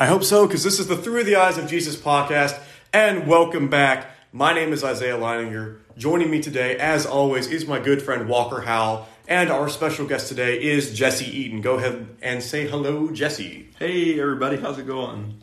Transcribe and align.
I 0.00 0.06
hope 0.06 0.22
so, 0.22 0.46
because 0.46 0.62
this 0.62 0.78
is 0.78 0.86
the 0.86 0.96
Through 0.96 1.24
the 1.24 1.34
Eyes 1.34 1.58
of 1.58 1.66
Jesus 1.66 1.96
podcast, 1.96 2.56
and 2.92 3.26
welcome 3.26 3.66
back. 3.66 4.08
My 4.32 4.54
name 4.54 4.72
is 4.72 4.84
Isaiah 4.84 5.18
Leininger. 5.18 5.78
Joining 5.96 6.30
me 6.30 6.40
today, 6.40 6.76
as 6.76 7.04
always, 7.04 7.48
is 7.48 7.66
my 7.66 7.80
good 7.80 8.00
friend 8.00 8.28
Walker 8.28 8.60
Howell, 8.60 9.08
and 9.26 9.50
our 9.50 9.68
special 9.68 10.06
guest 10.06 10.28
today 10.28 10.62
is 10.62 10.96
Jesse 10.96 11.26
Eaton. 11.26 11.62
Go 11.62 11.78
ahead 11.78 12.06
and 12.22 12.40
say 12.40 12.68
hello, 12.68 13.10
Jesse. 13.10 13.70
Hey, 13.80 14.20
everybody, 14.20 14.58
how's 14.58 14.78
it 14.78 14.86
going? 14.86 15.42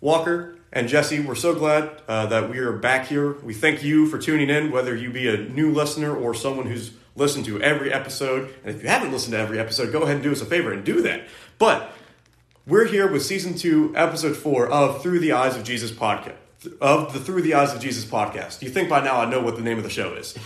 Walker 0.00 0.56
and 0.72 0.88
Jesse, 0.88 1.20
we're 1.20 1.34
so 1.34 1.54
glad 1.54 1.90
uh, 2.08 2.24
that 2.28 2.48
we 2.48 2.60
are 2.60 2.72
back 2.72 3.08
here. 3.08 3.32
We 3.40 3.52
thank 3.52 3.84
you 3.84 4.06
for 4.06 4.16
tuning 4.16 4.48
in, 4.48 4.70
whether 4.70 4.96
you 4.96 5.10
be 5.10 5.28
a 5.28 5.36
new 5.36 5.70
listener 5.70 6.16
or 6.16 6.32
someone 6.32 6.64
who's 6.64 6.92
listened 7.14 7.44
to 7.44 7.60
every 7.60 7.92
episode. 7.92 8.54
And 8.64 8.74
if 8.74 8.82
you 8.82 8.88
haven't 8.88 9.12
listened 9.12 9.32
to 9.32 9.38
every 9.38 9.58
episode, 9.58 9.92
go 9.92 10.00
ahead 10.00 10.14
and 10.14 10.22
do 10.22 10.32
us 10.32 10.40
a 10.40 10.46
favor 10.46 10.72
and 10.72 10.82
do 10.82 11.02
that. 11.02 11.26
But 11.58 11.92
we're 12.66 12.86
here 12.86 13.10
with 13.10 13.24
season 13.24 13.54
two, 13.54 13.92
episode 13.96 14.36
four 14.36 14.68
of 14.68 15.02
Through 15.02 15.18
the 15.18 15.32
Eyes 15.32 15.56
of 15.56 15.64
Jesus 15.64 15.90
podcast. 15.90 16.36
Of 16.80 17.12
the 17.12 17.18
Through 17.18 17.42
the 17.42 17.54
Eyes 17.54 17.74
of 17.74 17.80
Jesus 17.80 18.04
podcast. 18.04 18.62
You 18.62 18.70
think 18.70 18.88
by 18.88 19.02
now 19.02 19.20
I 19.20 19.28
know 19.28 19.40
what 19.40 19.56
the 19.56 19.62
name 19.62 19.78
of 19.78 19.84
the 19.84 19.90
show 19.90 20.14
is. 20.14 20.38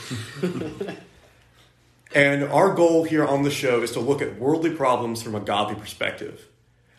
and 2.15 2.45
our 2.45 2.75
goal 2.75 3.05
here 3.05 3.25
on 3.25 3.43
the 3.43 3.51
show 3.51 3.83
is 3.83 3.93
to 3.93 4.01
look 4.01 4.23
at 4.23 4.39
worldly 4.39 4.71
problems 4.71 5.23
from 5.23 5.35
a 5.35 5.41
godly 5.41 5.75
perspective. 5.75 6.49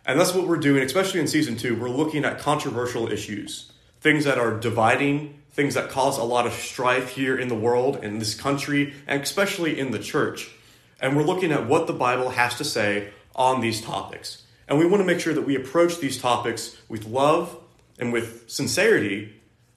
And 0.06 0.20
that's 0.20 0.36
what 0.36 0.48
we're 0.48 0.58
doing, 0.58 0.84
especially 0.84 1.20
in 1.20 1.28
season 1.28 1.58
two. 1.58 1.76
We're 1.76 1.90
looking 1.90 2.24
at 2.24 2.38
controversial 2.38 3.12
issues, 3.12 3.72
things 4.00 4.24
that 4.26 4.38
are 4.38 4.56
dividing, 4.58 5.40
things 5.52 5.74
that 5.74 5.90
cause 5.90 6.20
a 6.20 6.24
lot 6.24 6.46
of 6.46 6.54
strife 6.54 7.10
here 7.10 7.36
in 7.36 7.48
the 7.48 7.56
world, 7.56 8.04
in 8.04 8.20
this 8.20 8.36
country, 8.36 8.94
and 9.08 9.24
especially 9.24 9.80
in 9.80 9.90
the 9.90 10.00
church. 10.00 10.52
And 11.02 11.18
we're 11.18 11.24
looking 11.24 11.52
at 11.52 11.68
what 11.68 11.88
the 11.88 11.94
Bible 11.94 12.30
has 12.30 12.56
to 12.60 12.64
say 12.64 13.10
on 13.36 13.62
these 13.62 13.82
topics. 13.82 14.44
And 14.68 14.78
we 14.78 14.86
want 14.86 15.02
to 15.02 15.06
make 15.06 15.20
sure 15.20 15.34
that 15.34 15.46
we 15.46 15.56
approach 15.56 16.00
these 16.00 16.22
topics 16.22 16.76
with 16.90 17.06
love 17.06 17.58
and 18.00 18.12
with 18.12 18.50
sincerity, 18.50 19.34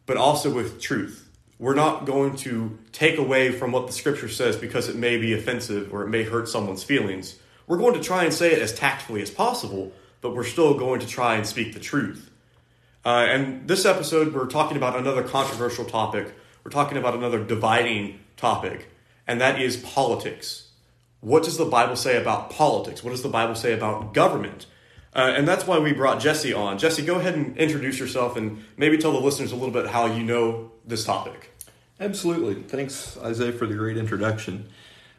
but 0.07 0.17
also 0.17 0.53
with 0.53 0.81
truth. 0.81 1.29
We're 1.59 1.75
not 1.75 2.07
going 2.07 2.37
to 2.37 2.79
take 2.91 3.19
away 3.19 3.53
from 3.53 3.71
what 3.71 3.87
the 3.87 3.93
scripture 3.93 4.29
says 4.29 4.57
because 4.57 4.89
it 4.89 4.97
may 4.97 5.19
be 5.19 5.35
offensive 5.35 5.93
or 5.93 6.03
it 6.03 6.09
may 6.09 6.25
hurt 6.25 6.49
someone's 6.49 6.83
feelings. 6.83 7.39
We're 7.67 7.77
going 7.77 7.95
to 7.95 8.01
try 8.01 8.25
and 8.25 8.35
say 8.35 8.53
it 8.53 8.61
as 8.61 8.73
tactfully 8.73 9.23
as 9.23 9.31
possible, 9.31 9.93
but 10.23 10.35
we're 10.35 10.45
still 10.45 10.75
going 10.75 11.01
to 11.01 11.07
try 11.07 11.37
and 11.37 11.47
speak 11.47 11.75
the 11.75 11.81
truth. 11.81 12.31
Uh, 13.05 13.27
and 13.29 13.69
this 13.69 13.85
episode, 13.85 14.35
we're 14.35 14.47
talking 14.47 14.77
about 14.77 14.99
another 14.99 15.23
controversial 15.23 15.85
topic. 15.85 16.35
We're 16.65 16.71
talking 16.71 16.99
about 16.99 17.15
another 17.15 17.43
dividing 17.43 18.21
topic, 18.37 18.91
and 19.27 19.41
that 19.41 19.61
is 19.61 19.77
politics. 19.77 20.69
What 21.21 21.45
does 21.45 21.57
the 21.57 21.65
Bible 21.65 21.97
say 21.97 22.21
about 22.21 22.51
politics? 22.51 23.05
What 23.05 23.11
does 23.11 23.23
the 23.23 23.29
Bible 23.29 23.55
say 23.55 23.73
about 23.73 24.15
government? 24.15 24.67
Uh, 25.15 25.35
and 25.37 25.47
that's 25.47 25.67
why 25.67 25.79
we 25.79 25.93
brought 25.93 26.21
Jesse 26.21 26.53
on. 26.53 26.79
Jesse, 26.79 27.03
go 27.03 27.17
ahead 27.17 27.35
and 27.35 27.57
introduce 27.59 27.99
yourself 27.99 28.37
and 28.37 28.63
maybe 28.77 28.97
tell 28.97 29.13
the 29.13 29.21
listeners 29.21 29.51
a 29.51 29.57
little 29.57 29.73
bit 29.73 29.89
how 29.89 30.07
you 30.07 30.23
know 30.23 30.71
this 30.87 31.05
topic. 31.05 31.51
Absolutely. 31.99 32.63
Thanks, 32.63 33.19
Isaiah, 33.19 33.53
for 33.53 33.67
the 33.67 33.75
great 33.75 33.97
introduction. 33.97 34.69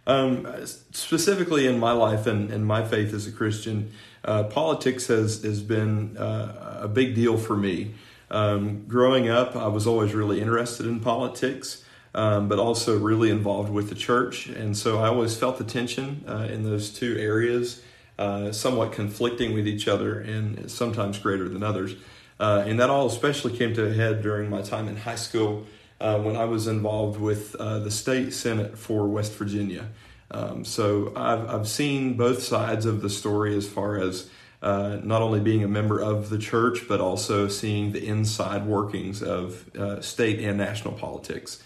Um, 0.07 0.47
specifically 0.65 1.67
in 1.67 1.77
my 1.77 1.91
life 1.91 2.25
and, 2.25 2.49
and 2.51 2.65
my 2.65 2.83
faith 2.83 3.13
as 3.13 3.27
a 3.27 3.31
Christian, 3.31 3.91
uh, 4.23 4.45
politics 4.45 5.07
has, 5.07 5.43
has 5.43 5.61
been 5.61 6.17
uh, 6.17 6.79
a 6.81 6.87
big 6.87 7.13
deal 7.13 7.37
for 7.37 7.55
me. 7.55 7.93
Um, 8.31 8.85
growing 8.87 9.29
up, 9.29 9.55
I 9.55 9.67
was 9.67 9.85
always 9.85 10.13
really 10.13 10.41
interested 10.41 10.85
in 10.85 11.01
politics, 11.01 11.83
um, 12.15 12.47
but 12.47 12.59
also 12.59 12.97
really 12.97 13.29
involved 13.29 13.69
with 13.69 13.89
the 13.89 13.95
church. 13.95 14.47
And 14.47 14.75
so 14.75 14.99
I 14.99 15.07
always 15.07 15.35
felt 15.35 15.57
the 15.57 15.65
tension 15.65 16.23
uh, 16.27 16.47
in 16.49 16.63
those 16.63 16.89
two 16.91 17.17
areas 17.17 17.81
uh, 18.21 18.51
somewhat 18.51 18.91
conflicting 18.91 19.51
with 19.55 19.67
each 19.67 19.87
other 19.87 20.19
and 20.19 20.69
sometimes 20.69 21.17
greater 21.17 21.49
than 21.49 21.63
others. 21.63 21.95
Uh, 22.39 22.63
and 22.67 22.79
that 22.79 22.87
all 22.87 23.07
especially 23.07 23.57
came 23.57 23.73
to 23.73 23.87
a 23.87 23.91
head 23.91 24.21
during 24.21 24.47
my 24.47 24.61
time 24.61 24.87
in 24.87 24.95
high 24.95 25.15
school 25.15 25.65
uh, 25.99 26.19
when 26.19 26.35
I 26.35 26.45
was 26.45 26.67
involved 26.67 27.19
with 27.19 27.55
uh, 27.55 27.79
the 27.79 27.89
state 27.89 28.31
senate 28.31 28.77
for 28.77 29.07
West 29.07 29.33
Virginia. 29.33 29.87
Um, 30.29 30.63
so 30.63 31.11
I've, 31.15 31.49
I've 31.49 31.67
seen 31.67 32.15
both 32.15 32.43
sides 32.43 32.85
of 32.85 33.01
the 33.01 33.09
story 33.09 33.57
as 33.57 33.67
far 33.67 33.99
as 33.99 34.29
uh, 34.61 34.99
not 35.01 35.23
only 35.23 35.39
being 35.39 35.63
a 35.63 35.67
member 35.67 35.99
of 35.99 36.29
the 36.29 36.37
church, 36.37 36.87
but 36.87 37.01
also 37.01 37.47
seeing 37.47 37.91
the 37.91 38.05
inside 38.05 38.67
workings 38.67 39.23
of 39.23 39.65
state 40.01 40.39
and 40.39 40.59
national 40.59 40.93
politics. 40.93 41.63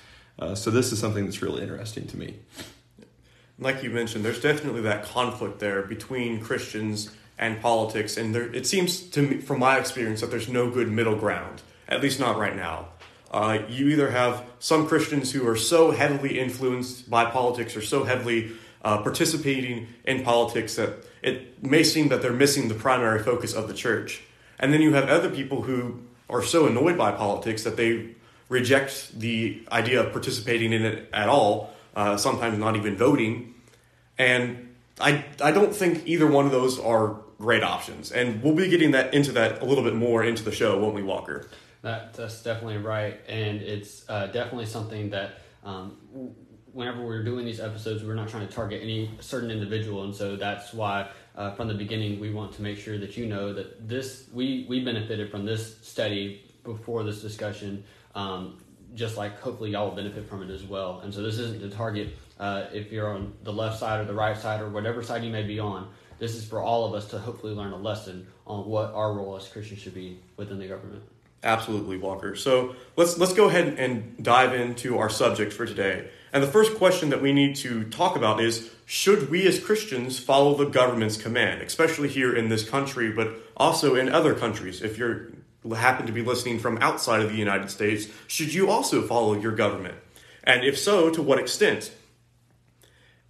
so 0.54 0.72
this 0.72 0.94
is 0.94 1.00
something 1.00 1.26
that's 1.26 1.42
really 1.42 1.64
interesting 1.64 2.08
to 2.08 2.18
me 2.18 2.36
like 3.60 3.84
you 3.84 3.90
mentioned, 3.90 4.26
there's 4.26 4.42
definitely 4.42 4.82
that 4.82 5.06
conflict 5.06 5.60
there 5.60 5.82
between 5.84 6.42
Christians 6.42 7.12
and 7.38 7.62
politics, 7.62 8.18
and 8.18 8.34
there, 8.34 8.54
it 8.54 8.66
seems 8.66 9.02
to 9.10 9.22
me, 9.22 9.38
from 9.38 9.60
my 9.60 9.78
experience, 9.78 10.22
that 10.22 10.32
there's 10.32 10.50
no 10.50 10.70
good 10.70 10.90
middle 10.90 11.16
ground, 11.16 11.62
at 11.88 12.02
least 12.02 12.20
not 12.20 12.38
right 12.38 12.56
now. 12.56 12.88
Uh, 13.32 13.60
you 13.68 13.90
either 13.90 14.12
have 14.12 14.44
some 14.60 14.88
Christians 14.88 15.32
who 15.32 15.48
are 15.48 15.58
so 15.58 15.92
heavily 15.92 16.40
influenced 16.40 17.10
by 17.10 17.26
politics 17.26 17.76
or 17.76 17.82
so 17.82 18.04
heavily 18.04 18.52
uh, 18.84 19.02
participating 19.02 19.88
in 20.06 20.24
politics 20.24 20.76
that 20.76 21.06
it 21.22 21.62
may 21.64 21.84
seem 21.84 22.08
that 22.10 22.22
they're 22.22 22.32
missing 22.32 22.68
the 22.68 22.76
primary 22.76 23.22
focus 23.22 23.54
of 23.54 23.68
the 23.68 23.74
church. 23.74 24.22
And 24.60 24.72
then 24.72 24.82
you 24.82 24.94
have 24.94 25.10
other 25.10 25.30
people 25.30 25.64
who 25.64 26.02
are 26.30 26.44
so 26.44 26.68
annoyed 26.68 26.98
by 26.98 27.12
politics 27.12 27.64
that 27.64 27.76
they 27.76 28.16
reject 28.48 29.20
the 29.20 29.64
idea 29.72 30.02
of 30.02 30.12
participating 30.12 30.72
in 30.72 30.86
it 30.86 31.10
at 31.12 31.28
all 31.28 31.75
uh, 31.96 32.18
sometimes 32.18 32.58
not 32.58 32.76
even 32.76 32.96
voting. 32.96 33.54
And 34.18 34.76
I, 35.00 35.26
I 35.42 35.52
don't 35.52 35.76
think 35.76 36.04
either 36.06 36.28
one 36.28 36.46
of 36.46 36.52
those 36.52 36.80
are 36.80 37.18
great 37.38 37.64
options. 37.64 38.12
And 38.12 38.42
we'll 38.42 38.56
be 38.56 38.70
getting 38.70 38.92
that 38.92 39.14
into 39.14 39.32
that 39.34 39.62
a 39.62 39.66
little 39.66 39.84
bit 39.84 39.96
more 39.96 40.24
into 40.24 40.44
the 40.44 40.52
show, 40.52 40.80
won't 40.80 40.96
we, 40.96 41.04
Walker? 41.04 41.48
That, 41.82 42.14
that's 42.14 42.42
definitely 42.42 42.78
right. 42.78 43.20
And 43.28 43.62
it's 43.62 44.06
uh, 44.10 44.28
definitely 44.28 44.66
something 44.66 45.10
that 45.12 45.40
um, 45.64 45.98
whenever 46.72 47.06
we're 47.06 47.24
doing 47.24 47.46
these 47.46 47.60
episodes, 47.60 48.04
we're 48.04 48.16
not 48.16 48.30
trying 48.30 48.48
to 48.48 48.54
target 48.54 48.82
any 48.82 49.12
certain 49.20 49.52
individual. 49.52 50.04
And 50.04 50.16
so 50.16 50.36
that's 50.36 50.74
why 50.74 51.10
uh, 51.36 51.52
from 51.52 51.68
the 51.68 51.74
beginning, 51.74 52.20
we 52.20 52.34
want 52.34 52.54
to 52.54 52.62
make 52.62 52.78
sure 52.78 52.98
that 52.98 53.18
you 53.18 53.26
know 53.26 53.54
that 53.54 53.88
this, 53.88 54.28
we, 54.34 54.66
we 54.68 54.84
benefited 54.84 55.30
from 55.30 55.46
this 55.46 55.78
study 55.82 56.44
before 56.64 57.04
this 57.04 57.22
discussion. 57.22 57.84
Um, 58.16 58.58
just 58.96 59.18
like 59.18 59.40
hopefully 59.40 59.72
y'all 59.72 59.90
will 59.90 59.96
benefit 59.96 60.28
from 60.28 60.42
it 60.42 60.50
as 60.50 60.64
well. 60.64 61.02
And 61.04 61.14
so 61.14 61.22
this 61.22 61.38
isn't 61.38 61.62
to 61.62 61.70
target 61.70 62.16
uh, 62.40 62.66
if 62.74 62.92
you're 62.92 63.10
on 63.10 63.34
the 63.44 63.54
left 63.54 63.80
side 63.80 64.00
or 64.00 64.06
the 64.06 64.14
right 64.14 64.38
side 64.38 64.62
or 64.62 64.70
whatever 64.70 65.04
side 65.04 65.24
you 65.24 65.32
may 65.32 65.44
be 65.44 65.60
on. 65.60 65.90
This 66.18 66.36
is 66.36 66.46
for 66.46 66.62
all 66.62 66.86
of 66.86 66.94
us 66.94 67.08
to 67.10 67.20
hopefully 67.20 67.54
learn 67.54 67.74
a 67.74 67.78
lesson 67.78 68.28
on 68.48 68.66
what 68.66 68.94
our 68.94 69.14
role 69.14 69.36
as 69.36 69.48
Christians 69.48 69.82
should 69.82 69.94
be 69.94 70.20
within 70.38 70.60
the 70.60 70.68
government. 70.68 71.04
Absolutely, 71.44 71.98
Walker. 71.98 72.36
So 72.36 72.76
let's 72.96 73.20
let's 73.20 73.34
go 73.34 73.48
ahead 73.50 73.76
and 73.78 74.22
dive 74.24 74.54
into 74.54 74.98
our 74.98 75.10
subject 75.10 75.54
for 75.54 75.66
today. 75.66 76.10
And 76.34 76.42
the 76.42 76.48
first 76.48 76.76
question 76.76 77.10
that 77.10 77.22
we 77.22 77.34
need 77.34 77.56
to 77.58 77.84
talk 77.86 78.16
about 78.16 78.42
is 78.42 78.72
should 78.86 79.30
we 79.30 79.46
as 79.46 79.60
Christians 79.60 80.18
follow 80.18 80.56
the 80.56 80.66
government's 80.66 81.18
command, 81.18 81.62
especially 81.62 82.10
here 82.10 82.36
in 82.36 82.50
this 82.50 82.68
country, 82.68 83.12
but 83.12 83.36
also 83.56 83.96
in 83.96 84.10
other 84.10 84.34
countries? 84.34 84.82
If 84.82 84.98
you're 84.98 85.34
happen 85.74 86.06
to 86.06 86.12
be 86.12 86.22
listening 86.22 86.60
from 86.60 86.78
outside 86.78 87.22
of 87.22 87.30
the 87.30 87.38
United 87.38 87.72
States, 87.72 88.08
should 88.28 88.54
you 88.54 88.70
also 88.70 89.02
follow 89.02 89.34
your 89.34 89.54
government? 89.54 89.96
And 90.44 90.64
if 90.64 90.78
so, 90.78 91.10
to 91.10 91.22
what 91.22 91.40
extent? 91.40 91.92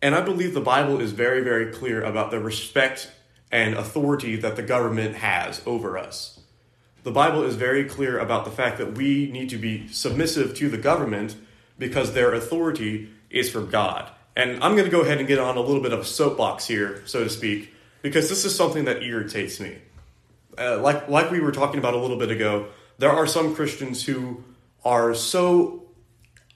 And 0.02 0.14
I 0.14 0.22
believe 0.22 0.54
the 0.54 0.62
Bible 0.62 1.00
is 1.00 1.14
very, 1.14 1.42
very 1.42 1.72
clear 1.72 2.04
about 2.04 2.32
the 2.32 2.40
respect 2.40 3.12
and 3.52 3.76
authority 3.76 4.36
that 4.36 4.56
the 4.56 4.62
government 4.62 5.16
has 5.16 5.62
over 5.66 5.98
us. 5.98 6.40
The 7.04 7.12
Bible 7.12 7.44
is 7.44 7.56
very 7.56 7.86
clear 7.86 8.20
about 8.20 8.46
the 8.46 8.52
fact 8.52 8.78
that 8.80 8.98
we 8.98 9.32
need 9.32 9.50
to 9.52 9.58
be 9.58 9.88
submissive 9.88 10.56
to 10.56 10.70
the 10.70 10.78
government 10.78 11.36
because 11.78 12.14
their 12.14 12.34
authority 12.34 13.10
is 13.30 13.50
from 13.50 13.70
God. 13.70 14.12
And 14.36 14.62
I'm 14.64 14.74
going 14.74 14.86
to 14.86 14.92
go 14.92 15.02
ahead 15.02 15.20
and 15.20 15.28
get 15.28 15.40
on 15.40 15.56
a 15.56 15.62
little 15.62 15.82
bit 15.82 15.94
of 15.94 16.00
a 16.00 16.06
soapbox 16.06 16.68
here, 16.68 17.02
so 17.06 17.24
to 17.24 17.30
speak, 17.30 17.74
because 18.02 18.28
this 18.28 18.44
is 18.44 18.56
something 18.56 18.86
that 18.86 19.04
irritates 19.04 19.60
me 19.60 19.78
uh, 20.58 20.80
like 20.80 21.08
like 21.08 21.32
we 21.32 21.40
were 21.40 21.52
talking 21.52 21.80
about 21.80 21.94
a 21.94 21.98
little 21.98 22.18
bit 22.18 22.32
ago, 22.32 22.68
there 22.98 23.12
are 23.12 23.28
some 23.28 23.56
Christians 23.56 24.06
who 24.06 24.44
are 24.84 25.14
so 25.14 25.84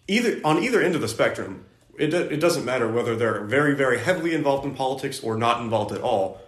either 0.08 0.40
on 0.44 0.64
either 0.64 0.82
end 0.82 0.96
of 0.96 1.02
the 1.02 1.08
spectrum. 1.08 1.66
It 1.98 2.14
it 2.14 2.40
doesn't 2.40 2.66
matter 2.66 2.88
whether 2.88 3.16
they're 3.16 3.44
very 3.44 3.76
very 3.76 4.00
heavily 4.00 4.34
involved 4.34 4.66
in 4.66 4.74
politics 4.74 5.22
or 5.22 5.38
not 5.38 5.62
involved 5.62 5.92
at 5.92 6.02
all. 6.02 6.42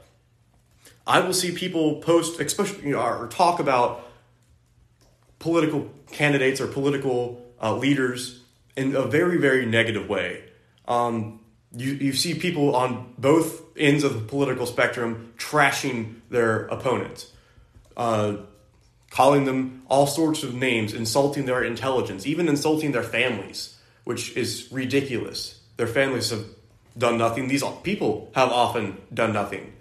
I 1.06 1.20
will 1.20 1.34
see 1.34 1.52
people 1.52 1.96
post, 1.96 2.40
especially 2.40 2.86
you 2.86 2.92
know, 2.92 3.02
or 3.02 3.28
talk 3.28 3.60
about 3.60 4.08
political 5.40 5.90
candidates 6.12 6.62
or 6.62 6.68
political 6.68 7.46
uh, 7.62 7.76
leaders 7.76 8.42
in 8.76 8.96
a 8.96 9.04
very 9.04 9.38
very 9.38 9.66
negative 9.66 10.08
way. 10.08 10.44
Um, 10.88 11.40
you, 11.74 11.94
you 11.94 12.14
see 12.14 12.34
people 12.34 12.76
on 12.76 13.14
both 13.18 13.62
ends 13.78 14.04
of 14.04 14.14
the 14.14 14.20
political 14.20 14.66
spectrum 14.66 15.34
trashing 15.38 16.16
their 16.30 16.66
opponents 16.68 17.31
uh, 18.02 18.38
calling 19.12 19.46
them 19.46 19.84
all 19.88 20.08
sorts 20.08 20.42
of 20.44 20.56
names, 20.56 20.94
insulting 20.94 21.46
their 21.46 21.64
intelligence, 21.64 22.26
even 22.26 22.48
insulting 22.48 22.92
their 22.92 23.04
families, 23.04 23.78
which 24.06 24.36
is 24.36 24.68
ridiculous. 24.72 25.62
Their 25.78 25.88
families 25.88 26.32
have 26.32 26.46
done 26.98 27.18
nothing. 27.18 27.48
These 27.48 27.64
people 27.84 28.32
have 28.34 28.50
often 28.50 28.98
done 29.14 29.34
nothing. 29.34 29.74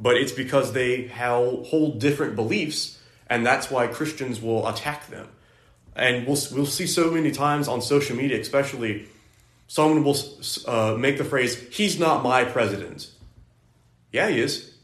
But 0.00 0.16
it's 0.16 0.32
because 0.32 0.72
they 0.72 1.06
hold 1.06 2.00
different 2.00 2.34
beliefs 2.34 2.98
and 3.32 3.46
that's 3.46 3.70
why 3.70 3.86
Christians 3.86 4.42
will 4.42 4.68
attack 4.68 5.08
them. 5.08 5.28
And 5.94 6.26
we'll 6.26 6.38
we'll 6.52 6.66
see 6.66 6.86
so 6.86 7.10
many 7.10 7.30
times 7.30 7.68
on 7.68 7.80
social 7.80 8.16
media, 8.16 8.38
especially, 8.40 9.06
someone 9.68 10.04
will 10.04 10.18
uh, 10.66 10.96
make 10.98 11.16
the 11.16 11.24
phrase 11.24 11.56
"He's 11.70 11.98
not 11.98 12.22
my 12.22 12.44
president." 12.44 13.10
Yeah, 14.10 14.28
he 14.28 14.40
is. 14.40 14.74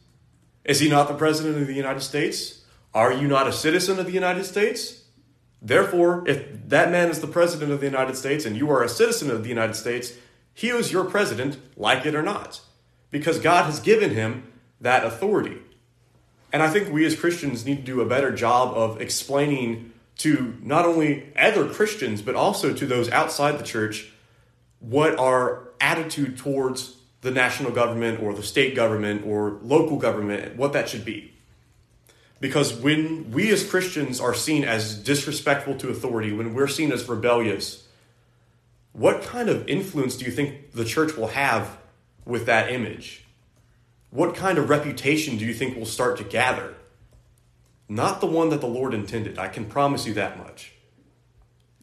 Is 0.64 0.80
he 0.80 0.88
not 0.88 1.08
the 1.08 1.14
president 1.14 1.60
of 1.60 1.66
the 1.66 1.74
United 1.74 2.00
States? 2.00 2.57
Are 2.98 3.12
you 3.12 3.28
not 3.28 3.46
a 3.46 3.52
citizen 3.52 4.00
of 4.00 4.06
the 4.06 4.12
United 4.12 4.42
States? 4.42 5.04
Therefore, 5.62 6.24
if 6.26 6.68
that 6.68 6.90
man 6.90 7.10
is 7.10 7.20
the 7.20 7.28
president 7.28 7.70
of 7.70 7.78
the 7.78 7.86
United 7.86 8.16
States 8.16 8.44
and 8.44 8.56
you 8.56 8.68
are 8.72 8.82
a 8.82 8.88
citizen 8.88 9.30
of 9.30 9.44
the 9.44 9.48
United 9.48 9.74
States, 9.74 10.14
he 10.52 10.70
is 10.70 10.90
your 10.90 11.04
president, 11.04 11.58
like 11.76 12.04
it 12.06 12.16
or 12.16 12.24
not, 12.24 12.60
because 13.12 13.38
God 13.38 13.66
has 13.66 13.78
given 13.78 14.16
him 14.16 14.50
that 14.80 15.04
authority. 15.04 15.58
And 16.52 16.60
I 16.60 16.70
think 16.70 16.92
we 16.92 17.06
as 17.06 17.14
Christians 17.14 17.64
need 17.64 17.76
to 17.76 17.82
do 17.82 18.00
a 18.00 18.04
better 18.04 18.32
job 18.32 18.76
of 18.76 19.00
explaining 19.00 19.92
to 20.16 20.58
not 20.60 20.84
only 20.84 21.32
other 21.36 21.68
Christians, 21.68 22.20
but 22.20 22.34
also 22.34 22.72
to 22.74 22.84
those 22.84 23.08
outside 23.10 23.60
the 23.60 23.64
church 23.64 24.10
what 24.80 25.16
our 25.20 25.68
attitude 25.80 26.36
towards 26.36 26.96
the 27.20 27.30
national 27.30 27.70
government 27.70 28.20
or 28.20 28.34
the 28.34 28.42
state 28.42 28.74
government 28.74 29.24
or 29.24 29.60
local 29.62 29.98
government, 29.98 30.56
what 30.56 30.72
that 30.72 30.88
should 30.88 31.04
be. 31.04 31.37
Because 32.40 32.72
when 32.72 33.30
we 33.32 33.50
as 33.50 33.68
Christians 33.68 34.20
are 34.20 34.34
seen 34.34 34.64
as 34.64 34.96
disrespectful 34.96 35.76
to 35.76 35.88
authority, 35.88 36.32
when 36.32 36.54
we're 36.54 36.68
seen 36.68 36.92
as 36.92 37.08
rebellious, 37.08 37.88
what 38.92 39.22
kind 39.22 39.48
of 39.48 39.68
influence 39.68 40.16
do 40.16 40.24
you 40.24 40.30
think 40.30 40.72
the 40.72 40.84
church 40.84 41.16
will 41.16 41.28
have 41.28 41.78
with 42.24 42.46
that 42.46 42.70
image? 42.70 43.24
What 44.10 44.34
kind 44.34 44.58
of 44.58 44.70
reputation 44.70 45.36
do 45.36 45.44
you 45.44 45.52
think 45.52 45.76
will 45.76 45.86
start 45.86 46.16
to 46.18 46.24
gather? 46.24 46.74
Not 47.88 48.20
the 48.20 48.26
one 48.26 48.50
that 48.50 48.60
the 48.60 48.66
Lord 48.66 48.94
intended, 48.94 49.38
I 49.38 49.48
can 49.48 49.64
promise 49.64 50.06
you 50.06 50.14
that 50.14 50.38
much. 50.38 50.72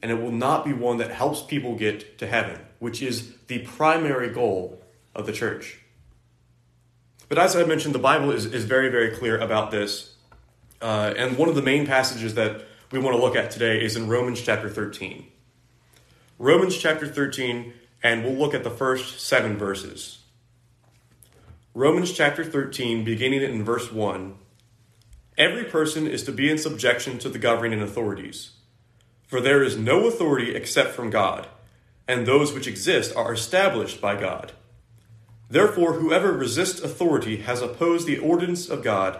And 0.01 0.11
it 0.11 0.21
will 0.21 0.31
not 0.31 0.63
be 0.63 0.73
one 0.73 0.97
that 0.97 1.11
helps 1.11 1.41
people 1.41 1.75
get 1.75 2.17
to 2.19 2.27
heaven, 2.27 2.59
which 2.79 3.01
is 3.01 3.33
the 3.47 3.59
primary 3.59 4.29
goal 4.29 4.81
of 5.15 5.25
the 5.25 5.31
church. 5.33 5.79
But 7.27 7.39
as 7.39 7.55
I 7.55 7.63
mentioned, 7.63 7.95
the 7.95 7.99
Bible 7.99 8.31
is, 8.31 8.45
is 8.45 8.65
very, 8.65 8.89
very 8.89 9.15
clear 9.15 9.37
about 9.37 9.71
this. 9.71 10.14
Uh, 10.81 11.13
and 11.17 11.37
one 11.37 11.49
of 11.49 11.55
the 11.55 11.61
main 11.61 11.85
passages 11.85 12.35
that 12.35 12.61
we 12.91 12.99
want 12.99 13.15
to 13.15 13.21
look 13.21 13.35
at 13.35 13.51
today 13.51 13.83
is 13.83 13.95
in 13.95 14.07
Romans 14.07 14.41
chapter 14.41 14.69
13. 14.69 15.25
Romans 16.37 16.77
chapter 16.77 17.07
13, 17.07 17.73
and 18.03 18.23
we'll 18.23 18.33
look 18.33 18.53
at 18.53 18.63
the 18.63 18.69
first 18.69 19.19
seven 19.19 19.57
verses. 19.57 20.19
Romans 21.73 22.11
chapter 22.11 22.43
13, 22.43 23.03
beginning 23.03 23.41
in 23.41 23.63
verse 23.63 23.91
1 23.91 24.35
Every 25.37 25.65
person 25.65 26.07
is 26.07 26.23
to 26.23 26.31
be 26.31 26.49
in 26.49 26.57
subjection 26.57 27.17
to 27.19 27.29
the 27.29 27.39
governing 27.39 27.81
authorities. 27.81 28.51
For 29.27 29.41
there 29.41 29.63
is 29.63 29.75
no 29.75 30.07
authority 30.07 30.55
except 30.55 30.91
from 30.91 31.09
God, 31.09 31.47
and 32.07 32.25
those 32.25 32.53
which 32.53 32.67
exist 32.67 33.13
are 33.15 33.33
established 33.33 33.99
by 33.99 34.19
God. 34.19 34.53
Therefore, 35.49 35.93
whoever 35.93 36.31
resists 36.31 36.81
authority 36.81 37.37
has 37.37 37.61
opposed 37.61 38.07
the 38.07 38.19
ordinance 38.19 38.69
of 38.69 38.83
God, 38.83 39.19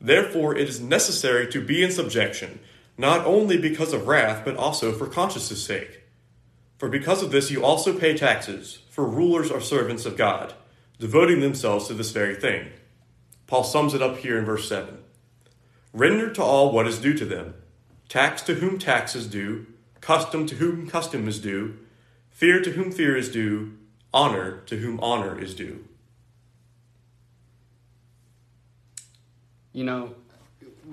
Therefore, 0.00 0.56
it 0.56 0.68
is 0.68 0.80
necessary 0.80 1.50
to 1.52 1.64
be 1.64 1.82
in 1.82 1.90
subjection, 1.90 2.60
not 2.98 3.26
only 3.26 3.56
because 3.58 3.92
of 3.92 4.06
wrath, 4.06 4.44
but 4.44 4.56
also 4.56 4.92
for 4.92 5.06
conscience' 5.06 5.60
sake. 5.60 6.02
For 6.78 6.88
because 6.88 7.22
of 7.22 7.30
this 7.30 7.50
you 7.50 7.64
also 7.64 7.98
pay 7.98 8.16
taxes, 8.16 8.82
for 8.90 9.06
rulers 9.06 9.50
are 9.50 9.60
servants 9.60 10.04
of 10.04 10.16
God, 10.16 10.54
devoting 10.98 11.40
themselves 11.40 11.88
to 11.88 11.94
this 11.94 12.10
very 12.10 12.34
thing. 12.34 12.68
Paul 13.46 13.64
sums 13.64 13.94
it 13.94 14.02
up 14.02 14.18
here 14.18 14.38
in 14.38 14.44
verse 14.44 14.68
7. 14.68 14.98
Render 15.92 16.30
to 16.32 16.42
all 16.42 16.72
what 16.72 16.86
is 16.86 16.98
due 16.98 17.14
to 17.14 17.24
them 17.24 17.54
tax 18.08 18.42
to 18.42 18.54
whom 18.54 18.78
tax 18.78 19.16
is 19.16 19.26
due, 19.26 19.66
custom 20.00 20.46
to 20.46 20.54
whom 20.56 20.88
custom 20.88 21.26
is 21.26 21.40
due, 21.40 21.76
fear 22.30 22.60
to 22.62 22.72
whom 22.72 22.92
fear 22.92 23.16
is 23.16 23.28
due, 23.28 23.76
honor 24.14 24.58
to 24.66 24.76
whom 24.76 25.00
honor 25.00 25.40
is 25.40 25.54
due. 25.54 25.84
You 29.76 29.84
know, 29.84 30.14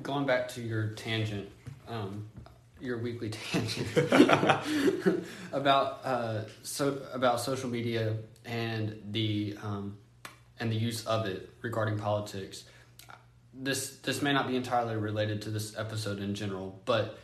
going 0.01 0.25
back 0.25 0.49
to 0.49 0.61
your 0.61 0.87
tangent, 0.87 1.49
um, 1.87 2.27
your 2.81 2.97
weekly 2.97 3.29
tangent 3.51 3.87
about 5.53 6.01
uh, 6.03 6.41
so 6.63 7.01
about 7.13 7.39
social 7.39 7.69
media 7.69 8.17
and 8.43 8.99
the 9.09 9.57
um, 9.63 9.97
and 10.59 10.69
the 10.69 10.75
use 10.75 11.05
of 11.05 11.27
it 11.27 11.49
regarding 11.61 11.97
politics. 11.97 12.65
This 13.53 13.95
this 13.99 14.21
may 14.21 14.33
not 14.33 14.49
be 14.49 14.57
entirely 14.57 14.97
related 14.97 15.43
to 15.43 15.49
this 15.49 15.77
episode 15.77 16.19
in 16.19 16.35
general, 16.35 16.77
but 16.83 17.17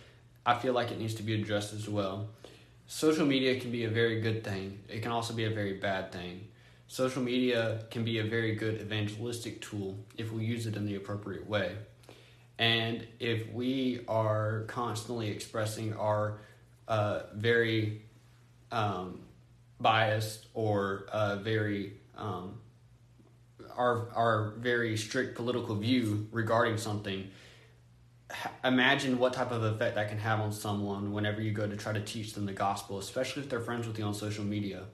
I 0.46 0.56
feel 0.56 0.72
like 0.72 0.92
it 0.92 0.98
needs 0.98 1.16
to 1.16 1.24
be 1.24 1.42
addressed 1.42 1.74
as 1.74 1.90
well. 1.90 2.30
Social 2.88 3.26
media 3.26 3.60
can 3.60 3.70
be 3.70 3.84
a 3.84 3.90
very 3.90 4.22
good 4.22 4.46
thing. 4.46 4.80
It 4.88 5.02
can 5.02 5.12
also 5.12 5.34
be 5.34 5.44
a 5.44 5.52
very 5.52 5.74
bad 5.74 6.14
thing. 6.14 6.48
Social 6.90 7.22
media 7.22 7.84
can 7.92 8.04
be 8.04 8.18
a 8.18 8.24
very 8.24 8.56
good 8.56 8.82
evangelistic 8.82 9.62
tool 9.62 9.96
if 10.18 10.32
we 10.32 10.44
use 10.44 10.66
it 10.66 10.76
in 10.76 10.88
the 10.88 10.96
appropriate 10.96 11.48
way. 11.48 11.76
And 12.58 13.06
if 13.20 13.48
we 13.54 14.04
are 14.08 14.64
constantly 14.68 15.30
expressing 15.30 15.94
our 15.94 16.40
uh, 16.88 17.22
very 17.36 18.02
um, 18.72 19.20
biased 19.80 20.48
or 20.56 21.06
uh, 21.12 21.36
very 21.36 21.94
um, 22.18 22.60
our 23.78 24.10
our 24.16 24.54
very 24.58 24.98
strict 24.98 25.36
political 25.36 25.76
view 25.76 26.28
regarding 26.32 26.78
something, 26.78 27.30
imagine 28.64 29.20
what 29.20 29.34
type 29.34 29.52
of 29.52 29.62
effect 29.62 29.94
that 29.94 30.10
can 30.10 30.18
have 30.18 30.40
on 30.40 30.52
someone 30.52 31.14
whenever 31.14 31.40
you 31.40 31.52
go 31.52 31.68
to 31.68 31.78
try 31.78 31.94
to 31.94 32.02
teach 32.02 32.34
them 32.34 32.48
the 32.48 32.52
gospel, 32.52 32.98
especially 32.98 33.44
if 33.44 33.50
they're 33.50 33.60
friends 33.60 33.86
with 33.86 34.00
you 34.00 34.06
on 34.06 34.16
social 34.16 34.44
media. 34.44 34.86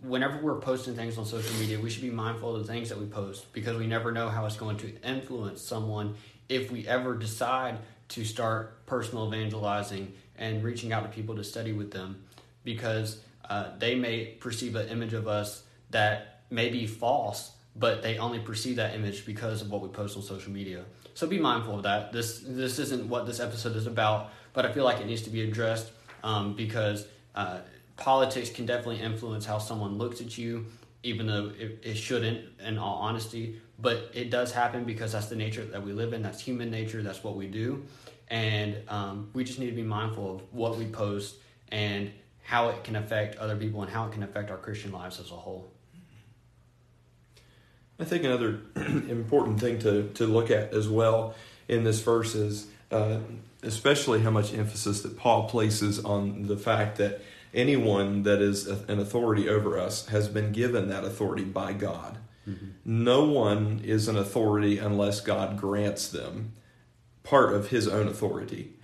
Whenever 0.00 0.38
we're 0.38 0.60
posting 0.60 0.94
things 0.94 1.16
on 1.16 1.24
social 1.24 1.54
media, 1.58 1.80
we 1.80 1.88
should 1.88 2.02
be 2.02 2.10
mindful 2.10 2.54
of 2.54 2.66
the 2.66 2.72
things 2.72 2.88
that 2.90 2.98
we 2.98 3.06
post 3.06 3.52
because 3.52 3.76
we 3.76 3.86
never 3.86 4.12
know 4.12 4.28
how 4.28 4.44
it's 4.44 4.56
going 4.56 4.76
to 4.76 4.92
influence 5.02 5.62
someone 5.62 6.14
if 6.48 6.70
we 6.70 6.86
ever 6.86 7.14
decide 7.14 7.78
to 8.08 8.24
start 8.24 8.84
personal 8.86 9.26
evangelizing 9.26 10.12
and 10.36 10.62
reaching 10.62 10.92
out 10.92 11.02
to 11.04 11.08
people 11.08 11.34
to 11.36 11.44
study 11.44 11.72
with 11.72 11.90
them 11.90 12.22
because 12.64 13.20
uh, 13.48 13.70
they 13.78 13.94
may 13.94 14.26
perceive 14.26 14.76
an 14.76 14.88
image 14.88 15.14
of 15.14 15.26
us 15.26 15.62
that 15.90 16.42
may 16.50 16.68
be 16.68 16.86
false 16.86 17.52
but 17.76 18.02
they 18.02 18.18
only 18.18 18.38
perceive 18.38 18.76
that 18.76 18.94
image 18.94 19.26
because 19.26 19.62
of 19.62 19.70
what 19.70 19.82
we 19.82 19.88
post 19.88 20.16
on 20.16 20.22
social 20.22 20.52
media. 20.52 20.84
So 21.14 21.26
be 21.26 21.38
mindful 21.38 21.76
of 21.76 21.82
that. 21.84 22.12
This 22.12 22.42
this 22.46 22.78
isn't 22.78 23.08
what 23.08 23.26
this 23.26 23.40
episode 23.40 23.76
is 23.76 23.86
about, 23.86 24.30
but 24.52 24.64
I 24.64 24.72
feel 24.72 24.84
like 24.84 25.00
it 25.00 25.06
needs 25.06 25.22
to 25.22 25.30
be 25.30 25.42
addressed 25.42 25.90
um, 26.22 26.54
because 26.54 27.06
uh, 27.34 27.58
politics 27.96 28.50
can 28.50 28.66
definitely 28.66 29.00
influence 29.00 29.44
how 29.44 29.58
someone 29.58 29.98
looks 29.98 30.20
at 30.20 30.36
you, 30.36 30.66
even 31.02 31.26
though 31.26 31.52
it, 31.58 31.80
it 31.82 31.94
shouldn't, 31.94 32.40
in 32.60 32.78
all 32.78 32.96
honesty. 32.96 33.60
But 33.78 34.10
it 34.14 34.30
does 34.30 34.52
happen 34.52 34.84
because 34.84 35.12
that's 35.12 35.26
the 35.26 35.36
nature 35.36 35.64
that 35.64 35.82
we 35.82 35.92
live 35.92 36.12
in. 36.12 36.22
That's 36.22 36.40
human 36.40 36.70
nature. 36.70 37.02
That's 37.02 37.24
what 37.24 37.36
we 37.36 37.46
do, 37.46 37.84
and 38.28 38.76
um, 38.88 39.30
we 39.34 39.44
just 39.44 39.58
need 39.58 39.70
to 39.70 39.76
be 39.76 39.82
mindful 39.82 40.36
of 40.36 40.42
what 40.52 40.76
we 40.78 40.86
post 40.86 41.36
and 41.72 42.12
how 42.42 42.68
it 42.68 42.84
can 42.84 42.94
affect 42.94 43.36
other 43.36 43.56
people 43.56 43.82
and 43.82 43.90
how 43.90 44.06
it 44.06 44.12
can 44.12 44.22
affect 44.22 44.50
our 44.50 44.58
Christian 44.58 44.92
lives 44.92 45.18
as 45.18 45.30
a 45.30 45.34
whole. 45.34 45.68
I 47.98 48.04
think 48.04 48.24
another 48.24 48.60
important 48.76 49.60
thing 49.60 49.78
to, 49.80 50.08
to 50.14 50.26
look 50.26 50.50
at 50.50 50.74
as 50.74 50.88
well 50.88 51.34
in 51.68 51.84
this 51.84 52.00
verse 52.00 52.34
is 52.34 52.66
uh, 52.90 53.18
especially 53.62 54.20
how 54.20 54.30
much 54.30 54.52
emphasis 54.52 55.02
that 55.02 55.16
Paul 55.16 55.48
places 55.48 56.04
on 56.04 56.46
the 56.46 56.56
fact 56.56 56.98
that 56.98 57.22
anyone 57.54 58.22
that 58.24 58.40
is 58.40 58.66
an 58.66 58.98
authority 58.98 59.48
over 59.48 59.78
us 59.78 60.06
has 60.06 60.28
been 60.28 60.52
given 60.52 60.88
that 60.88 61.04
authority 61.04 61.44
by 61.44 61.72
God. 61.72 62.18
Mm-hmm. 62.48 62.66
No 62.84 63.24
one 63.24 63.80
is 63.84 64.08
an 64.08 64.16
authority 64.16 64.78
unless 64.78 65.20
God 65.20 65.58
grants 65.58 66.08
them 66.08 66.52
part 67.22 67.54
of 67.54 67.68
his 67.68 67.88
own 67.88 68.06
authority. 68.06 68.74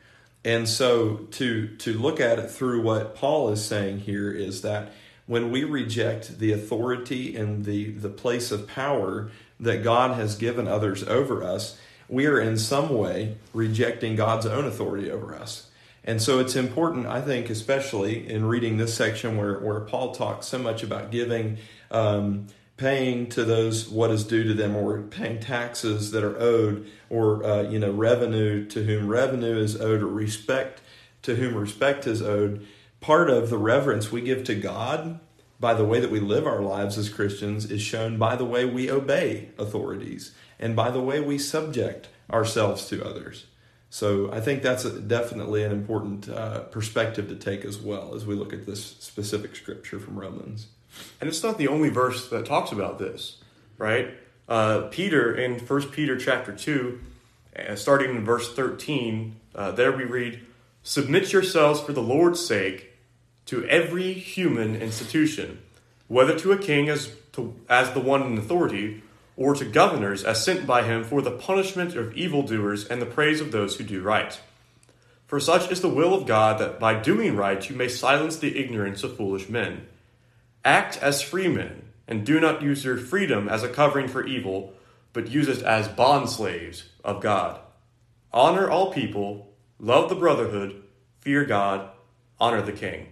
And 0.44 0.68
so 0.68 1.16
to 1.32 1.68
to 1.76 1.92
look 1.92 2.18
at 2.20 2.38
it 2.38 2.50
through 2.50 2.82
what 2.82 3.14
Paul 3.14 3.50
is 3.50 3.62
saying 3.64 4.00
here 4.00 4.32
is 4.32 4.62
that 4.62 4.92
when 5.26 5.52
we 5.52 5.62
reject 5.62 6.38
the 6.38 6.52
authority 6.52 7.36
and 7.36 7.64
the, 7.64 7.90
the 7.92 8.08
place 8.08 8.50
of 8.50 8.66
power 8.66 9.30
that 9.60 9.84
God 9.84 10.16
has 10.16 10.34
given 10.34 10.66
others 10.66 11.04
over 11.04 11.44
us, 11.44 11.78
we 12.08 12.26
are 12.26 12.40
in 12.40 12.58
some 12.58 12.88
way 12.88 13.36
rejecting 13.52 14.16
God's 14.16 14.46
own 14.46 14.64
authority 14.64 15.08
over 15.08 15.32
us. 15.32 15.68
And 16.04 16.20
so 16.22 16.38
it's 16.38 16.56
important, 16.56 17.06
I 17.06 17.20
think, 17.20 17.50
especially 17.50 18.28
in 18.28 18.46
reading 18.46 18.78
this 18.78 18.94
section 18.94 19.36
where, 19.36 19.58
where 19.58 19.80
Paul 19.80 20.14
talks 20.14 20.46
so 20.46 20.58
much 20.58 20.82
about 20.82 21.10
giving, 21.10 21.58
um, 21.90 22.46
paying 22.78 23.28
to 23.28 23.44
those 23.44 23.88
what 23.88 24.10
is 24.10 24.24
due 24.24 24.42
to 24.44 24.54
them, 24.54 24.74
or 24.74 25.02
paying 25.02 25.38
taxes 25.40 26.10
that 26.12 26.24
are 26.24 26.38
owed, 26.40 26.86
or 27.10 27.44
uh, 27.44 27.62
you 27.62 27.78
know 27.78 27.90
revenue 27.90 28.64
to 28.66 28.84
whom 28.84 29.08
revenue 29.08 29.58
is 29.58 29.78
owed, 29.78 30.00
or 30.00 30.06
respect 30.06 30.80
to 31.22 31.36
whom 31.36 31.54
respect 31.54 32.06
is 32.06 32.22
owed. 32.22 32.66
Part 33.02 33.28
of 33.28 33.50
the 33.50 33.58
reverence 33.58 34.10
we 34.10 34.22
give 34.22 34.44
to 34.44 34.54
God 34.54 35.20
by 35.58 35.74
the 35.74 35.84
way 35.84 36.00
that 36.00 36.10
we 36.10 36.20
live 36.20 36.46
our 36.46 36.62
lives 36.62 36.96
as 36.96 37.10
Christians 37.10 37.70
is 37.70 37.82
shown 37.82 38.16
by 38.16 38.34
the 38.34 38.46
way 38.46 38.64
we 38.64 38.90
obey 38.90 39.50
authorities 39.58 40.34
and 40.58 40.74
by 40.74 40.90
the 40.90 41.00
way 41.02 41.20
we 41.20 41.36
subject 41.36 42.08
ourselves 42.32 42.88
to 42.88 43.04
others. 43.04 43.46
So 43.90 44.32
I 44.32 44.40
think 44.40 44.62
that's 44.62 44.84
a, 44.84 45.00
definitely 45.00 45.64
an 45.64 45.72
important 45.72 46.28
uh, 46.28 46.60
perspective 46.60 47.28
to 47.28 47.34
take 47.34 47.64
as 47.64 47.78
well 47.78 48.14
as 48.14 48.24
we 48.24 48.36
look 48.36 48.52
at 48.52 48.64
this 48.64 48.82
specific 48.84 49.56
scripture 49.56 49.98
from 49.98 50.18
Romans. 50.18 50.68
And 51.20 51.28
it's 51.28 51.42
not 51.42 51.58
the 51.58 51.68
only 51.68 51.88
verse 51.88 52.28
that 52.30 52.46
talks 52.46 52.70
about 52.70 53.00
this, 53.00 53.38
right? 53.78 54.14
Uh, 54.48 54.82
Peter 54.90 55.34
in 55.34 55.58
1 55.58 55.82
Peter 55.90 56.16
chapter 56.16 56.52
2, 56.52 57.00
uh, 57.56 57.74
starting 57.74 58.10
in 58.10 58.24
verse 58.24 58.54
13, 58.54 59.36
uh, 59.56 59.72
there 59.72 59.92
we 59.92 60.04
read, 60.04 60.40
Submit 60.82 61.32
yourselves 61.32 61.80
for 61.80 61.92
the 61.92 62.02
Lord's 62.02 62.44
sake 62.44 62.92
to 63.46 63.66
every 63.66 64.12
human 64.12 64.76
institution, 64.76 65.58
whether 66.06 66.38
to 66.38 66.52
a 66.52 66.58
king 66.58 66.88
as, 66.88 67.12
to, 67.32 67.54
as 67.68 67.92
the 67.92 68.00
one 68.00 68.22
in 68.22 68.38
authority, 68.38 69.02
or 69.40 69.54
to 69.54 69.64
governors 69.64 70.22
as 70.22 70.44
sent 70.44 70.66
by 70.66 70.82
him 70.82 71.02
for 71.02 71.22
the 71.22 71.30
punishment 71.30 71.96
of 71.96 72.14
evildoers 72.14 72.86
and 72.86 73.00
the 73.00 73.06
praise 73.06 73.40
of 73.40 73.50
those 73.50 73.74
who 73.74 73.84
do 73.84 74.02
right. 74.02 74.38
For 75.26 75.40
such 75.40 75.72
is 75.72 75.80
the 75.80 75.88
will 75.88 76.12
of 76.12 76.26
God 76.26 76.60
that 76.60 76.78
by 76.78 77.00
doing 77.00 77.34
right 77.34 77.68
you 77.68 77.74
may 77.74 77.88
silence 77.88 78.36
the 78.36 78.58
ignorance 78.58 79.02
of 79.02 79.16
foolish 79.16 79.48
men. 79.48 79.86
Act 80.62 80.98
as 80.98 81.22
free 81.22 81.48
men, 81.48 81.84
and 82.06 82.26
do 82.26 82.38
not 82.38 82.60
use 82.60 82.84
your 82.84 82.98
freedom 82.98 83.48
as 83.48 83.62
a 83.62 83.68
covering 83.70 84.08
for 84.08 84.26
evil, 84.26 84.74
but 85.14 85.30
use 85.30 85.48
it 85.48 85.62
as 85.62 85.88
bondslaves 85.88 86.82
of 87.02 87.22
God. 87.22 87.58
Honor 88.34 88.68
all 88.68 88.92
people, 88.92 89.54
love 89.78 90.10
the 90.10 90.14
brotherhood, 90.16 90.82
fear 91.20 91.46
God, 91.46 91.88
honor 92.38 92.60
the 92.60 92.72
king. 92.72 93.06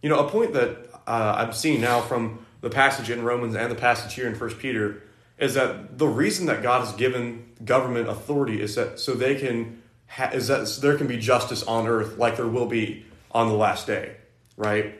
You 0.00 0.08
know, 0.08 0.26
a 0.26 0.30
point 0.30 0.54
that 0.54 0.88
uh, 1.06 1.34
I'm 1.36 1.52
seeing 1.52 1.82
now 1.82 2.00
from 2.00 2.46
the 2.62 2.70
passage 2.70 3.10
in 3.10 3.22
Romans 3.22 3.54
and 3.54 3.70
the 3.70 3.76
passage 3.76 4.14
here 4.14 4.26
in 4.26 4.34
First 4.34 4.58
Peter 4.58 5.02
is 5.38 5.54
that 5.54 5.98
the 5.98 6.06
reason 6.06 6.46
that 6.46 6.62
God 6.62 6.84
has 6.84 6.92
given 6.94 7.46
government 7.64 8.08
authority 8.08 8.60
is 8.60 8.74
that 8.74 8.98
so 8.98 9.14
they 9.14 9.34
can 9.34 9.82
ha- 10.06 10.30
is 10.32 10.48
that 10.48 10.66
so 10.68 10.80
there 10.80 10.96
can 10.96 11.06
be 11.06 11.18
justice 11.18 11.62
on 11.62 11.86
earth 11.86 12.18
like 12.18 12.36
there 12.36 12.46
will 12.46 12.66
be 12.66 13.04
on 13.32 13.48
the 13.48 13.54
last 13.54 13.86
day, 13.86 14.16
right? 14.56 14.94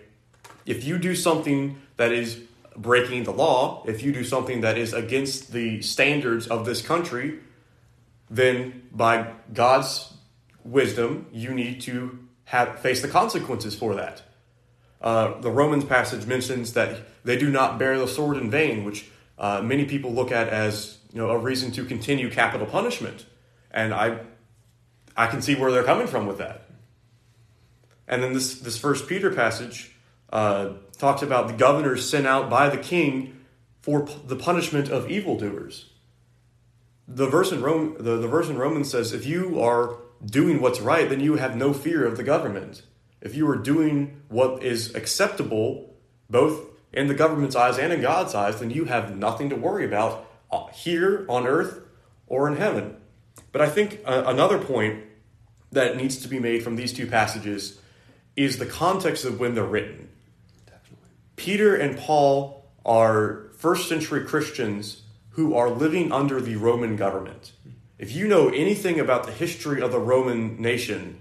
If 0.66 0.85
you 0.85 0.99
do 0.99 1.14
something 1.14 1.81
that 1.97 2.12
is 2.12 2.40
breaking 2.76 3.25
the 3.25 3.33
law, 3.33 3.83
if 3.87 4.02
you 4.02 4.12
do 4.12 4.25
something 4.25 4.61
that 4.61 4.76
is 4.76 4.93
against 4.93 5.52
the 5.52 5.81
standards 5.81 6.47
of 6.47 6.66
this 6.66 6.83
country, 6.83 7.38
then 8.28 8.88
by 8.93 9.33
God's 9.55 10.12
wisdom, 10.64 11.26
you 11.33 11.55
need 11.55 11.81
to 11.83 12.19
have 12.45 12.78
face 12.81 13.00
the 13.00 13.09
consequences 13.09 13.75
for 13.75 13.95
that. 13.95 14.23
Uh, 15.00 15.40
the 15.40 15.50
Romans 15.50 15.85
passage 15.85 16.26
mentions 16.26 16.73
that 16.73 17.00
they 17.25 17.37
do 17.37 17.50
not 17.50 17.78
bear 17.78 17.99
the 17.99 18.09
sword 18.09 18.37
in 18.37 18.50
vain, 18.50 18.85
which 18.85 19.09
uh, 19.38 19.62
many 19.62 19.85
people 19.85 20.12
look 20.12 20.33
at 20.33 20.49
as 20.49 20.99
you 21.12 21.19
know 21.19 21.31
a 21.31 21.38
reason 21.38 21.71
to 21.73 21.85
continue 21.85 22.31
capital 22.31 22.66
punishment, 22.66 23.26
and 23.71 23.93
I 23.93 24.21
I 25.16 25.26
can 25.26 25.43
see 25.43 25.55
where 25.55 25.71
they're 25.71 25.85
coming 25.85 26.07
from 26.07 26.26
with 26.26 26.38
that. 26.38 26.69
And 28.09 28.23
then 28.23 28.33
this 28.33 28.61
this 28.61 28.78
First 28.78 29.09
Peter 29.09 29.33
passage 29.33 29.95
uh, 30.31 30.71
talks 30.99 31.23
about 31.23 31.49
the 31.49 31.55
governors 31.55 32.09
sent 32.09 32.26
out 32.26 32.49
by 32.49 32.69
the 32.69 32.78
king 32.78 33.40
for 33.81 34.07
p- 34.07 34.14
the 34.26 34.37
punishment 34.37 34.88
of 34.88 35.11
evildoers. 35.11 35.90
The 37.07 37.26
verse 37.26 37.52
in 37.52 37.62
Rome 37.62 37.97
the, 37.99 38.16
the 38.16 38.28
verse 38.28 38.49
in 38.49 38.57
Romans 38.57 38.90
says 38.90 39.12
if 39.12 39.26
you 39.26 39.61
are 39.61 39.97
doing 40.25 40.61
what's 40.61 40.81
right, 40.81 41.09
then 41.09 41.21
you 41.21 41.37
have 41.37 41.57
no 41.57 41.73
fear 41.73 42.07
of 42.07 42.16
the 42.16 42.23
government. 42.23 42.83
If 43.21 43.35
you 43.35 43.49
are 43.49 43.57
doing 43.57 44.23
what 44.28 44.62
is 44.62 44.95
acceptable, 44.95 45.95
both 46.28 46.75
in 46.97 47.09
the 47.09 47.15
government's 47.15 47.55
eyes 47.55 47.79
and 47.79 47.93
in 47.93 48.00
God's 48.00 48.35
eyes, 48.35 48.59
then 48.59 48.71
you 48.71 48.87
have 48.87 49.17
nothing 49.17 49.50
to 49.50 49.57
worry 49.57 49.85
about 49.85 50.26
uh, 50.50 50.67
here 50.69 51.26
on 51.29 51.47
earth 51.47 51.81
or 52.26 52.49
in 52.49 52.57
heaven. 52.57 52.97
But 53.53 53.61
I 53.61 53.69
think 53.69 54.00
uh, 54.07 54.25
another 54.26 54.59
point 54.59 55.05
that 55.71 55.97
needs 55.97 56.17
to 56.23 56.29
be 56.29 56.41
made 56.41 56.62
from 56.62 56.76
these 56.76 56.95
two 56.95 57.07
passages 57.07 57.79
is 58.35 58.57
the 58.57 58.67
context 58.67 59.26
of 59.26 59.38
when 59.38 59.55
they're 59.55 59.65
written. 59.65 60.09
Definitely. 60.65 61.11
Peter 61.37 61.76
and 61.76 61.99
Paul 61.99 62.65
are 62.85 63.50
first 63.59 63.88
century 63.88 64.25
Christians 64.25 65.03
who 65.31 65.55
are 65.55 65.69
living 65.69 66.12
under 66.12 66.41
the 66.41 66.57
Roman 66.57 66.97
government. 66.97 67.53
If 67.99 68.12
you 68.12 68.26
know 68.26 68.49
anything 68.49 68.99
about 68.99 69.25
the 69.25 69.33
history 69.33 69.83
of 69.83 69.93
the 69.93 69.99
Roman 69.99 70.61
nation, 70.61 71.21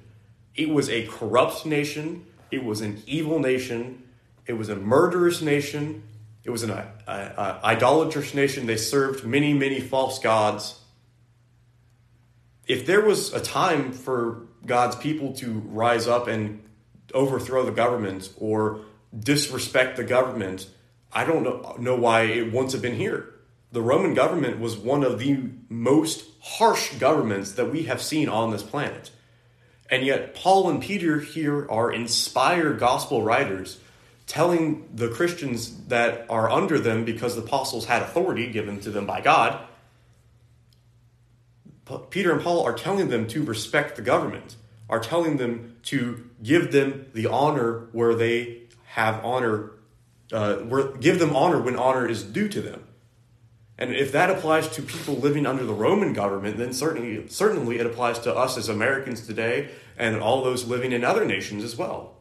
it 0.55 0.69
was 0.69 0.89
a 0.89 1.05
corrupt 1.07 1.65
nation, 1.65 2.25
it 2.49 2.63
was 2.63 2.79
an 2.79 3.03
evil 3.05 3.39
nation, 3.39 4.03
it 4.45 4.53
was 4.53 4.69
a 4.69 4.75
murderous 4.75 5.41
nation. 5.41 6.03
It 6.43 6.51
was 6.51 6.63
an 6.63 6.71
idolatrous 7.07 8.33
nation. 8.33 8.67
They 8.67 8.77
served 8.77 9.25
many, 9.25 9.53
many 9.53 9.79
false 9.79 10.19
gods. 10.19 10.79
If 12.67 12.85
there 12.85 13.01
was 13.01 13.33
a 13.33 13.39
time 13.39 13.91
for 13.91 14.43
God's 14.65 14.95
people 14.95 15.33
to 15.33 15.51
rise 15.51 16.07
up 16.07 16.27
and 16.27 16.63
overthrow 17.13 17.65
the 17.65 17.71
government 17.71 18.29
or 18.37 18.81
disrespect 19.17 19.97
the 19.97 20.03
government, 20.03 20.67
I 21.11 21.25
don't 21.25 21.43
know, 21.43 21.75
know 21.79 21.95
why 21.95 22.23
it 22.23 22.51
wouldn't 22.51 22.73
have 22.73 22.81
been 22.81 22.95
here. 22.95 23.33
The 23.71 23.81
Roman 23.81 24.13
government 24.13 24.59
was 24.59 24.77
one 24.77 25.03
of 25.03 25.19
the 25.19 25.49
most 25.69 26.25
harsh 26.41 26.93
governments 26.95 27.53
that 27.53 27.71
we 27.71 27.83
have 27.83 28.01
seen 28.01 28.29
on 28.29 28.51
this 28.51 28.63
planet. 28.63 29.11
And 29.89 30.05
yet, 30.05 30.33
Paul 30.35 30.69
and 30.69 30.81
Peter 30.81 31.19
here 31.19 31.69
are 31.69 31.91
inspired 31.91 32.79
gospel 32.79 33.23
writers 33.23 33.79
telling 34.27 34.89
the 34.93 35.09
Christians 35.09 35.85
that 35.87 36.25
are 36.29 36.49
under 36.49 36.79
them 36.79 37.05
because 37.05 37.35
the 37.35 37.41
apostles 37.41 37.85
had 37.85 38.01
authority 38.01 38.51
given 38.51 38.79
to 38.81 38.89
them 38.89 39.05
by 39.05 39.21
God. 39.21 39.59
Peter 42.09 42.31
and 42.31 42.41
Paul 42.41 42.63
are 42.63 42.73
telling 42.73 43.09
them 43.09 43.27
to 43.27 43.43
respect 43.43 43.95
the 43.95 44.01
government, 44.01 44.55
are 44.89 44.99
telling 44.99 45.37
them 45.37 45.75
to 45.83 46.27
give 46.41 46.71
them 46.71 47.05
the 47.13 47.27
honor 47.27 47.87
where 47.91 48.15
they 48.15 48.63
have 48.85 49.23
honor, 49.23 49.71
uh, 50.31 50.55
where, 50.55 50.87
give 50.97 51.19
them 51.19 51.35
honor 51.35 51.61
when 51.61 51.75
honor 51.75 52.07
is 52.07 52.23
due 52.23 52.47
to 52.47 52.61
them. 52.61 52.87
And 53.77 53.93
if 53.93 54.11
that 54.13 54.29
applies 54.29 54.69
to 54.69 54.81
people 54.81 55.15
living 55.15 55.45
under 55.45 55.65
the 55.65 55.73
Roman 55.73 56.13
government, 56.13 56.57
then 56.57 56.73
certainly, 56.73 57.27
certainly 57.27 57.77
it 57.77 57.85
applies 57.85 58.19
to 58.19 58.33
us 58.33 58.57
as 58.57 58.69
Americans 58.69 59.27
today 59.27 59.69
and 59.97 60.17
all 60.17 60.43
those 60.43 60.65
living 60.65 60.93
in 60.93 61.03
other 61.03 61.25
nations 61.25 61.63
as 61.63 61.75
well. 61.75 62.15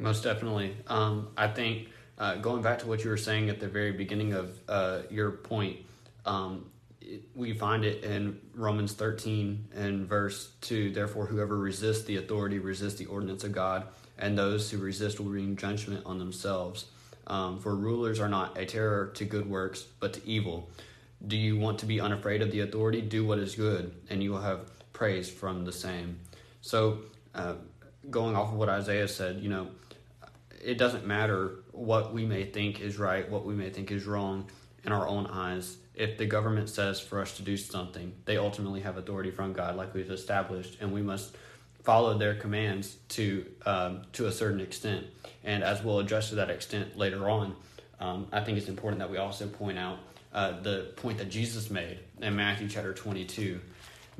Most 0.00 0.24
definitely. 0.24 0.74
Um, 0.86 1.28
I 1.36 1.46
think 1.46 1.88
uh, 2.16 2.36
going 2.36 2.62
back 2.62 2.78
to 2.80 2.86
what 2.86 3.04
you 3.04 3.10
were 3.10 3.18
saying 3.18 3.50
at 3.50 3.60
the 3.60 3.68
very 3.68 3.92
beginning 3.92 4.32
of 4.32 4.58
uh, 4.66 5.00
your 5.10 5.30
point, 5.30 5.76
um, 6.24 6.70
it, 7.02 7.22
we 7.34 7.52
find 7.52 7.84
it 7.84 8.02
in 8.02 8.40
Romans 8.54 8.94
13 8.94 9.68
and 9.74 10.08
verse 10.08 10.52
2 10.62 10.90
Therefore, 10.92 11.26
whoever 11.26 11.56
resists 11.56 12.04
the 12.04 12.16
authority 12.16 12.58
resists 12.58 12.94
the 12.94 13.06
ordinance 13.06 13.44
of 13.44 13.52
God, 13.52 13.88
and 14.18 14.38
those 14.38 14.70
who 14.70 14.78
resist 14.78 15.20
will 15.20 15.26
bring 15.26 15.54
judgment 15.56 16.06
on 16.06 16.18
themselves. 16.18 16.86
Um, 17.26 17.60
for 17.60 17.76
rulers 17.76 18.20
are 18.20 18.28
not 18.28 18.56
a 18.56 18.64
terror 18.64 19.08
to 19.14 19.24
good 19.26 19.48
works, 19.48 19.82
but 19.82 20.14
to 20.14 20.26
evil. 20.26 20.70
Do 21.26 21.36
you 21.36 21.58
want 21.58 21.78
to 21.80 21.86
be 21.86 22.00
unafraid 22.00 22.40
of 22.40 22.50
the 22.50 22.60
authority? 22.60 23.02
Do 23.02 23.26
what 23.26 23.38
is 23.38 23.54
good, 23.54 23.94
and 24.08 24.22
you 24.22 24.30
will 24.30 24.40
have 24.40 24.70
praise 24.94 25.30
from 25.30 25.66
the 25.66 25.72
same. 25.72 26.18
So, 26.62 27.00
uh, 27.34 27.54
going 28.08 28.34
off 28.34 28.48
of 28.48 28.54
what 28.54 28.70
Isaiah 28.70 29.06
said, 29.06 29.40
you 29.40 29.50
know, 29.50 29.68
it 30.60 30.78
doesn't 30.78 31.06
matter 31.06 31.64
what 31.72 32.12
we 32.12 32.26
may 32.26 32.44
think 32.44 32.80
is 32.80 32.98
right, 32.98 33.28
what 33.30 33.44
we 33.44 33.54
may 33.54 33.70
think 33.70 33.90
is 33.90 34.06
wrong 34.06 34.50
in 34.84 34.92
our 34.92 35.06
own 35.06 35.26
eyes. 35.26 35.76
If 35.94 36.18
the 36.18 36.26
government 36.26 36.68
says 36.68 37.00
for 37.00 37.20
us 37.20 37.36
to 37.36 37.42
do 37.42 37.56
something, 37.56 38.14
they 38.24 38.36
ultimately 38.36 38.80
have 38.80 38.96
authority 38.96 39.30
from 39.30 39.52
God, 39.52 39.76
like 39.76 39.94
we've 39.94 40.10
established, 40.10 40.78
and 40.80 40.92
we 40.92 41.02
must 41.02 41.36
follow 41.82 42.16
their 42.16 42.34
commands 42.34 42.96
to 43.08 43.46
um, 43.66 44.02
to 44.12 44.26
a 44.26 44.32
certain 44.32 44.60
extent. 44.60 45.06
And 45.44 45.62
as 45.62 45.82
we'll 45.82 45.98
address 45.98 46.28
to 46.28 46.36
that 46.36 46.50
extent 46.50 46.96
later 46.96 47.28
on, 47.28 47.56
um, 47.98 48.28
I 48.32 48.40
think 48.40 48.58
it's 48.58 48.68
important 48.68 49.00
that 49.00 49.10
we 49.10 49.18
also 49.18 49.46
point 49.46 49.78
out 49.78 49.98
uh, 50.32 50.60
the 50.60 50.92
point 50.96 51.18
that 51.18 51.30
Jesus 51.30 51.70
made 51.70 51.98
in 52.20 52.36
Matthew 52.36 52.68
chapter 52.68 52.92
twenty 52.94 53.24
two. 53.24 53.60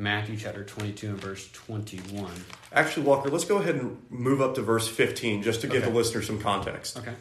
Matthew 0.01 0.39
chapter 0.39 0.65
22 0.65 1.09
and 1.09 1.21
verse 1.21 1.51
21. 1.53 2.33
Actually, 2.73 3.05
Walker, 3.05 3.29
let's 3.29 3.45
go 3.45 3.59
ahead 3.59 3.75
and 3.75 3.99
move 4.09 4.41
up 4.41 4.55
to 4.55 4.63
verse 4.63 4.89
15 4.89 5.43
just 5.43 5.61
to 5.61 5.67
give 5.67 5.83
Okay. 5.83 5.91
the 5.91 5.95
listener 5.97 6.23
some 6.23 6.41
context. 6.41 6.97
Okay. 6.97 7.13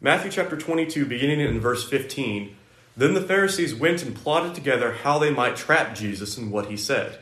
Matthew 0.00 0.32
chapter 0.32 0.56
22, 0.56 1.06
beginning 1.06 1.38
in 1.38 1.60
verse 1.60 1.88
15. 1.88 2.56
Then 2.96 3.14
the 3.14 3.20
Pharisees 3.20 3.76
went 3.76 4.02
and 4.02 4.12
plotted 4.12 4.56
together 4.56 4.94
how 5.04 5.20
they 5.20 5.30
might 5.30 5.54
trap 5.54 5.94
Jesus 5.94 6.36
in 6.36 6.50
what 6.50 6.66
he 6.66 6.76
said. 6.76 7.20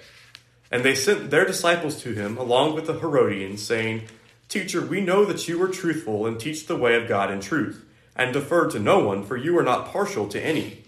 And 0.71 0.83
they 0.83 0.95
sent 0.95 1.31
their 1.31 1.45
disciples 1.45 2.01
to 2.03 2.15
him 2.15 2.39
along 2.39 2.75
with 2.75 2.87
the 2.87 2.99
Herodians, 2.99 3.63
saying, 3.63 4.05
Teacher, 4.49 4.81
we 4.81 5.03
know 5.03 5.27
that 5.27 5.47
you 5.47 5.63
are 5.63 5.69
truthful 5.69 6.27
and 6.27 6.41
teach 6.41 6.67
the 6.67 6.77
way 6.77 6.95
of 6.97 7.09
God 7.09 7.31
in 7.31 7.41
truth, 7.41 7.85
and 8.17 8.33
defer 8.33 8.71
to 8.71 8.79
no 8.79 9.01
one, 9.01 9.23
for 9.23 9.37
you 9.37 9.59
are 9.59 9.63
not 9.63 9.93
partial 9.93 10.27
to 10.29 10.41
any. 10.43 10.85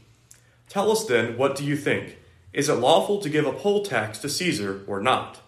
Tell 0.71 0.91
us 0.91 1.05
then, 1.05 1.37
what 1.37 1.55
do 1.55 1.65
you 1.65 1.77
think? 1.77 2.17
Is 2.57 2.71
it 2.71 2.77
lawful 2.77 3.19
to 3.21 3.29
give 3.29 3.47
a 3.47 3.53
poll 3.53 3.85
tax 3.85 4.19
to 4.21 4.31
Caesar 4.31 4.81
or 4.87 4.99
not? 4.99 5.43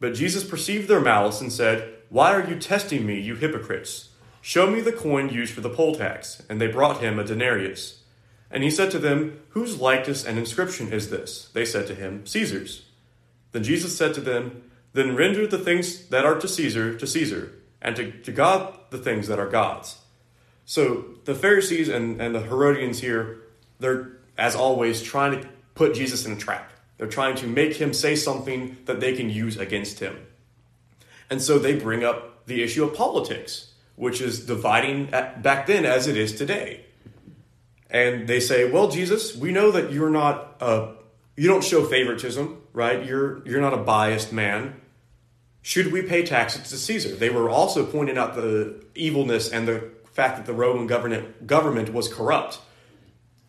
But 0.00 0.12
Jesus 0.12 0.44
perceived 0.44 0.86
their 0.86 1.00
malice 1.00 1.40
and 1.40 1.50
said, 1.50 1.94
Why 2.10 2.34
are 2.34 2.46
you 2.46 2.56
testing 2.56 3.06
me, 3.06 3.18
you 3.18 3.36
hypocrites? 3.36 4.10
Show 4.42 4.70
me 4.70 4.82
the 4.82 4.92
coin 4.92 5.30
used 5.30 5.54
for 5.54 5.62
the 5.62 5.70
poll 5.70 5.94
tax. 5.94 6.42
And 6.50 6.60
they 6.60 6.66
brought 6.66 7.00
him 7.00 7.18
a 7.18 7.24
denarius. 7.24 8.02
And 8.50 8.62
he 8.62 8.70
said 8.70 8.90
to 8.90 8.98
them, 8.98 9.40
Whose 9.50 9.80
likeness 9.80 10.22
and 10.26 10.38
inscription 10.38 10.92
is 10.92 11.08
this? 11.08 11.48
They 11.54 11.64
said 11.64 11.86
to 11.86 11.94
him, 11.94 12.26
Caesar's. 12.26 12.84
Then 13.52 13.64
Jesus 13.64 13.96
said 13.96 14.12
to 14.12 14.20
them, 14.20 14.70
Then 14.92 15.16
render 15.16 15.46
the 15.46 15.58
things 15.58 16.08
that 16.08 16.26
are 16.26 16.38
to 16.38 16.48
Caesar 16.48 16.98
to 16.98 17.06
Caesar, 17.06 17.54
and 17.80 17.96
to, 17.96 18.10
to 18.10 18.30
God 18.30 18.78
the 18.90 18.98
things 18.98 19.26
that 19.28 19.38
are 19.38 19.48
God's. 19.48 19.96
So 20.66 21.14
the 21.24 21.34
Pharisees 21.34 21.88
and, 21.88 22.20
and 22.20 22.34
the 22.34 22.42
Herodians 22.42 23.00
here, 23.00 23.40
they're, 23.78 24.18
as 24.36 24.54
always, 24.54 25.02
trying 25.02 25.40
to 25.40 25.48
put 25.74 25.94
Jesus 25.94 26.26
in 26.26 26.32
a 26.32 26.36
trap. 26.36 26.72
They're 26.96 27.06
trying 27.06 27.36
to 27.36 27.46
make 27.46 27.76
him 27.76 27.94
say 27.94 28.14
something 28.14 28.76
that 28.84 29.00
they 29.00 29.16
can 29.16 29.30
use 29.30 29.56
against 29.56 30.00
him. 30.00 30.26
And 31.30 31.40
so 31.40 31.58
they 31.58 31.74
bring 31.74 32.04
up 32.04 32.44
the 32.46 32.62
issue 32.62 32.84
of 32.84 32.94
politics, 32.94 33.72
which 33.96 34.20
is 34.20 34.44
dividing 34.44 35.06
back 35.06 35.66
then 35.66 35.86
as 35.86 36.06
it 36.06 36.16
is 36.16 36.34
today. 36.34 36.84
And 37.88 38.28
they 38.28 38.40
say, 38.40 38.70
"Well, 38.70 38.90
Jesus, 38.90 39.34
we 39.34 39.52
know 39.52 39.70
that 39.70 39.92
you're 39.92 40.10
not 40.10 40.56
a 40.60 40.94
you 41.36 41.48
don't 41.48 41.64
show 41.64 41.84
favoritism, 41.84 42.60
right? 42.72 43.04
You're 43.04 43.46
you're 43.46 43.60
not 43.60 43.72
a 43.72 43.78
biased 43.78 44.32
man. 44.32 44.80
Should 45.62 45.92
we 45.92 46.02
pay 46.02 46.22
taxes 46.22 46.68
to 46.70 46.76
Caesar?" 46.76 47.14
They 47.14 47.30
were 47.30 47.48
also 47.48 47.86
pointing 47.86 48.18
out 48.18 48.34
the 48.34 48.84
evilness 48.94 49.48
and 49.50 49.66
the 49.66 49.90
fact 50.12 50.36
that 50.36 50.46
the 50.46 50.52
Roman 50.52 50.86
government 50.86 51.46
government 51.46 51.92
was 51.94 52.08
corrupt. 52.08 52.58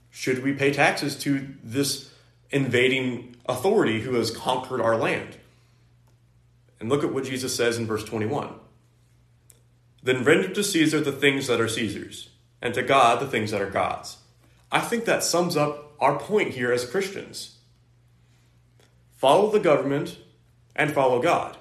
Should 0.09 0.43
we 0.43 0.53
pay 0.53 0.71
taxes 0.71 1.15
to 1.19 1.47
this 1.63 2.10
invading 2.51 3.35
authority 3.45 4.01
who 4.01 4.15
has 4.15 4.31
conquered 4.31 4.81
our 4.81 4.97
land? 4.97 5.37
And 6.79 6.89
look 6.89 7.03
at 7.03 7.13
what 7.13 7.25
Jesus 7.25 7.55
says 7.55 7.77
in 7.77 7.85
verse 7.85 8.03
21. 8.03 8.55
Then 10.03 10.23
render 10.23 10.49
to 10.49 10.63
Caesar 10.63 10.99
the 10.99 11.11
things 11.11 11.47
that 11.47 11.61
are 11.61 11.67
Caesar's, 11.67 12.29
and 12.61 12.73
to 12.73 12.81
God 12.81 13.19
the 13.19 13.27
things 13.27 13.51
that 13.51 13.61
are 13.61 13.69
God's. 13.69 14.17
I 14.71 14.79
think 14.79 15.05
that 15.05 15.23
sums 15.23 15.55
up 15.55 15.93
our 15.99 16.17
point 16.17 16.55
here 16.55 16.71
as 16.71 16.89
Christians. 16.89 17.57
Follow 19.17 19.51
the 19.51 19.59
government 19.59 20.17
and 20.75 20.91
follow 20.91 21.21
God. 21.21 21.57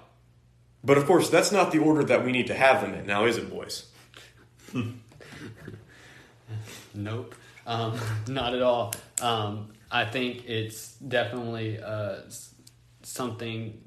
But 0.82 0.96
of 0.96 1.06
course, 1.06 1.28
that's 1.28 1.52
not 1.52 1.72
the 1.72 1.78
order 1.78 2.02
that 2.04 2.24
we 2.24 2.32
need 2.32 2.46
to 2.46 2.54
have 2.54 2.80
them 2.80 2.94
in, 2.94 3.06
now 3.06 3.26
is 3.26 3.36
it, 3.36 3.50
boys? 3.50 3.84
nope, 6.94 7.34
um, 7.66 7.98
not 8.28 8.54
at 8.54 8.62
all. 8.62 8.94
Um, 9.20 9.72
I 9.90 10.04
think 10.04 10.46
it's 10.46 10.94
definitely 10.96 11.82
uh, 11.82 12.20
something 13.02 13.80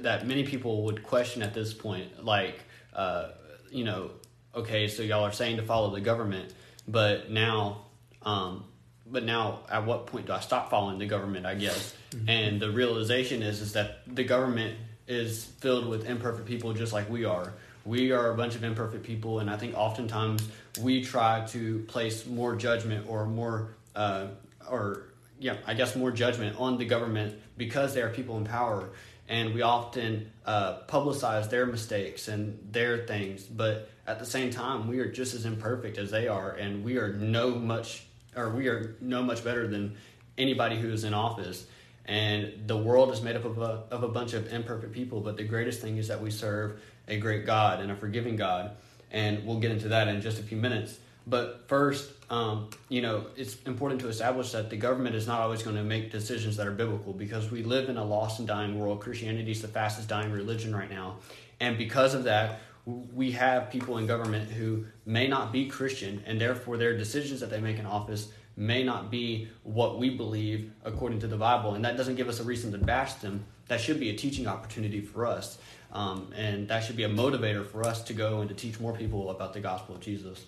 that 0.00 0.26
many 0.26 0.44
people 0.44 0.84
would 0.84 1.02
question 1.02 1.42
at 1.42 1.54
this 1.54 1.74
point. 1.74 2.24
Like, 2.24 2.60
uh, 2.94 3.30
you 3.70 3.84
know, 3.84 4.10
okay, 4.54 4.88
so 4.88 5.02
y'all 5.02 5.24
are 5.24 5.32
saying 5.32 5.56
to 5.56 5.62
follow 5.62 5.90
the 5.90 6.00
government, 6.00 6.54
but 6.86 7.30
now 7.30 7.86
um, 8.22 8.64
but 9.10 9.24
now, 9.24 9.60
at 9.70 9.86
what 9.86 10.06
point 10.06 10.26
do 10.26 10.32
I 10.32 10.40
stop 10.40 10.70
following 10.70 10.98
the 10.98 11.06
government? 11.06 11.46
I 11.46 11.54
guess, 11.54 11.94
mm-hmm. 12.10 12.28
and 12.28 12.60
the 12.60 12.70
realization 12.70 13.42
is 13.42 13.60
is 13.60 13.72
that 13.72 14.00
the 14.06 14.24
government 14.24 14.76
is 15.06 15.44
filled 15.44 15.88
with 15.88 16.06
imperfect 16.06 16.46
people, 16.46 16.72
just 16.74 16.92
like 16.92 17.08
we 17.08 17.24
are. 17.24 17.54
We 17.84 18.12
are 18.12 18.30
a 18.30 18.34
bunch 18.34 18.54
of 18.54 18.64
imperfect 18.64 19.04
people, 19.04 19.38
and 19.38 19.48
I 19.48 19.56
think 19.56 19.74
oftentimes 19.74 20.46
we 20.80 21.02
try 21.02 21.46
to 21.48 21.78
place 21.88 22.26
more 22.26 22.54
judgment 22.54 23.06
or 23.08 23.24
more, 23.24 23.76
uh, 23.96 24.26
or 24.68 25.07
yeah, 25.38 25.56
I 25.66 25.74
guess 25.74 25.94
more 25.96 26.10
judgment 26.10 26.58
on 26.58 26.78
the 26.78 26.84
government 26.84 27.38
because 27.56 27.94
they 27.94 28.02
are 28.02 28.10
people 28.10 28.36
in 28.38 28.44
power, 28.44 28.90
and 29.28 29.54
we 29.54 29.62
often 29.62 30.30
uh, 30.44 30.80
publicize 30.88 31.50
their 31.50 31.66
mistakes 31.66 32.28
and 32.28 32.58
their 32.72 33.06
things. 33.06 33.44
But 33.44 33.90
at 34.06 34.18
the 34.18 34.26
same 34.26 34.50
time, 34.50 34.88
we 34.88 35.00
are 35.00 35.10
just 35.10 35.34
as 35.34 35.44
imperfect 35.44 35.98
as 35.98 36.10
they 36.10 36.28
are, 36.28 36.50
and 36.50 36.84
we 36.84 36.98
are 36.98 37.12
no 37.12 37.50
much 37.50 38.04
or 38.36 38.50
we 38.50 38.68
are 38.68 38.96
no 39.00 39.22
much 39.22 39.42
better 39.44 39.66
than 39.66 39.96
anybody 40.36 40.78
who 40.78 40.90
is 40.90 41.04
in 41.04 41.14
office. 41.14 41.66
And 42.06 42.66
the 42.66 42.76
world 42.76 43.12
is 43.12 43.20
made 43.20 43.36
up 43.36 43.44
of 43.44 43.58
a, 43.58 43.84
of 43.90 44.02
a 44.02 44.08
bunch 44.08 44.32
of 44.32 44.50
imperfect 44.52 44.92
people, 44.92 45.20
but 45.20 45.36
the 45.36 45.44
greatest 45.44 45.80
thing 45.80 45.98
is 45.98 46.08
that 46.08 46.22
we 46.22 46.30
serve 46.30 46.80
a 47.06 47.18
great 47.18 47.44
God 47.44 47.80
and 47.80 47.90
a 47.90 47.96
forgiving 47.96 48.36
God. 48.36 48.70
And 49.10 49.44
we'll 49.46 49.60
get 49.60 49.72
into 49.72 49.88
that 49.88 50.08
in 50.08 50.20
just 50.20 50.38
a 50.38 50.42
few 50.42 50.56
minutes. 50.56 50.98
But 51.28 51.64
first, 51.68 52.10
um, 52.30 52.70
you 52.88 53.02
know, 53.02 53.26
it's 53.36 53.62
important 53.64 54.00
to 54.00 54.08
establish 54.08 54.52
that 54.52 54.70
the 54.70 54.76
government 54.76 55.14
is 55.14 55.26
not 55.26 55.40
always 55.40 55.62
going 55.62 55.76
to 55.76 55.82
make 55.82 56.10
decisions 56.10 56.56
that 56.56 56.66
are 56.66 56.72
biblical 56.72 57.12
because 57.12 57.50
we 57.50 57.62
live 57.62 57.88
in 57.88 57.96
a 57.98 58.04
lost 58.04 58.38
and 58.38 58.48
dying 58.48 58.78
world. 58.78 59.00
Christianity 59.00 59.50
is 59.50 59.60
the 59.60 59.68
fastest 59.68 60.08
dying 60.08 60.32
religion 60.32 60.74
right 60.74 60.90
now. 60.90 61.16
And 61.60 61.76
because 61.76 62.14
of 62.14 62.24
that, 62.24 62.60
we 62.86 63.32
have 63.32 63.70
people 63.70 63.98
in 63.98 64.06
government 64.06 64.50
who 64.50 64.86
may 65.04 65.26
not 65.26 65.52
be 65.52 65.66
Christian, 65.66 66.22
and 66.26 66.40
therefore 66.40 66.78
their 66.78 66.96
decisions 66.96 67.40
that 67.40 67.50
they 67.50 67.60
make 67.60 67.78
in 67.78 67.84
office 67.84 68.30
may 68.56 68.82
not 68.82 69.10
be 69.10 69.48
what 69.62 69.98
we 69.98 70.10
believe 70.10 70.72
according 70.84 71.20
to 71.20 71.26
the 71.26 71.36
Bible. 71.36 71.74
And 71.74 71.84
that 71.84 71.96
doesn't 71.96 72.16
give 72.16 72.28
us 72.28 72.40
a 72.40 72.44
reason 72.44 72.72
to 72.72 72.78
bash 72.78 73.14
them. 73.14 73.44
That 73.68 73.80
should 73.80 74.00
be 74.00 74.08
a 74.08 74.16
teaching 74.16 74.46
opportunity 74.46 75.00
for 75.00 75.26
us. 75.26 75.58
Um, 75.92 76.32
and 76.36 76.68
that 76.68 76.84
should 76.84 76.96
be 76.96 77.04
a 77.04 77.08
motivator 77.08 77.66
for 77.66 77.86
us 77.86 78.02
to 78.04 78.14
go 78.14 78.40
and 78.40 78.48
to 78.48 78.54
teach 78.54 78.80
more 78.80 78.92
people 78.92 79.30
about 79.30 79.52
the 79.52 79.60
gospel 79.60 79.94
of 79.94 80.00
Jesus. 80.00 80.46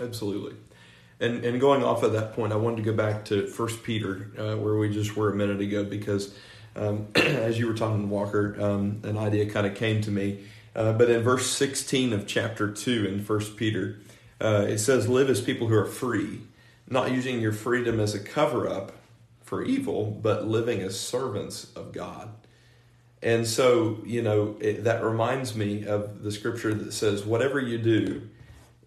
Absolutely. 0.00 0.56
And, 1.18 1.44
and 1.44 1.60
going 1.60 1.82
off 1.82 2.02
of 2.02 2.12
that 2.12 2.34
point, 2.34 2.52
I 2.52 2.56
wanted 2.56 2.76
to 2.76 2.82
go 2.82 2.92
back 2.92 3.24
to 3.26 3.46
First 3.46 3.82
Peter, 3.82 4.30
uh, 4.38 4.56
where 4.56 4.76
we 4.76 4.92
just 4.92 5.16
were 5.16 5.30
a 5.32 5.34
minute 5.34 5.60
ago, 5.60 5.82
because 5.84 6.36
um, 6.74 7.08
as 7.14 7.58
you 7.58 7.66
were 7.66 7.74
talking, 7.74 8.10
Walker, 8.10 8.54
um, 8.60 9.00
an 9.02 9.16
idea 9.16 9.50
kind 9.50 9.66
of 9.66 9.74
came 9.74 10.02
to 10.02 10.10
me 10.10 10.44
uh, 10.76 10.92
but 10.92 11.08
in 11.08 11.22
verse 11.22 11.50
16 11.50 12.12
of 12.12 12.26
chapter 12.26 12.70
2 12.70 13.06
in 13.06 13.24
First 13.24 13.56
Peter, 13.56 13.98
uh, 14.42 14.66
it 14.68 14.76
says, 14.76 15.08
Live 15.08 15.30
as 15.30 15.40
people 15.40 15.68
who 15.68 15.74
are 15.74 15.86
free, 15.86 16.42
not 16.86 17.10
using 17.10 17.40
your 17.40 17.52
freedom 17.52 17.98
as 17.98 18.14
a 18.14 18.20
cover 18.20 18.68
up 18.68 18.92
for 19.42 19.64
evil, 19.64 20.10
but 20.22 20.46
living 20.46 20.82
as 20.82 21.00
servants 21.00 21.72
of 21.74 21.92
God. 21.92 22.28
And 23.22 23.46
so, 23.46 24.02
you 24.04 24.20
know, 24.20 24.56
it, 24.60 24.84
that 24.84 25.02
reminds 25.02 25.54
me 25.54 25.86
of 25.86 26.22
the 26.22 26.30
scripture 26.30 26.74
that 26.74 26.92
says, 26.92 27.24
Whatever 27.24 27.58
you 27.58 27.78
do, 27.78 28.28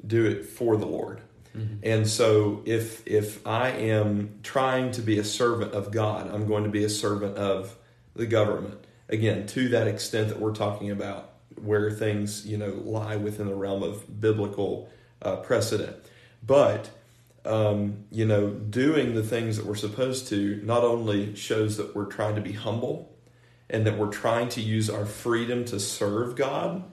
do 0.05 0.25
it 0.25 0.45
for 0.45 0.77
the 0.77 0.85
Lord. 0.85 1.21
Mm-hmm. 1.55 1.75
And 1.83 2.07
so 2.07 2.61
if 2.65 3.05
if 3.07 3.45
I 3.45 3.69
am 3.69 4.39
trying 4.43 4.91
to 4.91 5.01
be 5.01 5.17
a 5.17 5.23
servant 5.23 5.73
of 5.73 5.91
God, 5.91 6.29
I'm 6.33 6.47
going 6.47 6.63
to 6.63 6.69
be 6.69 6.83
a 6.83 6.89
servant 6.89 7.37
of 7.37 7.75
the 8.15 8.25
government. 8.25 8.85
Again, 9.07 9.47
to 9.47 9.69
that 9.69 9.87
extent 9.87 10.29
that 10.29 10.39
we're 10.39 10.53
talking 10.53 10.91
about 10.91 11.31
where 11.61 11.91
things 11.91 12.45
you 12.45 12.57
know 12.57 12.69
lie 12.83 13.15
within 13.15 13.47
the 13.47 13.55
realm 13.55 13.83
of 13.83 14.21
biblical 14.21 14.89
uh, 15.21 15.37
precedent. 15.37 15.97
But 16.45 16.91
um, 17.45 18.05
you 18.11 18.25
know, 18.25 18.49
doing 18.49 19.15
the 19.15 19.23
things 19.23 19.57
that 19.57 19.65
we're 19.65 19.75
supposed 19.75 20.27
to 20.27 20.61
not 20.63 20.83
only 20.83 21.35
shows 21.35 21.77
that 21.77 21.95
we're 21.95 22.05
trying 22.05 22.35
to 22.35 22.41
be 22.41 22.51
humble 22.51 23.11
and 23.69 23.85
that 23.87 23.97
we're 23.97 24.11
trying 24.11 24.49
to 24.49 24.61
use 24.61 24.89
our 24.89 25.05
freedom 25.05 25.65
to 25.65 25.79
serve 25.79 26.35
God, 26.35 26.83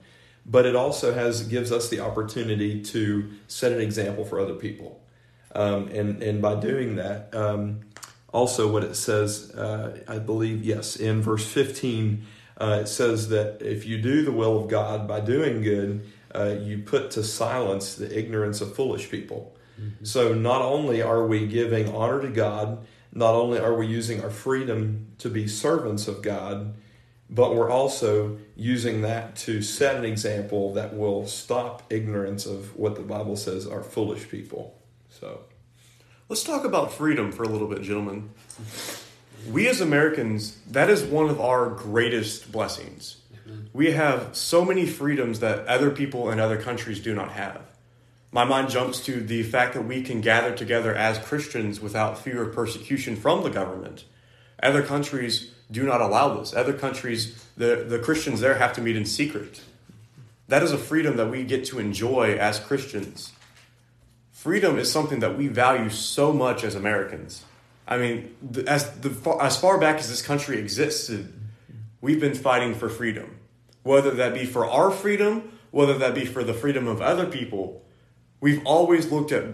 but 0.47 0.65
it 0.65 0.75
also 0.75 1.13
has 1.13 1.43
gives 1.43 1.71
us 1.71 1.89
the 1.89 1.99
opportunity 1.99 2.81
to 2.81 3.29
set 3.47 3.71
an 3.71 3.81
example 3.81 4.23
for 4.23 4.39
other 4.39 4.55
people. 4.55 5.01
Um, 5.53 5.87
and 5.89 6.23
and 6.23 6.41
by 6.41 6.55
doing 6.55 6.95
that, 6.95 7.35
um, 7.35 7.81
also 8.31 8.71
what 8.71 8.83
it 8.83 8.95
says, 8.95 9.51
uh, 9.55 9.99
I 10.07 10.19
believe, 10.19 10.63
yes, 10.63 10.95
in 10.95 11.21
verse 11.21 11.45
fifteen 11.45 12.23
uh, 12.59 12.79
it 12.81 12.87
says 12.87 13.29
that 13.29 13.61
if 13.61 13.85
you 13.85 14.01
do 14.01 14.23
the 14.23 14.31
will 14.31 14.57
of 14.63 14.67
God 14.67 15.07
by 15.07 15.19
doing 15.19 15.61
good, 15.61 16.01
uh, 16.33 16.55
you 16.59 16.79
put 16.79 17.11
to 17.11 17.23
silence 17.23 17.95
the 17.95 18.17
ignorance 18.17 18.61
of 18.61 18.75
foolish 18.75 19.11
people. 19.11 19.55
Mm-hmm. 19.79 20.05
So 20.05 20.33
not 20.33 20.61
only 20.61 21.01
are 21.01 21.25
we 21.27 21.47
giving 21.47 21.93
honor 21.93 22.21
to 22.21 22.29
God, 22.29 22.85
not 23.13 23.35
only 23.35 23.59
are 23.59 23.75
we 23.75 23.85
using 23.85 24.23
our 24.23 24.29
freedom 24.31 25.07
to 25.19 25.29
be 25.29 25.47
servants 25.47 26.07
of 26.07 26.21
God, 26.21 26.73
but 27.29 27.55
we're 27.55 27.69
also 27.69 28.37
using 28.55 29.01
that 29.01 29.35
to 29.35 29.61
set 29.61 29.95
an 29.95 30.05
example 30.05 30.73
that 30.73 30.95
will 30.95 31.27
stop 31.27 31.83
ignorance 31.89 32.45
of 32.45 32.75
what 32.75 32.95
the 32.95 33.01
Bible 33.01 33.35
says 33.35 33.67
are 33.67 33.83
foolish 33.83 34.29
people. 34.29 34.79
So 35.09 35.41
let's 36.29 36.43
talk 36.43 36.63
about 36.63 36.93
freedom 36.93 37.31
for 37.31 37.43
a 37.43 37.47
little 37.47 37.67
bit, 37.67 37.81
gentlemen 37.81 38.29
we 39.49 39.67
as 39.67 39.81
Americans, 39.81 40.57
that 40.69 40.89
is 40.89 41.03
one 41.03 41.29
of 41.29 41.39
our 41.39 41.69
greatest 41.69 42.51
blessings. 42.51 43.17
We 43.71 43.91
have 43.91 44.35
so 44.35 44.65
many 44.65 44.85
freedoms 44.85 45.39
that 45.39 45.65
other 45.67 45.89
people 45.89 46.29
in 46.29 46.39
other 46.39 46.61
countries 46.61 46.99
do 46.99 47.15
not 47.15 47.31
have. 47.31 47.61
My 48.31 48.43
mind 48.43 48.69
jumps 48.69 48.99
to 49.05 49.21
the 49.21 49.43
fact 49.43 49.73
that 49.73 49.83
we 49.83 50.01
can 50.01 50.19
gather 50.19 50.53
together 50.53 50.93
as 50.93 51.17
Christians 51.19 51.79
without 51.79 52.19
fear 52.19 52.41
of 52.41 52.53
persecution 52.53 53.15
from 53.15 53.43
the 53.43 53.49
government. 53.49 54.03
Other 54.61 54.83
countries 54.83 55.53
do 55.69 55.83
not 55.83 56.01
allow 56.01 56.35
this. 56.35 56.53
Other 56.53 56.73
countries, 56.73 57.45
the, 57.57 57.85
the 57.87 57.99
Christians 57.99 58.39
there 58.39 58.55
have 58.55 58.73
to 58.73 58.81
meet 58.81 58.95
in 58.95 59.05
secret. 59.05 59.61
That 60.47 60.63
is 60.63 60.71
a 60.71 60.77
freedom 60.77 61.17
that 61.17 61.29
we 61.29 61.43
get 61.43 61.65
to 61.65 61.79
enjoy 61.79 62.37
as 62.37 62.59
Christians. 62.59 63.33
Freedom 64.31 64.77
is 64.77 64.91
something 64.91 65.19
that 65.19 65.37
we 65.37 65.47
value 65.47 65.89
so 65.89 66.31
much 66.31 66.63
as 66.63 66.75
Americans. 66.75 67.43
I 67.87 67.97
mean, 67.97 68.35
as, 68.67 68.89
the, 68.99 69.37
as 69.41 69.59
far 69.59 69.77
back 69.77 69.97
as 69.97 70.09
this 70.09 70.21
country 70.21 70.57
existed, 70.57 71.33
we've 72.01 72.19
been 72.19 72.35
fighting 72.35 72.75
for 72.75 72.89
freedom. 72.89 73.37
Whether 73.83 74.11
that 74.11 74.33
be 74.33 74.45
for 74.45 74.65
our 74.65 74.91
freedom, 74.91 75.57
whether 75.71 75.97
that 75.97 76.15
be 76.15 76.25
for 76.25 76.43
the 76.43 76.53
freedom 76.53 76.87
of 76.87 77.01
other 77.01 77.25
people, 77.25 77.83
we've 78.39 78.65
always 78.65 79.11
looked 79.11 79.31
at 79.31 79.45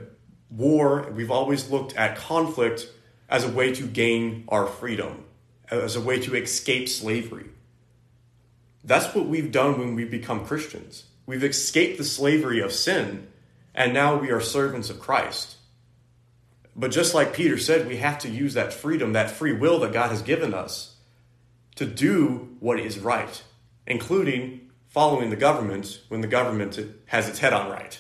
war, 0.50 1.10
we've 1.12 1.32
always 1.32 1.70
looked 1.70 1.96
at 1.96 2.16
conflict 2.16 2.90
as 3.30 3.44
a 3.44 3.50
way 3.50 3.74
to 3.74 3.88
gain 3.88 4.44
our 4.48 4.68
freedom, 4.68 5.23
as 5.82 5.96
a 5.96 6.02
way 6.02 6.20
to 6.20 6.36
escape 6.36 6.90
slavery. 6.90 7.46
That's 8.84 9.16
what 9.16 9.28
we've 9.28 9.52
done 9.52 9.80
when 9.80 9.96
we 9.96 10.06
become 10.06 10.46
Christians. 10.46 11.06
We've 11.26 11.44
escaped 11.44 11.98
the 11.98 12.04
slavery 12.04 12.60
of 12.60 12.74
sin, 12.74 13.28
and 13.74 13.94
now 13.94 14.18
we 14.18 14.30
are 14.30 14.42
servants 14.42 14.90
of 14.90 15.00
Christ. 15.00 15.56
But 16.76 16.92
just 16.92 17.14
like 17.14 17.34
Peter 17.34 17.58
said, 17.58 17.88
we 17.88 17.98
have 17.98 18.20
to 18.20 18.30
use 18.30 18.56
that 18.56 18.74
freedom, 18.74 19.14
that 19.14 19.32
free 19.32 19.54
will 19.54 19.80
that 19.80 19.94
God 19.94 20.10
has 20.10 20.22
given 20.22 20.54
us 20.54 20.96
to 21.76 21.86
do 21.86 22.56
what 22.60 22.80
is 22.80 23.00
right, 23.00 23.42
including 23.88 24.70
following 24.88 25.30
the 25.30 25.36
government 25.36 26.02
when 26.10 26.22
the 26.22 26.28
government 26.28 26.80
has 27.06 27.30
its 27.30 27.40
head 27.40 27.54
on 27.54 27.72
right. 27.72 28.00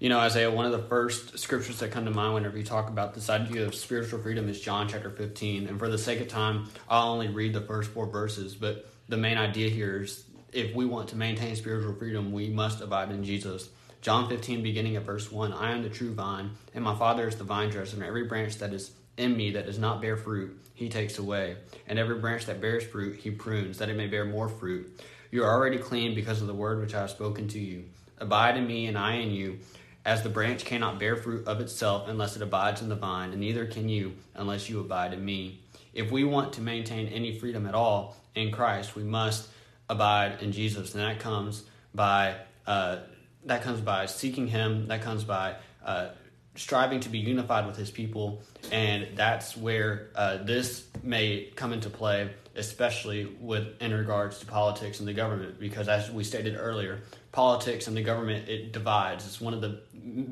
You 0.00 0.08
know, 0.08 0.20
Isaiah, 0.20 0.48
one 0.48 0.64
of 0.64 0.70
the 0.70 0.86
first 0.86 1.40
scriptures 1.40 1.80
that 1.80 1.90
come 1.90 2.04
to 2.04 2.12
mind 2.12 2.34
whenever 2.34 2.56
you 2.56 2.62
talk 2.62 2.88
about 2.88 3.14
this 3.14 3.28
idea 3.28 3.66
of 3.66 3.74
spiritual 3.74 4.20
freedom 4.20 4.48
is 4.48 4.60
John 4.60 4.86
chapter 4.86 5.10
15. 5.10 5.66
And 5.66 5.76
for 5.76 5.88
the 5.88 5.98
sake 5.98 6.20
of 6.20 6.28
time, 6.28 6.68
I'll 6.88 7.08
only 7.08 7.26
read 7.26 7.52
the 7.52 7.62
first 7.62 7.90
four 7.90 8.06
verses. 8.06 8.54
But 8.54 8.88
the 9.08 9.16
main 9.16 9.38
idea 9.38 9.68
here 9.68 10.02
is 10.02 10.22
if 10.52 10.72
we 10.72 10.86
want 10.86 11.08
to 11.08 11.16
maintain 11.16 11.56
spiritual 11.56 11.94
freedom, 11.94 12.30
we 12.30 12.48
must 12.48 12.80
abide 12.80 13.10
in 13.10 13.24
Jesus. 13.24 13.70
John 14.00 14.28
15, 14.28 14.62
beginning 14.62 14.94
at 14.94 15.02
verse 15.02 15.32
1 15.32 15.52
I 15.52 15.72
am 15.72 15.82
the 15.82 15.88
true 15.88 16.14
vine, 16.14 16.52
and 16.74 16.84
my 16.84 16.96
Father 16.96 17.26
is 17.26 17.34
the 17.34 17.42
vine 17.42 17.70
dresser, 17.70 17.96
and 17.96 18.04
every 18.04 18.22
branch 18.22 18.58
that 18.58 18.72
is 18.72 18.92
in 19.16 19.36
me 19.36 19.50
that 19.50 19.66
does 19.66 19.80
not 19.80 20.00
bear 20.00 20.16
fruit, 20.16 20.56
he 20.74 20.88
takes 20.88 21.18
away. 21.18 21.56
And 21.88 21.98
every 21.98 22.20
branch 22.20 22.46
that 22.46 22.60
bears 22.60 22.84
fruit, 22.84 23.18
he 23.18 23.32
prunes, 23.32 23.78
that 23.78 23.88
it 23.88 23.96
may 23.96 24.06
bear 24.06 24.24
more 24.24 24.48
fruit. 24.48 25.02
You 25.32 25.42
are 25.42 25.50
already 25.50 25.78
clean 25.78 26.14
because 26.14 26.40
of 26.40 26.46
the 26.46 26.54
word 26.54 26.80
which 26.80 26.94
I 26.94 27.00
have 27.00 27.10
spoken 27.10 27.48
to 27.48 27.58
you. 27.58 27.86
Abide 28.18 28.56
in 28.56 28.66
me, 28.66 28.86
and 28.86 28.96
I 28.96 29.14
in 29.14 29.32
you. 29.32 29.58
As 30.08 30.22
the 30.22 30.30
branch 30.30 30.64
cannot 30.64 30.98
bear 30.98 31.16
fruit 31.16 31.46
of 31.46 31.60
itself 31.60 32.08
unless 32.08 32.34
it 32.34 32.40
abides 32.40 32.80
in 32.80 32.88
the 32.88 32.96
vine, 32.96 33.32
and 33.32 33.40
neither 33.40 33.66
can 33.66 33.90
you 33.90 34.14
unless 34.34 34.66
you 34.66 34.80
abide 34.80 35.12
in 35.12 35.22
me. 35.22 35.60
If 35.92 36.10
we 36.10 36.24
want 36.24 36.54
to 36.54 36.62
maintain 36.62 37.08
any 37.08 37.38
freedom 37.38 37.66
at 37.66 37.74
all 37.74 38.16
in 38.34 38.50
Christ, 38.50 38.96
we 38.96 39.02
must 39.02 39.50
abide 39.86 40.42
in 40.42 40.52
Jesus, 40.52 40.94
and 40.94 41.02
that 41.02 41.20
comes 41.20 41.62
by 41.94 42.36
uh, 42.66 43.00
that 43.44 43.60
comes 43.60 43.82
by 43.82 44.06
seeking 44.06 44.46
Him. 44.46 44.86
That 44.86 45.02
comes 45.02 45.24
by 45.24 45.56
uh, 45.84 46.12
striving 46.54 47.00
to 47.00 47.10
be 47.10 47.18
unified 47.18 47.66
with 47.66 47.76
His 47.76 47.90
people, 47.90 48.40
and 48.72 49.08
that's 49.14 49.58
where 49.58 50.08
uh, 50.14 50.38
this 50.38 50.86
may 51.02 51.52
come 51.54 51.74
into 51.74 51.90
play, 51.90 52.30
especially 52.56 53.26
with 53.42 53.78
in 53.82 53.92
regards 53.92 54.38
to 54.38 54.46
politics 54.46 55.00
and 55.00 55.06
the 55.06 55.12
government, 55.12 55.60
because 55.60 55.86
as 55.86 56.10
we 56.10 56.24
stated 56.24 56.56
earlier, 56.58 57.02
politics 57.38 57.86
and 57.86 57.96
the 57.96 58.02
government 58.02 58.48
it 58.48 58.72
divides. 58.72 59.24
It's 59.24 59.40
one 59.40 59.54
of 59.54 59.60
the 59.60 59.80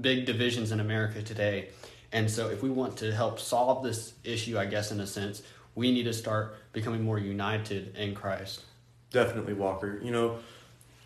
big 0.00 0.26
divisions 0.26 0.72
in 0.72 0.80
America 0.80 1.22
today. 1.22 1.68
And 2.10 2.28
so, 2.28 2.48
if 2.48 2.64
we 2.64 2.68
want 2.68 2.96
to 2.96 3.14
help 3.14 3.38
solve 3.38 3.84
this 3.84 4.14
issue, 4.24 4.58
I 4.58 4.66
guess 4.66 4.90
in 4.90 4.98
a 4.98 5.06
sense, 5.06 5.40
we 5.76 5.92
need 5.92 6.02
to 6.02 6.12
start 6.12 6.56
becoming 6.72 7.04
more 7.04 7.16
united 7.16 7.94
in 7.94 8.16
Christ. 8.16 8.64
Definitely, 9.12 9.52
Walker. 9.52 10.00
You 10.02 10.10
know, 10.10 10.38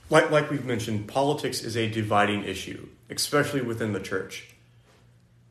like, 0.08 0.30
like 0.30 0.50
we've 0.50 0.64
mentioned, 0.64 1.06
politics 1.06 1.62
is 1.62 1.76
a 1.76 1.86
dividing 1.86 2.44
issue, 2.44 2.88
especially 3.10 3.60
within 3.60 3.92
the 3.92 4.00
church. 4.00 4.54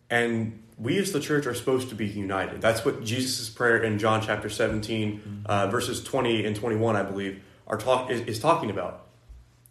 And 0.09 0.63
we 0.79 0.97
as 0.97 1.11
the 1.11 1.19
church 1.19 1.45
are 1.45 1.53
supposed 1.53 1.89
to 1.89 1.95
be 1.95 2.07
united. 2.07 2.59
That's 2.59 2.83
what 2.83 3.03
Jesus' 3.03 3.51
prayer 3.51 3.83
in 3.83 3.99
John 3.99 4.19
chapter 4.19 4.49
17, 4.49 5.43
uh, 5.45 5.67
verses 5.67 6.03
20 6.03 6.43
and 6.43 6.55
21, 6.55 6.95
I 6.95 7.03
believe, 7.03 7.43
are 7.67 7.77
talk, 7.77 8.09
is, 8.09 8.21
is 8.21 8.39
talking 8.39 8.71
about. 8.71 9.05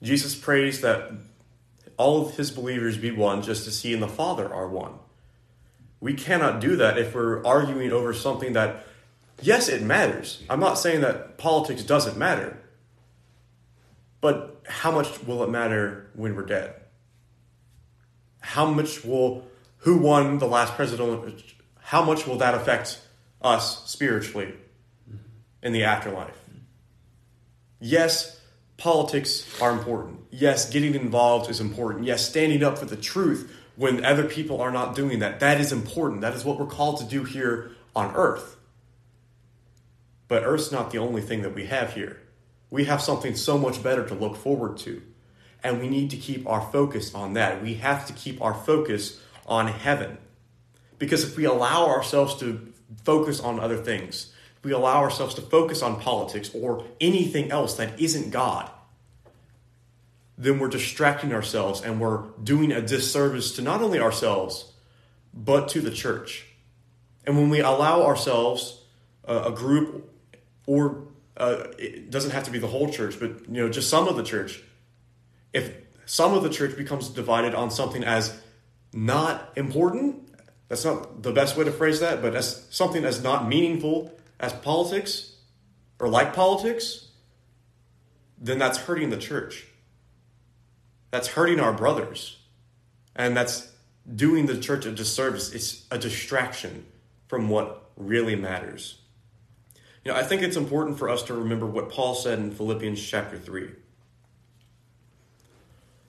Jesus 0.03 0.35
prays 0.35 0.81
that 0.81 1.11
all 1.97 2.27
of 2.27 2.37
his 2.37 2.51
believers 2.51 2.97
be 2.97 3.11
one, 3.11 3.43
just 3.43 3.67
as 3.67 3.83
he 3.83 3.93
and 3.93 4.03
the 4.03 4.09
Father 4.09 4.53
are 4.53 4.69
one. 4.69 4.95
We 6.01 6.15
cannot 6.15 6.61
do 6.61 6.77
that 6.77 6.97
if 6.97 7.15
we're 7.15 7.45
arguing 7.45 7.91
over 7.91 8.15
something 8.15 8.53
that, 8.53 8.87
yes, 9.43 9.69
it 9.69 9.83
matters. 9.83 10.43
I'm 10.49 10.61
not 10.61 10.79
saying 10.79 11.01
that 11.01 11.39
politics 11.39 11.83
doesn't 11.83 12.17
matter. 12.17 12.57
But 14.21 14.63
how 14.67 14.93
much 14.93 15.25
will 15.25 15.43
it 15.43 15.51
matter 15.51 16.11
when 16.15 16.37
we're 16.37 16.47
dead? 16.47 16.75
How 18.41 18.67
much 18.67 19.05
will 19.05 19.45
who 19.79 19.99
won 19.99 20.39
the 20.39 20.47
last 20.47 20.75
president? 20.75 21.43
How 21.81 22.05
much 22.05 22.27
will 22.27 22.39
that 22.39 22.55
affect 22.55 23.01
us 23.43 23.91
spiritually 23.91 24.55
in 25.63 25.73
the 25.73 25.85
afterlife? 25.85 26.39
Yes, 27.81 28.38
politics 28.79 29.61
are 29.61 29.73
important. 29.73 30.21
Yes, 30.31 30.71
getting 30.71 30.95
involved 30.95 31.51
is 31.51 31.61
important. 31.61 32.07
Yes, 32.07 32.27
standing 32.27 32.63
up 32.63 32.79
for 32.79 32.87
the 32.87 32.97
truth 32.97 33.53
when 33.77 34.05
other 34.05 34.25
people 34.25 34.61
are 34.61 34.71
not 34.71 34.95
doing 34.95 35.19
that. 35.19 35.41
That 35.41 35.61
is 35.61 35.73
important. 35.73 36.23
That 36.23 36.35
is 36.35 36.45
what 36.45 36.59
we're 36.59 36.67
called 36.67 36.99
to 37.01 37.05
do 37.05 37.25
here 37.25 37.73
on 37.95 38.15
earth. 38.15 38.57
But 40.29 40.45
earth's 40.45 40.73
not 40.73 40.91
the 40.91 40.99
only 40.99 41.23
thing 41.23 41.43
that 41.43 41.55
we 41.55 41.67
have 41.67 41.95
here. 41.95 42.21
We 42.71 42.85
have 42.85 43.03
something 43.03 43.35
so 43.35 43.59
much 43.59 43.83
better 43.83 44.07
to 44.07 44.15
look 44.15 44.37
forward 44.37 44.79
to. 44.79 45.03
And 45.63 45.81
we 45.81 45.89
need 45.89 46.11
to 46.11 46.17
keep 46.17 46.47
our 46.49 46.61
focus 46.71 47.15
on 47.15 47.33
that. 47.33 47.63
We 47.63 47.75
have 47.75 48.07
to 48.07 48.13
keep 48.13 48.41
our 48.41 48.55
focus 48.55 49.21
on 49.47 49.67
heaven. 49.69 50.19
Because 50.99 51.25
if 51.25 51.37
we 51.37 51.47
allow 51.47 51.87
ourselves 51.87 52.37
to 52.37 52.73
focus 53.05 53.41
on 53.41 53.59
other 53.59 53.79
things, 53.79 54.33
we 54.69 54.75
allow 54.75 54.99
ourselves 54.99 55.35
to 55.35 55.41
focus 55.41 55.83
on 55.83 55.99
politics 55.99 56.51
or 56.55 56.85
anything 57.01 57.51
else 57.51 57.77
that 57.77 57.99
isn't 57.99 58.31
God, 58.31 58.71
then 60.37 60.59
we're 60.59 60.69
distracting 60.69 61.33
ourselves 61.33 61.81
and 61.81 61.99
we're 61.99 62.25
doing 62.43 62.71
a 62.71 62.83
disservice 62.83 63.57
to 63.57 63.63
not 63.63 63.81
only 63.81 63.99
ourselves, 63.99 64.71
but 65.33 65.69
to 65.71 65.81
the 65.81 65.91
church. 65.91 66.47
And 67.27 67.37
when 67.37 67.49
we 67.49 67.61
allow 67.61 68.03
ourselves, 68.03 68.83
uh, 69.27 69.45
a 69.47 69.51
group, 69.51 70.13
or 70.67 71.05
uh, 71.39 71.65
it 71.79 72.11
doesn't 72.11 72.33
have 72.33 72.45
to 72.45 72.51
be 72.51 72.59
the 72.59 72.67
whole 72.67 72.91
church, 72.91 73.19
but 73.19 73.49
you 73.49 73.63
know, 73.63 73.69
just 73.71 73.89
some 73.89 74.07
of 74.07 74.17
the 74.17 74.23
church. 74.23 74.63
If 75.55 75.73
some 76.05 76.35
of 76.35 76.43
the 76.43 76.51
church 76.51 76.77
becomes 76.77 77.09
divided 77.09 77.55
on 77.55 77.71
something 77.71 78.05
as 78.05 78.39
not 78.93 79.53
important, 79.57 80.29
that's 80.69 80.85
not 80.85 81.23
the 81.23 81.33
best 81.33 81.57
way 81.57 81.65
to 81.65 81.73
phrase 81.73 82.01
that, 82.01 82.21
but 82.21 82.35
as 82.35 82.67
something 82.69 83.05
as 83.05 83.23
not 83.23 83.49
meaningful 83.49 84.13
as 84.41 84.53
politics 84.53 85.37
or 85.99 86.09
like 86.09 86.35
politics, 86.35 87.09
then 88.41 88.59
that's 88.59 88.79
hurting 88.79 89.11
the 89.11 89.17
church. 89.17 89.67
That's 91.11 91.29
hurting 91.29 91.61
our 91.61 91.73
brothers. 91.73 92.39
And 93.17 93.37
that's 93.37 93.73
doing 94.15 94.47
the 94.47 94.59
church 94.59 94.87
a 94.87 94.93
disservice. 94.93 95.53
It's 95.53 95.85
a 95.91 95.99
distraction 95.99 96.87
from 97.27 97.49
what 97.49 97.91
really 97.97 98.37
matters. 98.37 99.01
You 100.05 100.13
know, 100.13 100.19
I 100.19 100.23
think 100.23 100.43
it's 100.43 100.57
important 100.57 100.99
for 100.99 101.09
us 101.09 101.23
to 101.25 101.35
remember 101.35 101.67
what 101.67 101.91
Paul 101.91 102.15
said 102.15 102.39
in 102.39 102.53
Philippians 102.53 103.05
chapter 103.05 103.39
3. 103.39 103.71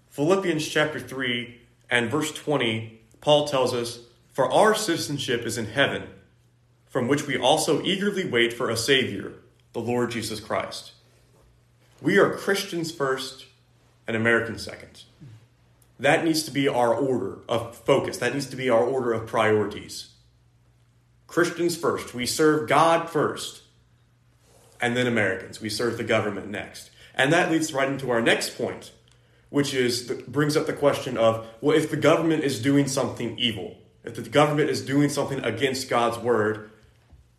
Philippians 0.09 0.67
chapter 0.67 0.99
3 0.99 1.59
and 1.89 2.09
verse 2.09 2.31
20, 2.31 3.01
Paul 3.21 3.47
tells 3.47 3.73
us, 3.73 3.99
For 4.33 4.51
our 4.51 4.75
citizenship 4.75 5.45
is 5.45 5.57
in 5.57 5.65
heaven, 5.65 6.03
from 6.89 7.08
which 7.08 7.25
we 7.28 7.38
also 7.38 7.82
eagerly 7.84 8.28
wait 8.28 8.52
for 8.52 8.69
a 8.69 8.75
Savior, 8.78 9.34
the 9.73 9.80
Lord 9.80 10.12
Jesus 10.12 10.39
Christ. 10.39 10.91
We 12.02 12.17
are 12.17 12.34
Christians 12.34 12.91
first 12.91 13.45
and 14.08 14.17
Americans 14.17 14.63
second. 14.63 15.04
That 15.99 16.25
needs 16.25 16.43
to 16.43 16.52
be 16.52 16.67
our 16.67 16.93
order 16.93 17.39
of 17.47 17.75
focus. 17.75 18.17
That 18.17 18.34
needs 18.34 18.47
to 18.47 18.56
be 18.56 18.69
our 18.69 18.84
order 18.84 19.13
of 19.13 19.28
priorities. 19.28 20.13
Christians 21.28 21.78
first. 21.78 22.13
We 22.13 22.25
serve 22.25 22.67
God 22.67 23.10
first 23.10 23.63
and 24.82 24.95
then 24.97 25.08
Americans. 25.08 25.62
We 25.62 25.69
serve 25.69 25.97
the 25.97 26.04
government 26.04 26.47
next. 26.47 26.89
And 27.13 27.32
that 27.34 27.52
leads 27.52 27.73
right 27.73 27.89
into 27.89 28.10
our 28.10 28.21
next 28.21 28.58
point, 28.58 28.91
which 29.49 29.73
is 29.73 30.10
brings 30.28 30.56
up 30.56 30.65
the 30.65 30.73
question 30.73 31.17
of 31.17 31.45
well, 31.62 31.75
if 31.75 31.91
the 31.91 31.97
government 31.97 32.43
is 32.43 32.62
doing 32.62 32.88
something 32.88 33.38
evil, 33.38 33.78
if 34.04 34.15
the 34.15 34.21
government 34.30 34.69
is 34.69 34.84
doing 34.84 35.10
something 35.10 35.39
against 35.43 35.89
God's 35.89 36.17
word, 36.17 36.71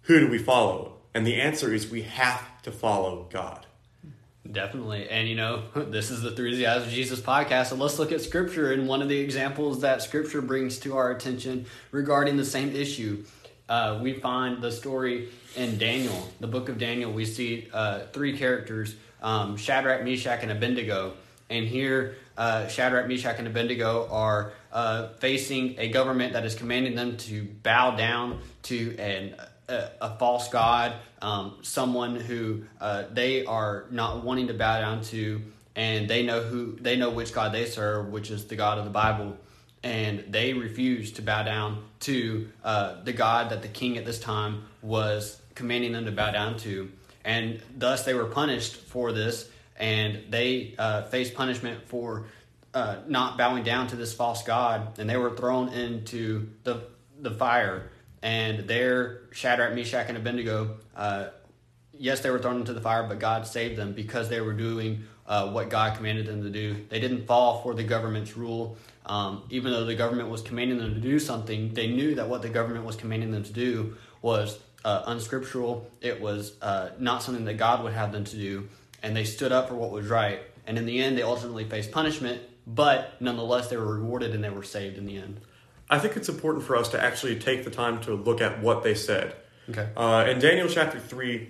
who 0.03 0.21
do 0.21 0.29
we 0.29 0.39
follow? 0.39 0.95
And 1.15 1.27
the 1.27 1.41
answer 1.41 1.73
is 1.73 1.91
we 1.91 2.03
have 2.03 2.63
to 2.63 2.73
follow 2.73 3.27
God. 3.31 3.67
Definitely. 4.51 5.09
And 5.09 5.29
you 5.29 5.37
know, 5.37 5.65
this 5.75 6.11
is 6.11 6.23
the 6.23 6.31
the 6.31 6.67
Eyes 6.67 6.83
of 6.83 6.89
Jesus 6.89 7.21
podcast. 7.21 7.67
So 7.67 7.77
let's 7.77 7.99
look 7.99 8.13
at 8.13 8.21
scripture 8.21 8.73
and 8.73 8.89
one 8.89 9.03
of 9.03 9.09
the 9.09 9.19
examples 9.19 9.81
that 9.81 10.03
scripture 10.03 10.43
brings 10.43 10.79
to 10.81 10.97
our 10.97 11.11
attention 11.11 11.67
regarding 11.93 12.37
the 12.37 12.45
same 12.45 12.75
issue 12.75 13.25
uh, 13.71 14.01
we 14.03 14.13
find 14.15 14.61
the 14.61 14.73
story 14.73 15.29
in 15.55 15.79
Daniel, 15.79 16.29
the 16.41 16.49
book 16.49 16.69
of 16.69 16.77
Daniel. 16.77 17.13
We 17.13 17.25
see 17.25 17.69
uh, 17.73 18.01
three 18.13 18.37
characters 18.37 18.97
um, 19.23 19.57
Shadrach, 19.57 20.03
Meshach, 20.03 20.43
and 20.43 20.51
Abednego. 20.51 21.13
And 21.49 21.67
here, 21.67 22.17
uh, 22.37 22.67
Shadrach, 22.69 23.07
Meshach, 23.07 23.39
and 23.39 23.47
Abednego 23.47 24.09
are 24.11 24.53
uh, 24.73 25.09
facing 25.19 25.79
a 25.79 25.89
government 25.89 26.33
that 26.33 26.45
is 26.45 26.55
commanding 26.55 26.95
them 26.95 27.17
to 27.19 27.45
bow 27.63 27.93
down 27.93 28.41
to 28.65 28.97
an, 28.99 29.35
a, 30.01 30.17
false 30.19 30.49
god, 30.49 30.95
um, 31.23 31.57
someone 31.63 32.17
who 32.17 32.65
uh, 32.81 33.05
they 33.13 33.45
are 33.45 33.87
not 33.91 34.25
wanting 34.25 34.49
to 34.49 34.55
bow 34.55 34.81
down 34.81 35.03
to, 35.05 35.43
and 35.77 36.09
they 36.09 36.23
know 36.23 36.43
who 36.43 36.77
they 36.81 36.97
know 36.97 37.11
which 37.11 37.33
god 37.33 37.53
they 37.53 37.67
serve, 37.67 38.09
which 38.09 38.31
is 38.31 38.47
the 38.47 38.57
God 38.57 38.79
of 38.79 38.85
the 38.85 38.91
Bible 38.91 39.37
and 39.83 40.25
they 40.29 40.53
refuse 40.53 41.13
to 41.13 41.23
bow 41.23 41.43
down 41.43 41.83
to 42.01 42.51
uh, 42.65 43.03
the 43.03 43.13
God 43.13 43.51
that 43.51 43.63
the 43.63 43.69
king 43.69 43.97
at 43.97 44.05
this 44.05 44.19
time 44.19 44.65
was 44.83 45.41
commanding 45.55 45.93
them 45.93 46.05
to 46.05 46.13
bow 46.13 46.31
down 46.31 46.59
to. 46.59 46.91
And 47.25 47.61
thus 47.77 48.05
they 48.05 48.15
were 48.15 48.27
punished 48.27 48.77
for 48.77 49.13
this, 49.13 49.49
and 49.77 50.25
they 50.31 50.75
uh, 50.79 51.03
faced 51.05 51.35
punishment 51.35 51.87
for 51.87 52.27
uh, 52.75 52.97
not 53.07 53.39
bowing 53.39 53.63
down 53.65 53.89
to 53.89 53.97
this 53.97 54.13
false 54.13 54.43
God, 54.43 54.99
and 54.99 55.09
they 55.09 55.17
were 55.17 55.35
thrown 55.37 55.69
into 55.71 56.49
the, 56.65 56.83
the 57.19 57.31
fire. 57.31 57.91
And 58.23 58.69
there, 58.69 59.23
Shadrach, 59.33 59.75
Meshach, 59.75 60.09
and 60.09 60.17
Abednego, 60.17 60.77
uh, 60.95 61.29
yes, 61.93 62.21
they 62.21 62.31
were 62.31 62.39
thrown 62.39 62.57
into 62.57 62.73
the 62.73 62.81
fire, 62.81 63.05
but 63.05 63.19
God 63.19 63.47
saved 63.47 63.77
them 63.77 63.93
because 63.93 64.29
they 64.29 64.41
were 64.41 64.53
doing 64.53 65.05
uh, 65.27 65.51
what 65.51 65.71
God 65.71 65.97
commanded 65.97 66.27
them 66.27 66.43
to 66.43 66.51
do. 66.51 66.85
They 66.89 67.01
didn't 67.01 67.27
fall 67.27 67.63
for 67.63 67.75
the 67.75 67.85
government's 67.85 68.37
rule. 68.37 68.77
Um, 69.07 69.45
even 69.51 69.73
though 69.73 69.85
the 69.85 69.95
government 69.95 70.29
was 70.29 70.43
commanding 70.43 70.79
them 70.79 70.95
to 70.95 71.01
do 71.01 71.19
something, 71.19 71.73
they 71.73 71.87
knew 71.87 72.17
that 72.17 72.29
what 72.29 72.43
the 72.43 72.49
government 72.49 72.85
was 72.85 72.97
commanding 72.97 73.31
them 73.31 73.45
to 73.45 73.53
do 73.53 73.97
was 74.23 74.59
uh, 74.85 75.03
unscriptural. 75.07 75.91
It 76.01 76.21
was 76.21 76.55
uh, 76.61 76.91
not 76.99 77.23
something 77.23 77.45
that 77.47 77.55
God 77.55 77.83
would 77.85 77.93
have 77.93 78.13
them 78.13 78.25
to 78.25 78.37
do, 78.37 78.69
and 79.03 79.17
they 79.17 79.25
stood 79.25 79.53
up 79.53 79.69
for 79.69 79.75
what 79.75 79.91
was 79.91 80.09
right. 80.09 80.41
And 80.67 80.79
in 80.79 80.87
the 80.87 81.03
end, 81.03 81.17
they 81.17 81.23
ultimately 81.23 81.65
faced 81.65 81.91
punishment, 81.91 82.43
but 82.67 83.21
nonetheless, 83.21 83.69
they 83.69 83.77
were 83.77 83.97
rewarded 83.97 84.35
and 84.35 84.45
they 84.45 84.51
were 84.51 84.63
saved 84.63 84.99
in 84.99 85.07
the 85.07 85.17
end. 85.17 85.41
I 85.91 85.99
think 85.99 86.17
it's 86.17 86.29
important 86.29 86.65
for 86.65 86.77
us 86.77 86.89
to 86.91 87.03
actually 87.03 87.39
take 87.39 87.65
the 87.65 87.71
time 87.71 88.01
to 88.03 88.15
look 88.15 88.41
at 88.41 88.63
what 88.63 88.85
they 88.85 88.95
said. 88.95 89.35
Okay. 89.69 89.89
Uh, 89.97 90.25
in 90.29 90.39
Daniel 90.39 90.69
chapter 90.69 91.01
3, 91.01 91.49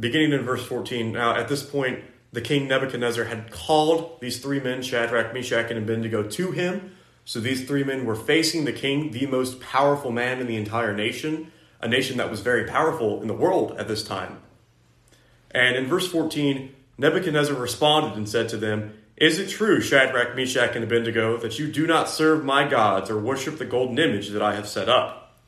beginning 0.00 0.32
in 0.32 0.42
verse 0.44 0.64
14, 0.64 1.12
now 1.12 1.36
at 1.36 1.48
this 1.48 1.62
point, 1.62 2.02
the 2.32 2.40
king 2.40 2.66
Nebuchadnezzar 2.66 3.24
had 3.24 3.50
called 3.50 4.18
these 4.20 4.40
three 4.40 4.60
men, 4.60 4.82
Shadrach, 4.82 5.34
Meshach, 5.34 5.70
and 5.70 5.78
Abednego, 5.78 6.22
to 6.22 6.50
him. 6.52 6.92
So 7.26 7.38
these 7.38 7.66
three 7.66 7.84
men 7.84 8.06
were 8.06 8.16
facing 8.16 8.64
the 8.64 8.72
king, 8.72 9.10
the 9.10 9.26
most 9.26 9.60
powerful 9.60 10.10
man 10.10 10.40
in 10.40 10.46
the 10.46 10.56
entire 10.56 10.94
nation, 10.94 11.52
a 11.80 11.86
nation 11.86 12.16
that 12.16 12.30
was 12.30 12.40
very 12.40 12.64
powerful 12.64 13.20
in 13.20 13.28
the 13.28 13.34
world 13.34 13.72
at 13.78 13.86
this 13.86 14.02
time. 14.02 14.40
And 15.50 15.76
in 15.76 15.86
verse 15.86 16.08
14, 16.08 16.74
Nebuchadnezzar 16.96 17.54
responded 17.54 18.16
and 18.16 18.26
said 18.26 18.48
to 18.48 18.56
them, 18.56 18.94
Is 19.22 19.38
it 19.38 19.50
true, 19.50 19.80
Shadrach, 19.80 20.34
Meshach, 20.34 20.74
and 20.74 20.82
Abednego, 20.82 21.36
that 21.36 21.56
you 21.56 21.70
do 21.70 21.86
not 21.86 22.08
serve 22.08 22.44
my 22.44 22.66
gods 22.66 23.08
or 23.08 23.20
worship 23.20 23.56
the 23.56 23.64
golden 23.64 23.96
image 24.00 24.30
that 24.30 24.42
I 24.42 24.56
have 24.56 24.66
set 24.66 24.88
up? 24.88 25.38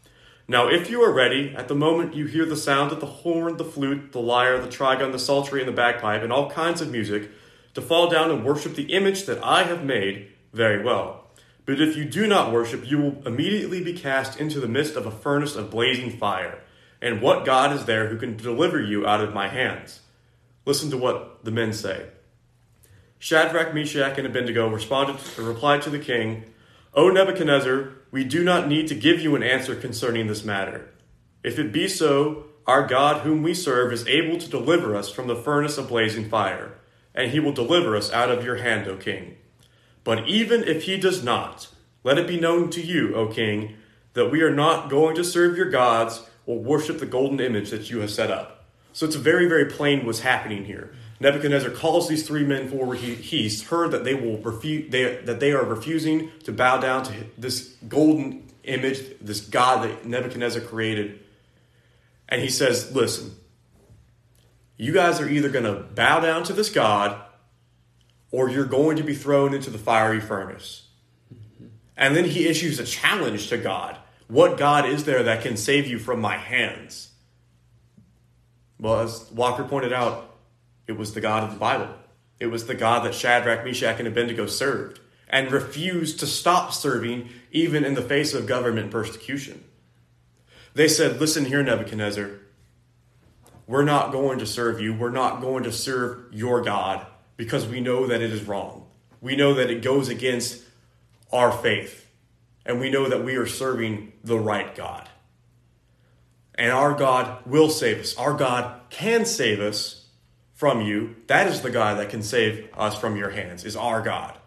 Now, 0.46 0.68
if 0.68 0.88
you 0.88 1.02
are 1.02 1.12
ready, 1.12 1.52
at 1.56 1.66
the 1.66 1.74
moment 1.74 2.14
you 2.14 2.26
hear 2.26 2.46
the 2.46 2.56
sound 2.56 2.92
of 2.92 3.00
the 3.00 3.06
horn, 3.06 3.56
the 3.56 3.64
flute, 3.64 4.12
the 4.12 4.20
lyre, 4.20 4.60
the 4.60 4.68
trigon, 4.68 5.10
the 5.10 5.18
psaltery, 5.18 5.58
and 5.58 5.66
the 5.66 5.72
bagpipe, 5.72 6.22
and 6.22 6.32
all 6.32 6.48
kinds 6.48 6.82
of 6.82 6.92
music, 6.92 7.32
to 7.74 7.82
fall 7.82 8.08
down 8.08 8.30
and 8.30 8.44
worship 8.44 8.76
the 8.76 8.92
image 8.92 9.24
that 9.24 9.42
I 9.42 9.64
have 9.64 9.84
made, 9.84 10.28
very 10.52 10.84
well. 10.84 11.24
But 11.66 11.80
if 11.80 11.96
you 11.96 12.04
do 12.04 12.28
not 12.28 12.52
worship, 12.52 12.88
you 12.88 12.98
will 12.98 13.26
immediately 13.26 13.82
be 13.82 13.94
cast 13.94 14.38
into 14.38 14.60
the 14.60 14.68
midst 14.68 14.94
of 14.94 15.04
a 15.04 15.10
furnace 15.10 15.56
of 15.56 15.72
blazing 15.72 16.16
fire. 16.16 16.60
And 17.02 17.20
what 17.20 17.44
God 17.44 17.72
is 17.72 17.86
there 17.86 18.06
who 18.06 18.18
can 18.18 18.36
deliver 18.36 18.80
you 18.80 19.04
out 19.04 19.20
of 19.20 19.34
my 19.34 19.48
hands? 19.48 19.98
Listen 20.64 20.90
to 20.90 20.96
what 20.96 21.44
the 21.44 21.50
men 21.50 21.72
say. 21.72 22.06
Shadrach, 23.24 23.72
Meshach, 23.72 24.18
and 24.18 24.26
Abednego 24.26 24.68
responded 24.68 25.16
replied 25.38 25.80
to 25.80 25.88
the 25.88 25.98
king, 25.98 26.44
O 26.92 27.08
Nebuchadnezzar, 27.08 27.94
we 28.10 28.22
do 28.22 28.44
not 28.44 28.68
need 28.68 28.86
to 28.88 28.94
give 28.94 29.18
you 29.18 29.34
an 29.34 29.42
answer 29.42 29.74
concerning 29.74 30.26
this 30.26 30.44
matter. 30.44 30.90
If 31.42 31.58
it 31.58 31.72
be 31.72 31.88
so, 31.88 32.44
our 32.66 32.86
God, 32.86 33.22
whom 33.22 33.42
we 33.42 33.54
serve, 33.54 33.94
is 33.94 34.06
able 34.06 34.36
to 34.36 34.50
deliver 34.50 34.94
us 34.94 35.10
from 35.10 35.26
the 35.26 35.36
furnace 35.36 35.78
of 35.78 35.88
blazing 35.88 36.28
fire, 36.28 36.74
and 37.14 37.30
he 37.30 37.40
will 37.40 37.54
deliver 37.54 37.96
us 37.96 38.12
out 38.12 38.30
of 38.30 38.44
your 38.44 38.56
hand, 38.56 38.86
O 38.88 38.96
king. 38.98 39.38
But 40.04 40.28
even 40.28 40.62
if 40.62 40.82
he 40.82 40.98
does 40.98 41.24
not, 41.24 41.68
let 42.02 42.18
it 42.18 42.28
be 42.28 42.38
known 42.38 42.68
to 42.72 42.82
you, 42.82 43.14
O 43.14 43.28
king, 43.28 43.76
that 44.12 44.30
we 44.30 44.42
are 44.42 44.54
not 44.54 44.90
going 44.90 45.16
to 45.16 45.24
serve 45.24 45.56
your 45.56 45.70
gods 45.70 46.28
or 46.44 46.58
worship 46.58 46.98
the 46.98 47.06
golden 47.06 47.40
image 47.40 47.70
that 47.70 47.88
you 47.88 48.00
have 48.00 48.10
set 48.10 48.30
up. 48.30 48.66
So 48.92 49.06
it's 49.06 49.16
very, 49.16 49.48
very 49.48 49.64
plain 49.64 50.04
what's 50.04 50.20
happening 50.20 50.66
here. 50.66 50.94
Nebuchadnezzar 51.24 51.70
calls 51.70 52.06
these 52.06 52.26
three 52.26 52.44
men 52.44 52.68
forward. 52.68 52.98
He, 52.98 53.14
he's 53.14 53.68
heard 53.68 53.92
that 53.92 54.04
they 54.04 54.14
will 54.14 54.36
refuse 54.42 54.90
they, 54.90 55.16
that 55.22 55.40
they 55.40 55.52
are 55.52 55.64
refusing 55.64 56.30
to 56.44 56.52
bow 56.52 56.76
down 56.76 57.02
to 57.04 57.14
this 57.38 57.74
golden 57.88 58.46
image, 58.62 59.00
this 59.22 59.40
God 59.40 59.88
that 59.88 60.04
Nebuchadnezzar 60.04 60.60
created. 60.60 61.20
And 62.28 62.42
he 62.42 62.50
says, 62.50 62.94
"Listen, 62.94 63.36
you 64.76 64.92
guys 64.92 65.18
are 65.18 65.26
either 65.26 65.48
going 65.48 65.64
to 65.64 65.80
bow 65.80 66.20
down 66.20 66.44
to 66.44 66.52
this 66.52 66.68
God, 66.68 67.18
or 68.30 68.50
you're 68.50 68.66
going 68.66 68.98
to 68.98 69.02
be 69.02 69.14
thrown 69.14 69.54
into 69.54 69.70
the 69.70 69.78
fiery 69.78 70.20
furnace." 70.20 70.88
And 71.96 72.14
then 72.14 72.26
he 72.26 72.46
issues 72.46 72.78
a 72.78 72.84
challenge 72.84 73.48
to 73.48 73.56
God. 73.56 73.96
What 74.28 74.58
God 74.58 74.86
is 74.86 75.04
there 75.04 75.22
that 75.22 75.42
can 75.42 75.56
save 75.56 75.86
you 75.86 75.98
from 75.98 76.20
my 76.20 76.36
hands? 76.36 77.12
Well, 78.78 79.00
as 79.00 79.30
Walker 79.32 79.64
pointed 79.64 79.94
out, 79.94 80.33
it 80.86 80.92
was 80.92 81.14
the 81.14 81.20
God 81.20 81.44
of 81.44 81.52
the 81.52 81.58
Bible. 81.58 81.88
It 82.40 82.46
was 82.46 82.66
the 82.66 82.74
God 82.74 83.04
that 83.04 83.14
Shadrach, 83.14 83.64
Meshach, 83.64 83.98
and 83.98 84.08
Abednego 84.08 84.46
served 84.46 85.00
and 85.28 85.50
refused 85.50 86.20
to 86.20 86.26
stop 86.26 86.72
serving 86.72 87.28
even 87.50 87.84
in 87.84 87.94
the 87.94 88.02
face 88.02 88.34
of 88.34 88.46
government 88.46 88.90
persecution. 88.90 89.64
They 90.74 90.88
said, 90.88 91.20
Listen 91.20 91.44
here, 91.44 91.62
Nebuchadnezzar, 91.62 92.30
we're 93.66 93.84
not 93.84 94.12
going 94.12 94.38
to 94.40 94.46
serve 94.46 94.80
you. 94.80 94.92
We're 94.94 95.10
not 95.10 95.40
going 95.40 95.64
to 95.64 95.72
serve 95.72 96.32
your 96.32 96.60
God 96.62 97.06
because 97.36 97.66
we 97.66 97.80
know 97.80 98.06
that 98.06 98.20
it 98.20 98.32
is 98.32 98.44
wrong. 98.44 98.86
We 99.20 99.36
know 99.36 99.54
that 99.54 99.70
it 99.70 99.82
goes 99.82 100.08
against 100.08 100.62
our 101.32 101.50
faith. 101.50 102.06
And 102.66 102.80
we 102.80 102.90
know 102.90 103.08
that 103.08 103.24
we 103.24 103.36
are 103.36 103.46
serving 103.46 104.12
the 104.22 104.38
right 104.38 104.74
God. 104.74 105.08
And 106.54 106.70
our 106.70 106.94
God 106.94 107.44
will 107.46 107.68
save 107.68 108.00
us. 108.00 108.16
Our 108.16 108.34
God 108.34 108.80
can 108.90 109.24
save 109.26 109.60
us 109.60 110.03
from 110.54 110.80
you. 110.80 111.16
That 111.26 111.48
is 111.48 111.60
the 111.60 111.70
God 111.70 111.98
that 111.98 112.08
can 112.08 112.22
save 112.22 112.68
us 112.74 112.98
from 112.98 113.16
your 113.16 113.30
hands, 113.30 113.64
is 113.64 113.76
our 113.76 114.00
God. 114.00 114.38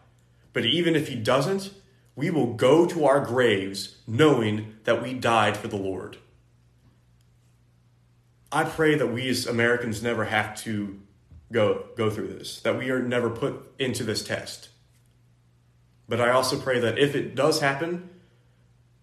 But 0.53 0.65
even 0.65 0.95
if 0.95 1.09
he 1.09 1.15
doesn't, 1.15 1.71
we 2.15 2.31
will 2.31 2.53
go 2.53 2.87
to 2.87 3.05
our 3.05 3.19
graves 3.19 3.97
knowing 4.07 4.75
that 4.85 5.03
we 5.03 5.13
died 5.13 5.55
for 5.55 5.67
the 5.67 5.75
Lord. 5.75 6.17
I 8.51 8.63
pray 8.63 8.95
that 8.95 9.13
we 9.13 9.29
as 9.29 9.45
Americans 9.45 10.01
never 10.01 10.25
have 10.25 10.55
to 10.63 10.99
go, 11.51 11.85
go 11.95 12.09
through 12.09 12.29
this, 12.29 12.61
that 12.61 12.77
we 12.77 12.89
are 12.89 13.01
never 13.01 13.29
put 13.29 13.71
into 13.77 14.03
this 14.03 14.23
test. 14.23 14.69
But 16.09 16.21
I 16.21 16.31
also 16.31 16.57
pray 16.57 16.79
that 16.79 16.97
if 16.97 17.13
it 17.15 17.35
does 17.35 17.59
happen, 17.59 18.09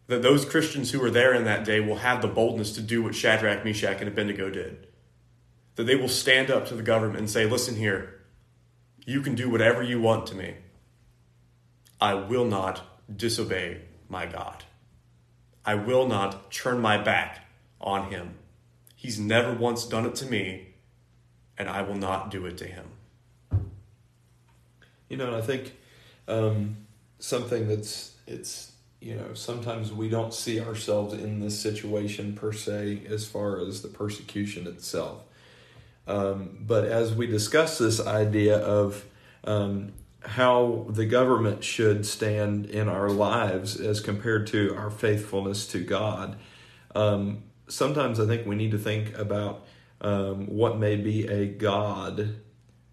that 0.07 0.23
those 0.23 0.45
Christians 0.45 0.91
who 0.91 1.01
were 1.01 1.11
there 1.11 1.35
in 1.35 1.45
that 1.45 1.65
day 1.65 1.81
will 1.81 1.97
have 1.97 2.23
the 2.23 2.29
boldness 2.29 2.73
to 2.73 2.83
do 2.83 3.03
what 3.03 3.15
Shadrach, 3.15 3.65
Meshach, 3.65 4.01
and 4.01 4.09
Abednego 4.09 4.51
did. 4.51 4.87
That 5.77 5.85
they 5.85 5.97
will 5.97 6.09
stand 6.09 6.51
up 6.51 6.67
to 6.69 6.75
the 6.75 6.83
government 6.83 7.19
and 7.19 7.31
say, 7.31 7.47
listen 7.47 7.77
here, 7.77 8.21
you 9.05 9.21
can 9.21 9.35
do 9.35 9.51
whatever 9.51 9.83
you 9.83 10.01
want 10.01 10.27
to 10.29 10.35
me. 10.35 10.55
I 12.01 12.15
will 12.15 12.45
not 12.45 12.83
disobey 13.15 13.83
my 14.09 14.27
God. 14.27 14.65
I 15.65 15.75
will 15.75 16.07
not 16.07 16.51
turn 16.51 16.81
my 16.81 16.99
back 16.99 17.47
on 17.81 18.11
him. 18.11 18.35
He's 18.95 19.19
never 19.19 19.53
once 19.53 19.85
done 19.85 20.07
it 20.07 20.15
to 20.17 20.27
me, 20.27 20.69
and 21.59 21.69
I 21.69 21.83
will 21.83 21.97
not 21.97 22.31
do 22.31 22.47
it 22.47 22.57
to 22.59 22.67
him. 22.67 22.87
You 25.09 25.17
know, 25.17 25.37
I 25.37 25.41
think 25.41 25.75
um, 26.29 26.77
something 27.19 27.69
that's 27.69 28.15
it's 28.27 28.73
you 29.01 29.15
know 29.15 29.35
sometimes 29.35 29.93
we 29.93 30.09
don't 30.09 30.33
see 30.33 30.61
ourselves 30.61 31.15
in 31.15 31.41
this 31.41 31.61
situation 31.61 32.35
per 32.35 32.53
se 32.53 33.03
as 33.09 33.27
far 33.27 33.59
as 33.59 33.83
the 33.83 33.89
persecution 33.89 34.67
itself. 34.67 35.23
Um, 36.07 36.59
but 36.61 36.85
as 36.85 37.15
we 37.15 37.27
discuss 37.27 37.79
this 37.79 38.05
idea 38.05 38.59
of 38.59 39.05
um, 39.45 39.93
how 40.21 40.87
the 40.89 41.07
government 41.07 41.65
should 41.65 42.07
stand 42.07 42.67
in 42.67 42.89
our 42.89 43.11
lives 43.11 43.81
as 43.81 44.01
compared 44.01 44.47
to 44.49 44.75
our 44.77 44.91
faithfulness 44.91 45.67
to 45.69 45.83
God, 45.83 46.37
um, 46.95 47.45
sometimes 47.69 48.21
I 48.21 48.27
think 48.27 48.47
we 48.47 48.55
need 48.55 48.71
to 48.73 48.79
think 48.79 49.17
about 49.17 49.67
um, 50.01 50.47
what 50.47 50.79
may 50.79 50.97
be 50.97 51.27
a 51.27 51.47
God 51.47 52.37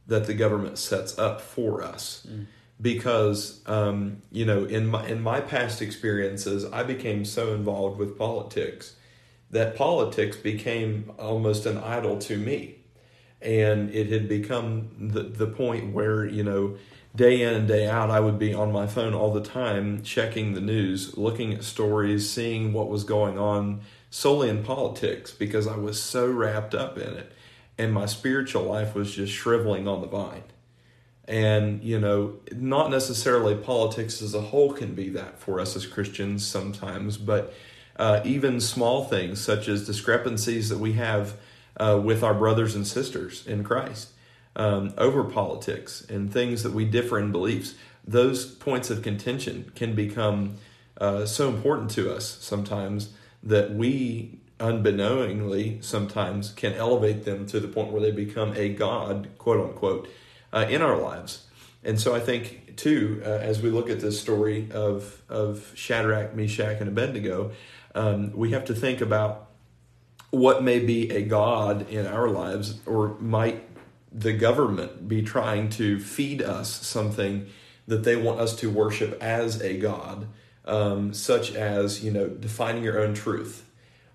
that 0.07 0.25
the 0.25 0.33
government 0.33 0.77
sets 0.77 1.17
up 1.19 1.41
for 1.41 1.83
us. 1.83 2.25
Mm. 2.29 2.45
Because 2.81 3.61
um, 3.67 4.23
you 4.31 4.43
know, 4.43 4.65
in 4.65 4.87
my 4.87 5.05
in 5.05 5.21
my 5.21 5.39
past 5.39 5.83
experiences, 5.83 6.65
I 6.65 6.81
became 6.81 7.25
so 7.25 7.53
involved 7.53 7.99
with 7.99 8.17
politics 8.17 8.95
that 9.51 9.75
politics 9.75 10.35
became 10.35 11.11
almost 11.19 11.67
an 11.67 11.77
idol 11.77 12.17
to 12.17 12.37
me. 12.37 12.80
And 13.41 13.89
it 13.93 14.07
had 14.11 14.29
become 14.29 14.89
the, 14.99 15.23
the 15.23 15.47
point 15.47 15.93
where, 15.93 16.25
you 16.25 16.43
know, 16.43 16.77
day 17.15 17.41
in 17.41 17.53
and 17.53 17.67
day 17.67 17.87
out, 17.87 18.09
I 18.09 18.19
would 18.19 18.39
be 18.39 18.53
on 18.53 18.71
my 18.71 18.87
phone 18.87 19.13
all 19.13 19.33
the 19.33 19.41
time, 19.41 20.03
checking 20.03 20.53
the 20.53 20.61
news, 20.61 21.17
looking 21.17 21.53
at 21.53 21.63
stories, 21.63 22.29
seeing 22.29 22.71
what 22.73 22.87
was 22.87 23.03
going 23.03 23.37
on 23.37 23.81
solely 24.09 24.49
in 24.49 24.63
politics 24.63 25.31
because 25.31 25.67
I 25.67 25.77
was 25.77 26.01
so 26.01 26.29
wrapped 26.29 26.75
up 26.75 26.97
in 26.97 27.13
it. 27.15 27.31
And 27.77 27.93
my 27.93 28.05
spiritual 28.05 28.63
life 28.63 28.93
was 28.93 29.15
just 29.15 29.33
shriveling 29.33 29.87
on 29.87 30.01
the 30.01 30.07
vine. 30.07 30.43
And, 31.25 31.83
you 31.83 31.99
know, 31.99 32.39
not 32.51 32.91
necessarily 32.91 33.55
politics 33.55 34.21
as 34.21 34.33
a 34.33 34.41
whole 34.41 34.73
can 34.73 34.93
be 34.93 35.09
that 35.09 35.39
for 35.39 35.59
us 35.59 35.75
as 35.75 35.85
Christians 35.85 36.45
sometimes, 36.45 37.17
but 37.17 37.53
uh, 37.95 38.21
even 38.25 38.59
small 38.59 39.05
things 39.05 39.39
such 39.39 39.67
as 39.67 39.85
discrepancies 39.85 40.69
that 40.69 40.79
we 40.79 40.93
have 40.93 41.37
uh, 41.77 41.99
with 42.03 42.23
our 42.23 42.33
brothers 42.33 42.75
and 42.75 42.85
sisters 42.85 43.45
in 43.47 43.63
Christ 43.63 44.09
um, 44.55 44.93
over 44.97 45.23
politics 45.23 46.05
and 46.09 46.31
things 46.31 46.63
that 46.63 46.73
we 46.73 46.85
differ 46.85 47.19
in 47.19 47.31
beliefs, 47.31 47.75
those 48.05 48.45
points 48.45 48.89
of 48.89 49.01
contention 49.01 49.71
can 49.75 49.95
become 49.95 50.57
uh, 50.99 51.25
so 51.25 51.49
important 51.49 51.89
to 51.91 52.13
us 52.13 52.37
sometimes 52.41 53.13
that 53.43 53.73
we 53.73 54.39
unbeknowingly 54.59 55.79
sometimes 55.81 56.51
can 56.51 56.73
elevate 56.73 57.25
them 57.25 57.45
to 57.47 57.59
the 57.59 57.67
point 57.67 57.91
where 57.91 58.01
they 58.01 58.11
become 58.11 58.53
a 58.55 58.69
god, 58.69 59.29
quote 59.37 59.59
unquote, 59.59 60.07
uh, 60.53 60.65
in 60.69 60.81
our 60.81 60.97
lives. 60.97 61.47
And 61.83 61.99
so 61.99 62.13
I 62.13 62.19
think, 62.19 62.77
too, 62.77 63.23
uh, 63.25 63.29
as 63.29 63.61
we 63.61 63.71
look 63.71 63.89
at 63.89 63.99
this 63.99 64.19
story 64.21 64.69
of, 64.71 65.21
of 65.27 65.71
Shadrach, 65.73 66.35
Meshach, 66.35 66.79
and 66.79 66.87
Abednego, 66.87 67.51
um, 67.95 68.31
we 68.33 68.51
have 68.51 68.65
to 68.65 68.75
think 68.75 69.01
about 69.01 69.47
what 70.31 70.63
may 70.63 70.79
be 70.79 71.11
a 71.11 71.21
God 71.21 71.89
in 71.89 72.07
our 72.07 72.29
lives, 72.29 72.79
or 72.85 73.15
might 73.19 73.63
the 74.11 74.33
government 74.33 75.07
be 75.07 75.21
trying 75.21 75.69
to 75.69 75.99
feed 75.99 76.41
us 76.41 76.69
something 76.85 77.47
that 77.87 78.03
they 78.03 78.15
want 78.15 78.39
us 78.39 78.55
to 78.55 78.69
worship 78.69 79.21
as 79.21 79.61
a 79.61 79.77
God, 79.77 80.27
um, 80.65 81.13
such 81.13 81.53
as, 81.53 82.03
you 82.03 82.11
know, 82.11 82.27
defining 82.27 82.83
your 82.83 82.99
own 82.99 83.13
truth 83.13 83.65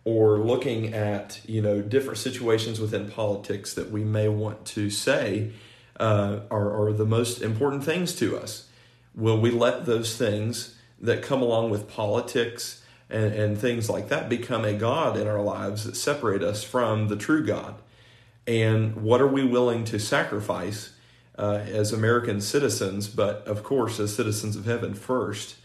or 0.04 0.38
looking 0.38 0.94
at, 0.94 1.40
you 1.46 1.60
know, 1.60 1.82
different 1.82 2.18
situations 2.18 2.78
within 2.78 3.10
politics 3.10 3.74
that 3.74 3.90
we 3.90 4.04
may 4.04 4.28
want 4.28 4.64
to 4.64 4.88
say 4.88 5.50
uh, 5.98 6.40
are, 6.50 6.88
are 6.88 6.92
the 6.92 7.04
most 7.04 7.42
important 7.42 7.84
things 7.84 8.14
to 8.14 8.38
us. 8.38 8.68
Will 9.14 9.40
we 9.40 9.50
let 9.50 9.84
those 9.84 10.16
things 10.16 10.76
that 11.00 11.22
come 11.22 11.42
along 11.42 11.70
with 11.70 11.88
politics 11.88 12.82
and, 13.08 13.32
and 13.32 13.58
things 13.58 13.88
like 13.88 14.08
that 14.08 14.28
become 14.28 14.64
a 14.64 14.72
God 14.72 15.16
in 15.16 15.26
our 15.26 15.40
lives 15.40 15.84
that 15.84 15.96
separate 15.96 16.42
us 16.42 16.64
from 16.64 17.08
the 17.08 17.16
true 17.16 17.44
God? 17.44 17.76
And 18.46 18.96
what 18.96 19.20
are 19.20 19.26
we 19.26 19.44
willing 19.44 19.84
to 19.86 19.98
sacrifice 19.98 20.92
uh, 21.38 21.64
as 21.66 21.92
American 21.92 22.40
citizens, 22.40 23.08
but 23.08 23.46
of 23.46 23.62
course 23.62 24.00
as 24.00 24.14
citizens 24.14 24.56
of 24.56 24.64
heaven 24.64 24.94
first, 24.94 25.56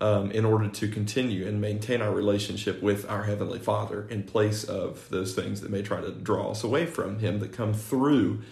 um, 0.00 0.30
in 0.32 0.44
order 0.44 0.68
to 0.68 0.88
continue 0.88 1.46
and 1.46 1.60
maintain 1.60 2.02
our 2.02 2.12
relationship 2.12 2.82
with 2.82 3.08
our 3.08 3.24
Heavenly 3.24 3.60
Father 3.60 4.06
in 4.10 4.24
place 4.24 4.64
of 4.64 5.08
those 5.10 5.34
things 5.34 5.60
that 5.60 5.70
may 5.70 5.82
try 5.82 6.00
to 6.00 6.10
draw 6.10 6.50
us 6.50 6.64
away 6.64 6.84
from 6.86 7.20
Him 7.20 7.38
that 7.38 7.52
come 7.52 7.72
through 7.72 8.42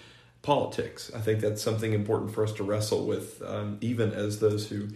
politics? 0.43 1.11
I 1.15 1.21
think 1.21 1.41
that's 1.41 1.61
something 1.61 1.93
important 1.93 2.33
for 2.33 2.45
us 2.45 2.53
to 2.55 2.63
wrestle 2.63 3.07
with, 3.07 3.43
um, 3.43 3.79
even 3.81 4.13
as 4.13 4.39
those 4.39 4.69
who 4.69 4.89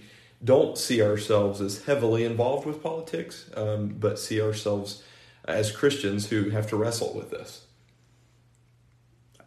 don't 0.42 0.76
see 0.76 1.02
ourselves 1.02 1.60
as 1.60 1.84
heavily 1.84 2.24
involved 2.24 2.66
with 2.66 2.82
politics, 2.82 3.50
um, 3.56 3.88
but 3.88 4.18
see 4.18 4.40
ourselves 4.40 5.02
as 5.44 5.70
Christians 5.70 6.28
who 6.28 6.50
have 6.50 6.68
to 6.68 6.76
wrestle 6.76 7.14
with 7.14 7.30
this. 7.30 7.66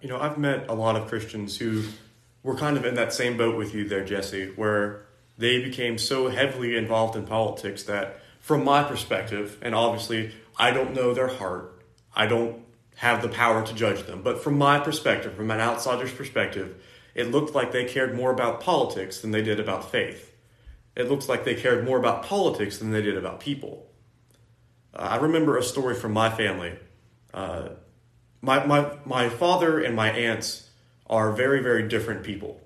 You 0.02 0.10
know, 0.10 0.20
I've 0.20 0.38
met 0.38 0.70
a 0.70 0.74
lot 0.74 0.96
of 0.96 1.08
Christians 1.08 1.58
who 1.58 1.84
were 2.42 2.56
kind 2.56 2.78
of 2.78 2.86
in 2.86 2.96
that 2.96 3.14
same 3.14 3.38
boat 3.38 3.58
with 3.58 3.76
you 3.76 3.88
there, 3.88 4.04
Jesse, 4.04 4.52
where 4.56 5.06
they 5.38 5.62
became 5.62 5.98
so 5.98 6.30
heavily 6.30 6.76
involved 6.78 7.16
in 7.16 7.26
politics 7.26 7.84
that, 7.84 8.20
from 8.40 8.64
my 8.64 8.84
perspective, 8.84 9.58
and 9.62 9.76
obviously 9.76 10.34
I 10.58 10.72
don't 10.72 10.94
know 10.94 11.14
their 11.14 11.28
heart, 11.28 11.82
I 12.16 12.28
don't 12.28 12.64
have 12.96 13.22
the 13.22 13.30
power 13.30 13.66
to 13.66 13.74
judge 13.74 14.04
them, 14.04 14.22
but 14.22 14.42
from 14.42 14.58
my 14.58 14.80
perspective, 14.80 15.34
from 15.34 15.52
an 15.52 15.60
outsider's 15.60 16.12
perspective, 16.12 16.82
it 17.14 17.32
looked 17.32 17.54
like 17.54 17.72
they 17.72 17.86
cared 17.86 18.16
more 18.16 18.32
about 18.32 18.62
politics 18.62 19.20
than 19.20 19.32
they 19.32 19.42
did 19.42 19.60
about 19.60 19.92
faith 19.92 20.30
it 21.00 21.10
looks 21.10 21.30
like 21.30 21.46
they 21.46 21.56
cared 21.56 21.86
more 21.86 21.98
about 21.98 22.24
politics 22.24 22.78
than 22.78 22.92
they 22.92 23.02
did 23.02 23.16
about 23.16 23.40
people. 23.40 23.88
Uh, 24.94 25.08
I 25.12 25.16
remember 25.16 25.58
a 25.58 25.64
story 25.64 25.96
from 25.96 26.12
my 26.12 26.30
family. 26.30 26.78
Uh, 27.34 27.70
my, 28.42 28.66
my, 28.66 28.92
my 29.06 29.30
father 29.30 29.80
and 29.80 29.96
my 29.96 30.12
aunts 30.12 30.70
are 31.08 31.32
very, 31.32 31.64
very 31.64 31.88
different 31.88 32.24
people. 32.24 32.60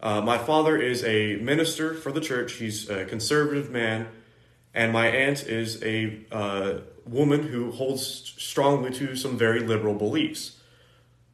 Uh, 0.00 0.20
my 0.20 0.36
father 0.36 0.76
is 0.76 1.02
a 1.04 1.36
minister 1.36 1.94
for 1.94 2.12
the 2.12 2.20
church, 2.20 2.54
he's 2.54 2.90
a 2.90 3.04
conservative 3.06 3.70
man, 3.70 4.08
and 4.74 4.92
my 4.92 5.06
aunt 5.06 5.44
is 5.44 5.82
a 5.82 6.18
uh, 6.30 6.78
woman 7.06 7.44
who 7.44 7.70
holds 7.70 8.34
strongly 8.36 8.90
to 8.90 9.16
some 9.16 9.38
very 9.38 9.60
liberal 9.60 9.94
beliefs. 9.94 10.58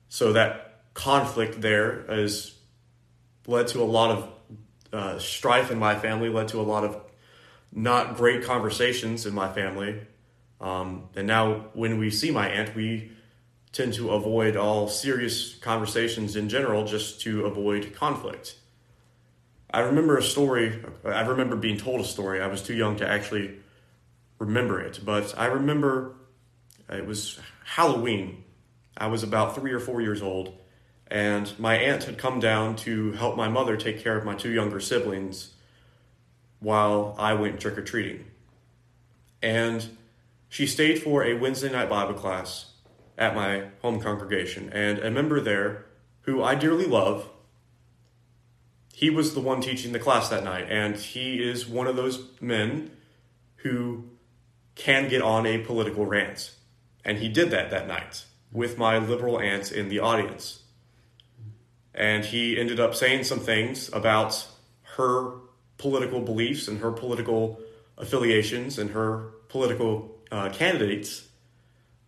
So 0.09 0.33
that 0.35 0.83
conflict 0.95 1.63
there 1.63 2.05
has 2.09 2.55
led 3.47 3.69
to 3.69 3.83
a 3.83 3.85
lot 3.85 4.11
of 4.11 4.38
uh, 4.93 5.19
strife 5.19 5.71
in 5.71 5.79
my 5.79 5.95
family 5.95 6.29
led 6.29 6.49
to 6.49 6.61
a 6.61 6.63
lot 6.63 6.85
of 6.85 7.01
not 7.73 8.17
great 8.17 8.45
conversations 8.45 9.27
in 9.27 9.35
my 9.35 9.53
family. 9.53 10.01
Um, 10.61 11.09
and 11.15 11.27
now, 11.27 11.67
when 11.75 11.99
we 11.99 12.11
see 12.11 12.31
my 12.31 12.49
aunt, 12.49 12.75
we 12.75 13.13
tend 13.73 13.95
to 13.95 14.11
avoid 14.11 14.57
all 14.57 14.89
serious 14.89 15.55
conversations 15.57 16.37
in 16.37 16.49
general 16.49 16.85
just 16.85 17.21
to 17.21 17.47
avoid 17.47 17.95
conflict. 17.95 18.57
I 19.71 19.81
remember 19.81 20.17
a 20.17 20.23
story, 20.23 20.83
I 21.05 21.21
remember 21.21 21.55
being 21.55 21.77
told 21.77 22.01
a 22.01 22.05
story. 22.05 22.41
I 22.41 22.47
was 22.47 22.63
too 22.63 22.75
young 22.75 22.97
to 22.97 23.09
actually 23.09 23.57
remember 24.39 24.81
it, 24.81 25.01
but 25.05 25.35
I 25.37 25.47
remember 25.47 26.15
it 26.89 27.07
was 27.07 27.39
Halloween. 27.65 28.45
I 28.97 29.09
was 29.09 29.23
about 29.23 29.55
three 29.55 29.73
or 29.73 29.81
four 29.81 30.01
years 30.01 30.23
old, 30.23 30.59
and 31.11 31.59
my 31.59 31.77
aunt 31.77 32.05
had 32.05 32.19
come 32.19 32.39
down 32.39 32.77
to 32.77 33.13
help 33.13 33.37
my 33.37 33.49
mother 33.49 33.77
take 33.77 34.01
care 34.01 34.17
of 34.17 34.25
my 34.25 34.35
two 34.35 34.51
younger 34.51 34.79
siblings 34.79 35.55
while 36.61 37.15
I 37.19 37.35
went 37.35 37.61
trick 37.61 37.79
or 37.79 37.83
treating. 37.83 38.27
And 39.43 39.89
she 40.49 40.67
stayed 40.67 41.03
for 41.03 41.25
a 41.25 41.35
Wednesday 41.35 41.71
night 41.71 41.89
Bible 41.89 42.15
class 42.15 42.73
at 43.17 43.35
my 43.35 43.65
home 43.81 44.01
congregation. 44.01 44.71
And 44.73 44.99
a 44.99 45.11
member 45.11 45.41
there, 45.41 45.87
who 46.23 46.43
I 46.43 46.55
dearly 46.55 46.87
love, 46.87 47.29
he 48.93 49.09
was 49.09 49.35
the 49.35 49.41
one 49.41 49.61
teaching 49.61 49.93
the 49.93 49.99
class 49.99 50.29
that 50.29 50.45
night. 50.45 50.67
And 50.69 50.97
he 50.97 51.43
is 51.43 51.67
one 51.67 51.87
of 51.87 51.97
those 51.97 52.29
men 52.41 52.91
who 53.57 54.05
can 54.75 55.09
get 55.09 55.23
on 55.23 55.47
a 55.47 55.59
political 55.59 56.05
rant. 56.05 56.55
And 57.05 57.19
he 57.19 57.29
did 57.29 57.51
that 57.51 57.71
that 57.71 57.87
night 57.87 58.25
with 58.53 58.77
my 58.77 58.99
liberal 58.99 59.39
aunt 59.39 59.73
in 59.73 59.89
the 59.89 60.01
audience 60.01 60.63
and 61.99 62.25
he 62.25 62.57
ended 62.57 62.79
up 62.79 62.95
saying 62.95 63.25
some 63.25 63.41
things 63.41 63.93
about 63.93 64.47
her 64.97 65.33
political 65.79 66.21
beliefs 66.21 66.69
and 66.69 66.79
her 66.79 66.93
political 66.93 67.61
affiliations 67.99 68.79
and 68.79 68.91
her 68.91 69.31
political 69.49 70.17
uh, 70.31 70.49
candidates 70.51 71.27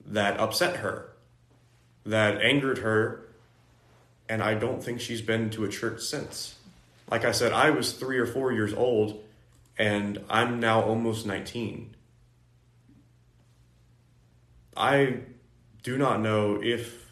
that 0.06 0.38
upset 0.38 0.76
her, 0.76 1.10
that 2.06 2.40
angered 2.40 2.78
her, 2.78 3.28
and 4.28 4.40
I 4.42 4.54
don't 4.54 4.82
think 4.82 5.00
she's 5.00 5.22
been 5.22 5.50
to 5.50 5.64
a 5.64 5.68
church 5.68 6.02
since. 6.02 6.54
Like 7.10 7.24
I 7.24 7.32
said, 7.32 7.52
I 7.52 7.70
was 7.70 7.92
three 7.92 8.18
or 8.18 8.26
four 8.26 8.52
years 8.52 8.72
old, 8.72 9.24
and 9.76 10.24
I'm 10.30 10.60
now 10.60 10.82
almost 10.82 11.26
19. 11.26 11.96
I 14.76 15.16
do 15.82 15.98
not 15.98 16.20
know 16.20 16.60
if 16.62 17.09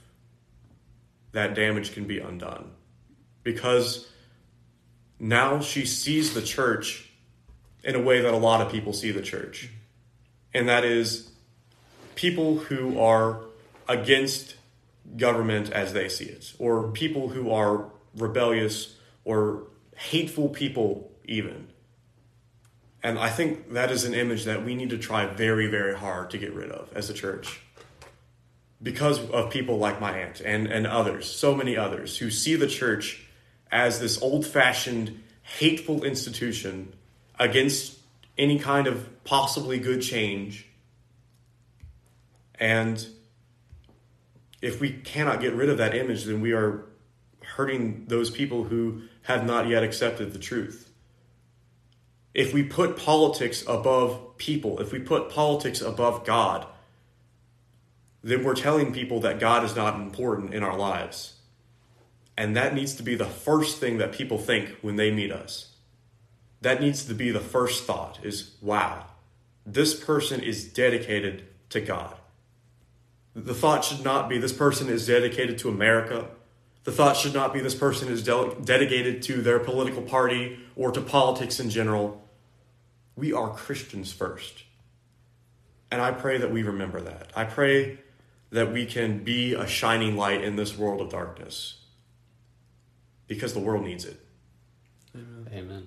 that 1.32 1.54
damage 1.54 1.92
can 1.92 2.06
be 2.06 2.18
undone. 2.18 2.70
Because 3.42 4.08
now 5.18 5.60
she 5.60 5.84
sees 5.86 6.34
the 6.34 6.42
church 6.42 7.10
in 7.84 7.94
a 7.94 8.00
way 8.00 8.20
that 8.20 8.34
a 8.34 8.36
lot 8.36 8.60
of 8.60 8.70
people 8.70 8.92
see 8.92 9.10
the 9.10 9.22
church. 9.22 9.70
And 10.54 10.68
that 10.68 10.84
is 10.84 11.30
people 12.14 12.58
who 12.58 12.98
are 12.98 13.40
against 13.88 14.56
government 15.16 15.70
as 15.72 15.92
they 15.92 16.08
see 16.08 16.26
it, 16.26 16.52
or 16.58 16.88
people 16.88 17.28
who 17.28 17.50
are 17.50 17.90
rebellious 18.16 18.96
or 19.24 19.64
hateful 19.96 20.48
people, 20.48 21.10
even. 21.24 21.68
And 23.02 23.18
I 23.18 23.30
think 23.30 23.72
that 23.72 23.90
is 23.90 24.04
an 24.04 24.14
image 24.14 24.44
that 24.44 24.64
we 24.64 24.74
need 24.74 24.90
to 24.90 24.98
try 24.98 25.26
very, 25.26 25.68
very 25.68 25.96
hard 25.96 26.30
to 26.30 26.38
get 26.38 26.52
rid 26.52 26.70
of 26.70 26.92
as 26.94 27.08
a 27.08 27.14
church 27.14 27.60
because 28.82 29.28
of 29.30 29.50
people 29.50 29.78
like 29.78 30.00
my 30.00 30.18
aunt 30.18 30.40
and, 30.40 30.66
and 30.66 30.86
others, 30.86 31.30
so 31.30 31.54
many 31.54 31.76
others, 31.76 32.18
who 32.18 32.30
see 32.30 32.54
the 32.54 32.68
church 32.68 33.26
as 33.70 34.00
this 34.00 34.20
old 34.22 34.46
fashioned, 34.46 35.22
hateful 35.42 36.04
institution 36.04 36.94
against 37.38 37.98
any 38.36 38.58
kind 38.58 38.86
of 38.86 39.24
possibly 39.24 39.78
good 39.78 40.00
change. 40.00 40.66
And 42.54 43.04
if 44.62 44.80
we 44.80 44.90
cannot 44.90 45.40
get 45.40 45.54
rid 45.54 45.68
of 45.68 45.78
that 45.78 45.94
image, 45.94 46.24
then 46.24 46.40
we 46.40 46.52
are 46.52 46.84
hurting 47.42 48.04
those 48.06 48.30
people 48.30 48.64
who 48.64 49.02
have 49.22 49.44
not 49.44 49.68
yet 49.68 49.82
accepted 49.82 50.32
the 50.32 50.38
truth. 50.38 50.90
If 52.34 52.54
we 52.54 52.62
put 52.62 52.96
politics 52.96 53.64
above 53.66 54.36
people, 54.36 54.80
if 54.80 54.92
we 54.92 55.00
put 55.00 55.30
politics 55.30 55.80
above 55.80 56.24
God, 56.24 56.66
then 58.22 58.44
we're 58.44 58.54
telling 58.54 58.92
people 58.92 59.20
that 59.20 59.40
God 59.40 59.64
is 59.64 59.76
not 59.76 59.94
important 59.94 60.54
in 60.54 60.62
our 60.62 60.76
lives. 60.76 61.34
And 62.36 62.56
that 62.56 62.74
needs 62.74 62.94
to 62.94 63.02
be 63.02 63.14
the 63.14 63.24
first 63.24 63.78
thing 63.78 63.98
that 63.98 64.12
people 64.12 64.38
think 64.38 64.76
when 64.80 64.96
they 64.96 65.10
meet 65.10 65.32
us. 65.32 65.74
That 66.60 66.80
needs 66.80 67.04
to 67.04 67.14
be 67.14 67.30
the 67.30 67.40
first 67.40 67.84
thought 67.84 68.18
is 68.22 68.52
wow, 68.60 69.06
this 69.64 69.94
person 69.94 70.40
is 70.40 70.64
dedicated 70.64 71.46
to 71.70 71.80
God. 71.80 72.16
The 73.34 73.54
thought 73.54 73.84
should 73.84 74.04
not 74.04 74.28
be 74.28 74.38
this 74.38 74.52
person 74.52 74.88
is 74.88 75.06
dedicated 75.06 75.58
to 75.58 75.68
America. 75.68 76.28
The 76.84 76.92
thought 76.92 77.16
should 77.16 77.34
not 77.34 77.52
be 77.52 77.60
this 77.60 77.74
person 77.74 78.08
is 78.08 78.22
de- 78.22 78.54
dedicated 78.64 79.22
to 79.24 79.42
their 79.42 79.58
political 79.58 80.02
party 80.02 80.58
or 80.74 80.90
to 80.90 81.00
politics 81.00 81.60
in 81.60 81.70
general. 81.70 82.24
We 83.14 83.32
are 83.32 83.50
Christians 83.50 84.12
first. 84.12 84.64
And 85.90 86.00
I 86.00 86.12
pray 86.12 86.38
that 86.38 86.50
we 86.50 86.62
remember 86.62 87.00
that. 87.00 87.30
I 87.36 87.44
pray 87.44 87.98
that 88.50 88.72
we 88.72 88.86
can 88.86 89.22
be 89.24 89.54
a 89.54 89.66
shining 89.66 90.16
light 90.16 90.42
in 90.42 90.56
this 90.56 90.76
world 90.76 91.00
of 91.00 91.10
darkness 91.10 91.78
because 93.26 93.52
the 93.52 93.60
world 93.60 93.84
needs 93.84 94.04
it. 94.04 94.18
Amen. 95.14 95.48
Amen. 95.52 95.86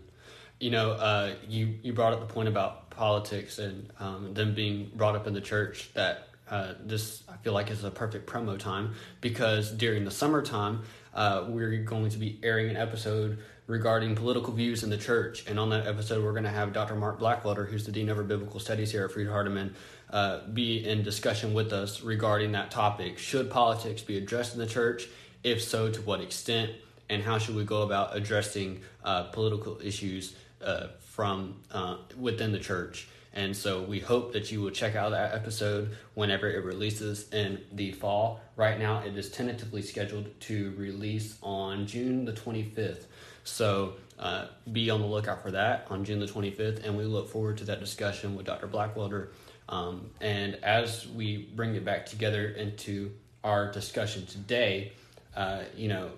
You 0.60 0.70
know, 0.70 0.92
uh, 0.92 1.34
you 1.48 1.76
you 1.82 1.92
brought 1.94 2.14
up 2.14 2.20
the 2.20 2.32
point 2.32 2.48
about 2.48 2.92
politics 2.92 3.58
and 3.58 3.92
um, 4.00 4.34
them 4.34 4.54
being 4.54 4.92
brought 4.96 5.16
up 5.16 5.26
in 5.26 5.34
the 5.34 5.42
church. 5.42 5.90
That 5.96 6.28
uh, 6.50 6.74
this 6.84 7.24
I 7.28 7.38
feel 7.38 7.54
like 7.54 7.72
is 7.72 7.84
a 7.84 7.90
perfect 7.90 8.30
promo 8.30 8.60
time 8.60 8.94
because 9.22 9.72
during 9.72 10.06
the 10.06 10.12
summertime 10.12 10.84
uh, 11.14 11.46
we're 11.48 11.78
going 11.84 12.10
to 12.10 12.18
be 12.18 12.40
airing 12.44 12.70
an 12.70 12.78
episode 12.78 13.40
regarding 13.68 14.16
political 14.16 14.54
views 14.54 14.84
in 14.84 14.90
the 14.90 14.98
church, 14.98 15.46
and 15.48 15.58
on 15.60 15.70
that 15.70 15.88
episode 15.88 16.24
we're 16.24 16.34
going 16.34 16.44
to 16.44 16.50
have 16.50 16.74
Dr. 16.74 16.96
Mark 16.96 17.20
Blackwelder, 17.20 17.68
who's 17.68 17.86
the 17.86 17.92
dean 17.92 18.10
of 18.10 18.28
biblical 18.28 18.60
studies 18.60 18.92
here 18.92 19.06
at 19.06 19.12
Freed 19.12 19.28
Hardeman, 19.28 19.74
uh, 20.12 20.42
be 20.48 20.86
in 20.86 21.04
discussion 21.04 21.54
with 21.54 21.74
us 21.74 22.02
regarding 22.02 22.52
that 22.52 22.72
topic. 22.72 23.18
Should 23.18 23.50
politics 23.50 24.02
be 24.02 24.18
addressed 24.18 24.54
in 24.54 24.60
the 24.60 24.68
church? 24.68 25.08
If 25.44 25.62
so, 25.62 25.90
to 25.90 26.02
what 26.02 26.22
extent? 26.22 26.72
And 27.10 27.24
how 27.24 27.38
should 27.38 27.56
we 27.56 27.64
go 27.64 27.82
about 27.82 28.16
addressing 28.16 28.82
uh, 29.04 29.24
political 29.24 29.80
issues 29.84 30.36
uh, 30.64 30.88
from 31.00 31.56
uh, 31.72 31.98
within 32.18 32.52
the 32.52 32.60
church? 32.60 33.08
And 33.34 33.56
so 33.56 33.82
we 33.82 34.00
hope 34.00 34.34
that 34.34 34.52
you 34.52 34.62
will 34.62 34.72
check 34.72 34.96
out 34.96 35.12
that 35.12 35.34
episode 35.34 35.96
whenever 36.16 36.50
it 36.50 36.66
releases 36.66 37.32
in 37.32 37.62
the 37.72 37.94
fall. 37.94 38.42
Right 38.58 38.78
now, 38.78 39.00
it 39.00 39.18
is 39.18 39.30
tentatively 39.30 39.82
scheduled 39.82 40.38
to 40.42 40.74
release 40.78 41.38
on 41.42 41.88
June 41.88 42.26
the 42.26 42.34
25th. 42.34 43.06
So 43.46 43.94
uh, 44.20 44.48
be 44.72 44.90
on 44.90 45.02
the 45.02 45.08
lookout 45.08 45.42
for 45.42 45.52
that 45.52 45.88
on 45.90 46.04
June 46.04 46.20
the 46.20 46.26
25th, 46.26 46.86
and 46.86 46.98
we 46.98 47.06
look 47.06 47.30
forward 47.30 47.58
to 47.60 47.66
that 47.66 47.80
discussion 47.80 48.36
with 48.36 48.46
Dr. 48.46 48.68
Blackwelder 48.68 49.30
um, 49.72 50.12
and 50.20 50.56
as 50.64 51.08
we 51.08 51.50
bring 51.56 51.76
it 51.76 51.86
back 51.86 52.06
together 52.06 52.50
into 52.50 53.12
our 53.44 53.72
discussion 53.72 54.26
today, 54.26 54.92
uh, 55.36 55.62
you 55.76 55.88
know, 55.88 56.12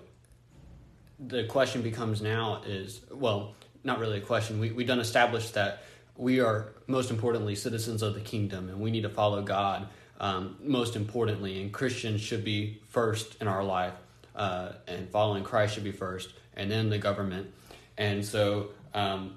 the 1.20 1.44
question 1.44 1.80
becomes 1.80 2.20
now 2.20 2.62
is 2.66 3.00
well, 3.10 3.54
not 3.84 4.00
really 4.00 4.18
a 4.18 4.20
question. 4.20 4.58
We 4.58 4.72
we 4.72 4.84
done 4.84 4.98
established 4.98 5.54
that 5.54 5.84
we 6.16 6.40
are 6.40 6.72
most 6.88 7.10
importantly 7.10 7.54
citizens 7.54 8.02
of 8.02 8.14
the 8.14 8.20
kingdom, 8.20 8.68
and 8.68 8.80
we 8.80 8.90
need 8.90 9.02
to 9.02 9.08
follow 9.08 9.40
God 9.42 9.86
um, 10.18 10.56
most 10.60 10.96
importantly. 10.96 11.62
And 11.62 11.72
Christians 11.72 12.20
should 12.20 12.44
be 12.44 12.82
first 12.88 13.40
in 13.40 13.46
our 13.46 13.62
life, 13.62 13.94
uh, 14.34 14.72
and 14.88 15.08
following 15.10 15.44
Christ 15.44 15.74
should 15.74 15.84
be 15.84 15.92
first, 15.92 16.32
and 16.56 16.68
then 16.68 16.90
the 16.90 16.98
government. 16.98 17.52
And 17.96 18.24
so 18.24 18.70
um, 18.94 19.36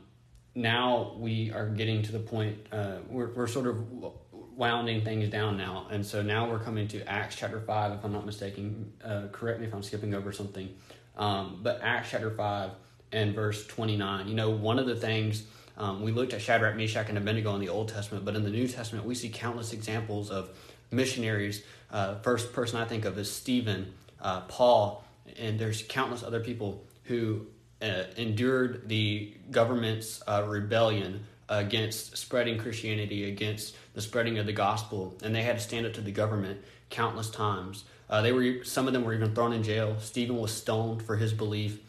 now 0.57 1.13
we 1.19 1.51
are 1.51 1.67
getting 1.67 2.01
to 2.01 2.11
the 2.11 2.19
point 2.19 2.57
uh, 2.71 2.97
we're, 3.09 3.27
we're 3.33 3.47
sort 3.47 3.67
of 3.67 3.85
wounding 4.31 5.03
things 5.03 5.29
down 5.29 5.55
now. 5.55 5.85
And 5.91 6.03
so 6.03 6.23
now 6.23 6.49
we're 6.49 6.57
coming 6.57 6.87
to 6.87 7.07
acts 7.07 7.35
chapter 7.35 7.61
5 7.61 7.91
if 7.93 8.03
i'm 8.03 8.11
not 8.11 8.25
mistaken. 8.25 8.91
Uh, 9.05 9.27
correct 9.31 9.59
me 9.59 9.67
if 9.67 9.73
i'm 9.73 9.83
skipping 9.83 10.15
over 10.15 10.31
something. 10.31 10.75
Um, 11.15 11.59
but 11.61 11.81
acts 11.83 12.09
chapter 12.09 12.31
5 12.31 12.71
and 13.11 13.33
verse 13.33 13.65
29 13.67 14.27
you 14.27 14.35
know 14.35 14.49
one 14.49 14.79
of 14.79 14.85
the 14.85 14.95
things 14.95 15.43
um, 15.77 16.01
we 16.01 16.11
looked 16.11 16.33
at 16.33 16.41
shadrach 16.41 16.75
meshach 16.75 17.07
and 17.07 17.17
abednego 17.17 17.55
in 17.55 17.61
the 17.61 17.69
old 17.69 17.87
testament 17.87 18.25
but 18.25 18.35
in 18.35 18.43
the 18.43 18.49
new 18.49 18.67
testament 18.67 19.05
we 19.05 19.15
see 19.15 19.29
countless 19.29 19.71
examples 19.71 20.29
of 20.29 20.49
missionaries. 20.91 21.63
Uh, 21.89 22.15
first 22.15 22.51
person 22.51 22.81
i 22.81 22.83
think 22.83 23.05
of 23.05 23.17
is 23.17 23.31
stephen 23.31 23.93
uh, 24.21 24.41
paul 24.41 25.05
and 25.37 25.57
there's 25.57 25.83
countless 25.83 26.21
other 26.21 26.41
people 26.41 26.83
who 27.03 27.47
uh, 27.81 28.03
endured 28.15 28.87
the 28.87 29.33
government's 29.51 30.21
uh, 30.27 30.43
rebellion 30.47 31.25
against 31.49 32.17
spreading 32.17 32.57
Christianity, 32.57 33.29
against 33.29 33.75
the 33.93 34.01
spreading 34.01 34.37
of 34.37 34.45
the 34.45 34.53
gospel, 34.53 35.15
and 35.23 35.33
they 35.33 35.43
had 35.43 35.57
to 35.57 35.63
stand 35.63 35.85
up 35.85 35.93
to 35.93 36.01
the 36.01 36.11
government 36.11 36.59
countless 36.89 37.29
times. 37.29 37.85
Uh, 38.09 38.21
they 38.21 38.31
were 38.31 38.63
some 38.63 38.87
of 38.87 38.93
them 38.93 39.03
were 39.03 39.13
even 39.13 39.33
thrown 39.33 39.53
in 39.53 39.63
jail. 39.63 39.95
Stephen 39.99 40.37
was 40.37 40.53
stoned 40.53 41.01
for 41.03 41.15
his 41.15 41.33
belief, 41.33 41.79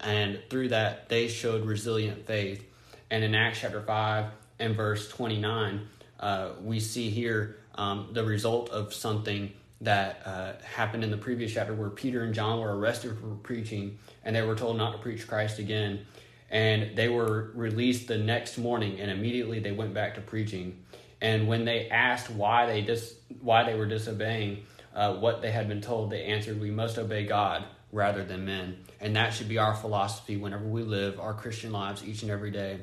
and 0.00 0.40
through 0.50 0.68
that 0.68 1.08
they 1.08 1.28
showed 1.28 1.64
resilient 1.64 2.26
faith. 2.26 2.64
And 3.10 3.22
in 3.22 3.34
Acts 3.34 3.60
chapter 3.60 3.82
five 3.82 4.26
and 4.58 4.74
verse 4.76 5.08
twenty 5.08 5.38
nine, 5.38 5.88
uh, 6.20 6.50
we 6.62 6.80
see 6.80 7.10
here 7.10 7.58
um, 7.74 8.08
the 8.12 8.24
result 8.24 8.70
of 8.70 8.94
something 8.94 9.52
that 9.80 10.22
uh, 10.24 10.52
happened 10.64 11.04
in 11.04 11.10
the 11.10 11.16
previous 11.16 11.52
chapter 11.52 11.74
where 11.74 11.90
Peter 11.90 12.22
and 12.22 12.34
John 12.34 12.60
were 12.60 12.76
arrested 12.76 13.18
for 13.18 13.34
preaching 13.42 13.98
and 14.24 14.34
they 14.34 14.42
were 14.42 14.54
told 14.54 14.76
not 14.76 14.92
to 14.92 14.98
preach 14.98 15.26
Christ 15.26 15.58
again. 15.58 16.06
And 16.50 16.96
they 16.96 17.08
were 17.08 17.50
released 17.54 18.08
the 18.08 18.18
next 18.18 18.58
morning 18.58 19.00
and 19.00 19.10
immediately 19.10 19.60
they 19.60 19.72
went 19.72 19.94
back 19.94 20.14
to 20.14 20.20
preaching. 20.20 20.84
And 21.20 21.48
when 21.48 21.64
they 21.64 21.88
asked 21.88 22.30
why 22.30 22.66
they 22.66 22.82
dis- 22.82 23.14
why 23.40 23.64
they 23.64 23.74
were 23.74 23.86
disobeying 23.86 24.64
uh, 24.94 25.14
what 25.14 25.42
they 25.42 25.50
had 25.50 25.68
been 25.68 25.80
told, 25.80 26.10
they 26.10 26.24
answered, 26.24 26.60
"We 26.60 26.70
must 26.70 26.98
obey 26.98 27.24
God 27.24 27.64
rather 27.92 28.24
than 28.24 28.44
men." 28.44 28.84
And 29.00 29.16
that 29.16 29.32
should 29.32 29.48
be 29.48 29.58
our 29.58 29.74
philosophy 29.74 30.36
whenever 30.36 30.64
we 30.66 30.82
live 30.82 31.18
our 31.18 31.34
Christian 31.34 31.72
lives 31.72 32.04
each 32.04 32.22
and 32.22 32.30
every 32.30 32.50
day. 32.50 32.80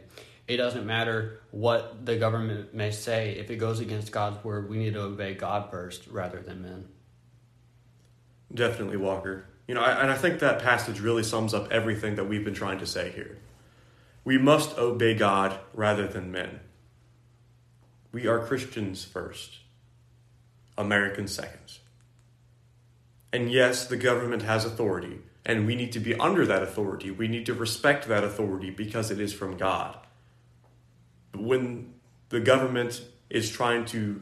It 0.47 0.57
doesn't 0.57 0.85
matter 0.85 1.39
what 1.51 2.05
the 2.05 2.17
government 2.17 2.73
may 2.73 2.91
say. 2.91 3.37
If 3.37 3.51
it 3.51 3.57
goes 3.57 3.79
against 3.79 4.11
God's 4.11 4.43
word, 4.43 4.69
we 4.69 4.77
need 4.77 4.93
to 4.95 5.03
obey 5.03 5.33
God 5.33 5.69
first 5.71 6.07
rather 6.07 6.41
than 6.41 6.61
men. 6.61 6.87
Definitely, 8.53 8.97
Walker. 8.97 9.45
You 9.71 9.75
know, 9.75 9.85
and 9.85 10.11
I 10.11 10.15
think 10.15 10.39
that 10.39 10.61
passage 10.61 10.99
really 10.99 11.23
sums 11.23 11.53
up 11.53 11.71
everything 11.71 12.15
that 12.15 12.25
we've 12.25 12.43
been 12.43 12.53
trying 12.53 12.79
to 12.79 12.85
say 12.85 13.09
here. 13.11 13.37
We 14.25 14.37
must 14.37 14.77
obey 14.77 15.13
God 15.13 15.57
rather 15.73 16.05
than 16.09 16.29
men. 16.29 16.59
We 18.11 18.27
are 18.27 18.45
Christians 18.45 19.05
first, 19.05 19.59
Americans 20.77 21.33
second. 21.33 21.77
And 23.31 23.49
yes, 23.49 23.87
the 23.87 23.95
government 23.95 24.41
has 24.41 24.65
authority, 24.65 25.19
and 25.45 25.65
we 25.65 25.75
need 25.75 25.93
to 25.93 26.01
be 26.01 26.15
under 26.15 26.45
that 26.45 26.63
authority. 26.63 27.09
We 27.09 27.29
need 27.29 27.45
to 27.45 27.53
respect 27.53 28.09
that 28.09 28.25
authority 28.25 28.71
because 28.71 29.09
it 29.09 29.21
is 29.21 29.31
from 29.31 29.55
God. 29.55 29.97
But 31.31 31.43
when 31.43 31.93
the 32.27 32.41
government 32.41 33.05
is 33.29 33.49
trying 33.49 33.85
to 33.85 34.19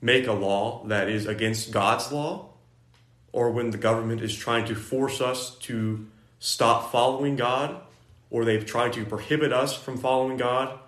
make 0.00 0.28
a 0.28 0.32
law 0.32 0.84
that 0.86 1.08
is 1.08 1.26
against 1.26 1.72
God's 1.72 2.12
law, 2.12 2.51
or 3.32 3.50
when 3.50 3.70
the 3.70 3.78
government 3.78 4.20
is 4.20 4.34
trying 4.34 4.66
to 4.66 4.74
force 4.74 5.20
us 5.20 5.56
to 5.56 6.06
stop 6.38 6.92
following 6.92 7.36
God, 7.36 7.80
or 8.30 8.44
they've 8.44 8.64
tried 8.64 8.92
to 8.94 9.04
prohibit 9.04 9.52
us 9.52 9.74
from 9.74 9.96
following 9.96 10.36
God, 10.36 10.78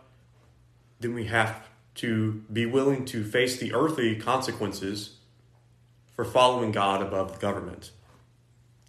then 1.00 1.14
we 1.14 1.24
have 1.24 1.68
to 1.96 2.42
be 2.52 2.66
willing 2.66 3.04
to 3.06 3.24
face 3.24 3.58
the 3.58 3.72
earthly 3.74 4.16
consequences 4.16 5.16
for 6.14 6.24
following 6.24 6.72
God 6.72 7.02
above 7.02 7.32
the 7.32 7.38
government. 7.38 7.90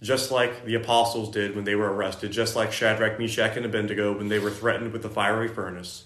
Just 0.01 0.31
like 0.31 0.65
the 0.65 0.75
apostles 0.75 1.31
did 1.31 1.55
when 1.55 1.65
they 1.65 1.75
were 1.75 1.91
arrested, 1.91 2.31
just 2.31 2.55
like 2.55 2.71
Shadrach, 2.71 3.19
Meshach, 3.19 3.55
and 3.55 3.65
Abednego 3.65 4.17
when 4.17 4.27
they 4.27 4.39
were 4.39 4.51
threatened 4.51 4.91
with 4.91 5.01
the 5.01 5.09
fiery 5.09 5.47
furnace. 5.47 6.03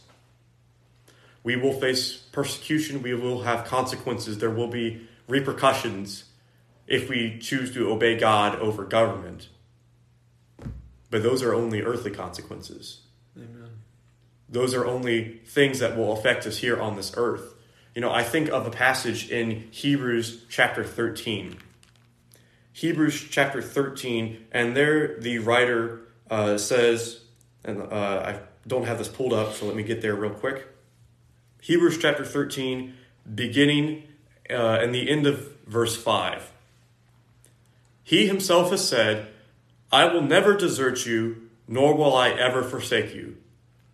We 1.43 1.55
will 1.55 1.73
face 1.73 2.13
persecution, 2.31 3.01
we 3.01 3.13
will 3.13 3.43
have 3.43 3.65
consequences, 3.65 4.37
there 4.37 4.49
will 4.49 4.67
be 4.67 5.07
repercussions 5.27 6.25
if 6.89 7.07
we 7.07 7.37
choose 7.37 7.71
to 7.75 7.89
obey 7.89 8.17
God 8.17 8.59
over 8.59 8.83
government. 8.83 9.47
But 11.11 11.23
those 11.23 11.43
are 11.43 11.53
only 11.53 11.83
earthly 11.83 12.11
consequences. 12.11 13.01
Amen. 13.37 13.69
Those 14.49 14.73
are 14.73 14.85
only 14.85 15.39
things 15.45 15.79
that 15.79 15.95
will 15.95 16.11
affect 16.11 16.47
us 16.47 16.57
here 16.57 16.81
on 16.81 16.95
this 16.95 17.13
earth. 17.15 17.53
You 17.93 18.01
know, 18.01 18.11
I 18.11 18.23
think 18.23 18.49
of 18.49 18.65
a 18.65 18.71
passage 18.71 19.29
in 19.29 19.67
Hebrews 19.71 20.45
chapter 20.49 20.83
13. 20.83 21.57
Hebrews 22.73 23.27
chapter 23.29 23.61
13, 23.61 24.47
and 24.51 24.75
there 24.75 25.19
the 25.19 25.39
writer 25.39 26.01
uh, 26.29 26.57
says, 26.57 27.21
and 27.63 27.81
uh, 27.81 28.23
I 28.25 28.39
don't 28.67 28.85
have 28.85 28.97
this 28.97 29.07
pulled 29.07 29.33
up, 29.33 29.53
so 29.53 29.67
let 29.67 29.75
me 29.75 29.83
get 29.83 30.01
there 30.01 30.15
real 30.15 30.31
quick. 30.31 30.65
Hebrews 31.61 31.99
chapter 31.99 32.25
13, 32.25 32.95
beginning 33.35 34.03
uh, 34.49 34.79
in 34.81 34.91
the 34.91 35.09
end 35.09 35.27
of 35.27 35.55
verse 35.67 35.95
5. 35.95 36.51
He 38.10 38.26
himself 38.26 38.72
has 38.72 38.89
said, 38.89 39.28
I 39.91 40.05
will 40.05 40.24
never 40.24 40.57
desert 40.57 41.05
you, 41.05 41.49
nor 41.68 41.93
will 41.93 42.16
I 42.16 42.32
ever 42.32 42.64
forsake 42.64 43.14
you, 43.14 43.38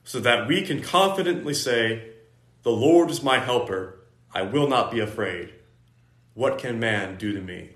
so 0.06 0.22
that 0.22 0.48
we 0.48 0.62
can 0.62 0.82
confidently 0.82 1.54
say, 1.54 2.12
The 2.64 2.72
Lord 2.72 3.12
is 3.12 3.22
my 3.22 3.40
helper, 3.40 4.00
I 4.34 4.44
will 4.44 4.70
not 4.70 4.90
be 4.90 5.02
afraid. 5.02 5.54
What 6.34 6.60
can 6.60 6.80
man 6.80 7.18
do 7.18 7.34
to 7.34 7.42
me? 7.42 7.72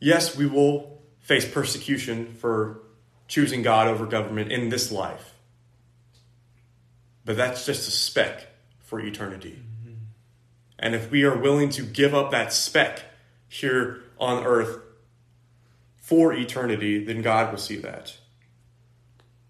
Yes, 0.00 0.36
we 0.36 0.44
will 0.44 1.00
face 1.18 1.50
persecution 1.50 2.34
for 2.34 2.82
choosing 3.26 3.62
God 3.62 3.88
over 3.88 4.04
government 4.04 4.52
in 4.52 4.68
this 4.68 4.92
life. 4.92 5.32
But 7.24 7.38
that's 7.38 7.64
just 7.64 7.88
a 7.88 7.90
speck 7.90 8.48
for 8.80 9.00
eternity. 9.00 9.62
Mm-hmm. 9.62 9.94
And 10.78 10.94
if 10.94 11.10
we 11.10 11.24
are 11.24 11.38
willing 11.38 11.70
to 11.70 11.82
give 11.82 12.14
up 12.14 12.32
that 12.32 12.52
speck 12.52 13.00
here 13.48 14.02
on 14.18 14.44
earth 14.44 14.78
for 15.96 16.32
eternity, 16.32 17.04
then 17.04 17.22
God 17.22 17.50
will 17.50 17.58
see 17.58 17.76
that. 17.76 18.16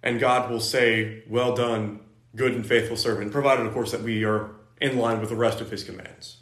And 0.03 0.19
God 0.19 0.51
will 0.51 0.61
say, 0.61 1.23
Well 1.29 1.55
done, 1.55 2.01
good 2.35 2.55
and 2.55 2.67
faithful 2.67 2.97
servant, 2.97 3.33
provided, 3.33 3.67
of 3.67 3.73
course, 3.73 3.93
that 3.93 4.03
we 4.03 4.25
are 4.25 4.51
in 4.81 4.99
line 4.99 5.21
with 5.21 5.29
the 5.29 5.37
rest 5.37 5.61
of 5.61 5.71
his 5.71 5.83
commands. 5.85 6.39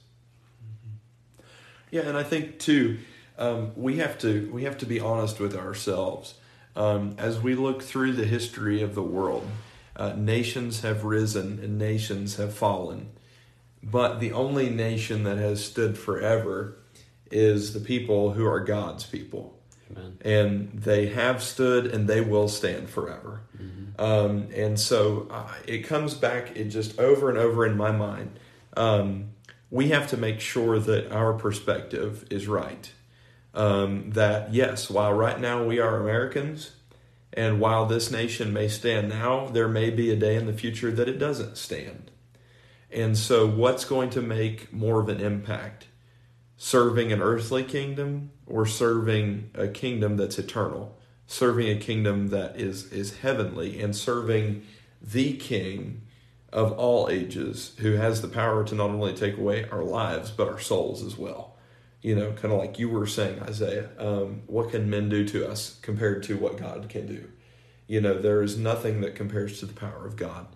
Yeah, 1.90 2.02
and 2.02 2.16
I 2.16 2.22
think 2.22 2.58
too, 2.58 2.98
um, 3.38 3.72
we 3.76 3.98
have 3.98 4.18
to 4.18 4.50
we 4.52 4.64
have 4.64 4.78
to 4.78 4.86
be 4.86 5.00
honest 5.00 5.38
with 5.38 5.54
ourselves 5.54 6.34
um, 6.74 7.14
as 7.18 7.40
we 7.40 7.54
look 7.54 7.82
through 7.82 8.12
the 8.12 8.24
history 8.24 8.82
of 8.82 8.94
the 8.94 9.02
world. 9.02 9.46
Uh, 9.94 10.12
nations 10.14 10.82
have 10.82 11.04
risen 11.04 11.58
and 11.62 11.78
nations 11.78 12.36
have 12.36 12.52
fallen, 12.52 13.10
but 13.82 14.20
the 14.20 14.32
only 14.32 14.68
nation 14.68 15.22
that 15.24 15.38
has 15.38 15.64
stood 15.64 15.96
forever 15.96 16.76
is 17.30 17.72
the 17.72 17.80
people 17.80 18.32
who 18.32 18.46
are 18.46 18.60
God's 18.60 19.04
people. 19.04 19.58
Amen. 19.90 20.18
And 20.22 20.72
they 20.72 21.06
have 21.08 21.42
stood 21.42 21.86
and 21.86 22.08
they 22.08 22.20
will 22.20 22.48
stand 22.48 22.90
forever. 22.90 23.42
Mm-hmm. 23.56 24.00
Um, 24.00 24.48
and 24.54 24.78
so 24.78 25.28
uh, 25.30 25.52
it 25.66 25.78
comes 25.78 26.14
back, 26.14 26.56
it 26.56 26.66
just 26.66 26.98
over 26.98 27.28
and 27.28 27.38
over 27.38 27.64
in 27.64 27.76
my 27.76 27.92
mind. 27.92 28.38
Um, 28.76 29.30
we 29.70 29.88
have 29.88 30.08
to 30.08 30.16
make 30.16 30.40
sure 30.40 30.78
that 30.78 31.12
our 31.12 31.32
perspective 31.32 32.26
is 32.30 32.46
right 32.46 32.90
um, 33.56 34.10
that 34.10 34.52
yes, 34.52 34.90
while 34.90 35.14
right 35.14 35.40
now 35.40 35.64
we 35.64 35.80
are 35.80 35.98
Americans, 35.98 36.72
and 37.32 37.58
while 37.58 37.86
this 37.86 38.10
nation 38.10 38.52
may 38.52 38.68
stand 38.68 39.08
now, 39.08 39.48
there 39.48 39.66
may 39.66 39.90
be 39.90 40.10
a 40.10 40.16
day 40.16 40.36
in 40.36 40.46
the 40.46 40.52
future 40.52 40.90
that 40.92 41.08
it 41.08 41.18
doesn't 41.18 41.56
stand. 41.56 42.10
And 42.90 43.16
so, 43.16 43.46
what's 43.46 43.84
going 43.84 44.10
to 44.10 44.22
make 44.22 44.72
more 44.72 45.00
of 45.00 45.08
an 45.08 45.20
impact? 45.20 45.86
Serving 46.56 47.12
an 47.12 47.20
earthly 47.20 47.62
kingdom 47.62 48.30
or 48.46 48.66
serving 48.66 49.50
a 49.54 49.68
kingdom 49.68 50.16
that's 50.16 50.38
eternal? 50.38 50.98
Serving 51.26 51.68
a 51.68 51.80
kingdom 51.80 52.28
that 52.28 52.58
is, 52.58 52.92
is 52.92 53.18
heavenly 53.18 53.80
and 53.80 53.94
serving 53.94 54.64
the 55.02 55.36
King 55.36 56.02
of 56.52 56.72
all 56.72 57.08
ages 57.10 57.74
who 57.78 57.92
has 57.92 58.22
the 58.22 58.28
power 58.28 58.64
to 58.64 58.74
not 58.74 58.90
only 58.90 59.12
take 59.12 59.36
away 59.36 59.68
our 59.70 59.82
lives, 59.82 60.30
but 60.30 60.48
our 60.48 60.60
souls 60.60 61.02
as 61.02 61.18
well 61.18 61.56
you 62.06 62.14
know, 62.14 62.30
kind 62.30 62.52
of 62.54 62.60
like 62.60 62.78
you 62.78 62.88
were 62.88 63.06
saying, 63.06 63.42
Isaiah, 63.42 63.88
um, 63.98 64.42
what 64.46 64.70
can 64.70 64.88
men 64.88 65.08
do 65.08 65.26
to 65.26 65.50
us 65.50 65.76
compared 65.82 66.22
to 66.22 66.36
what 66.36 66.56
God 66.56 66.88
can 66.88 67.04
do? 67.08 67.28
You 67.88 68.00
know, 68.00 68.16
there 68.16 68.42
is 68.42 68.56
nothing 68.56 69.00
that 69.00 69.16
compares 69.16 69.58
to 69.58 69.66
the 69.66 69.72
power 69.72 70.06
of 70.06 70.14
God. 70.14 70.46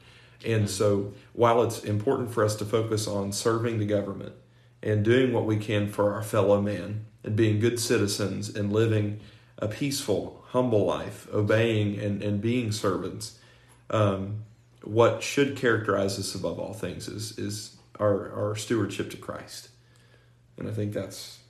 And 0.45 0.71
so, 0.71 1.13
while 1.33 1.65
it's 1.65 1.83
important 1.83 2.31
for 2.31 2.45
us 2.45 2.55
to 2.57 2.65
focus 2.65 3.09
on 3.09 3.33
serving 3.33 3.81
the 3.81 3.85
government 3.85 4.35
and 4.83 5.05
doing 5.05 5.33
what 5.33 5.45
we 5.45 5.57
can 5.57 5.89
for 5.89 6.15
our 6.15 6.23
fellow 6.23 6.61
man 6.61 7.05
and 7.23 7.37
being 7.37 7.61
good 7.61 7.79
citizens 7.79 8.49
and 8.49 8.73
living 8.73 9.21
a 9.59 9.69
peaceful, 9.69 10.43
humble 10.49 10.85
life, 10.85 11.29
obeying 11.33 11.99
and, 11.99 12.23
and 12.23 12.41
being 12.41 12.73
servants, 12.73 13.39
um, 13.91 14.45
what 14.83 15.23
should 15.23 15.57
characterize 15.57 16.19
us 16.19 16.35
above 16.35 16.59
all 16.59 16.73
things 16.73 17.09
is, 17.09 17.39
is 17.39 17.77
our, 17.99 18.33
our 18.33 18.57
stewardship 18.57 19.11
to 19.11 19.17
Christ. 19.17 19.69
And 20.57 20.69
I 20.69 20.73
think 20.73 20.93
that's 20.93 21.41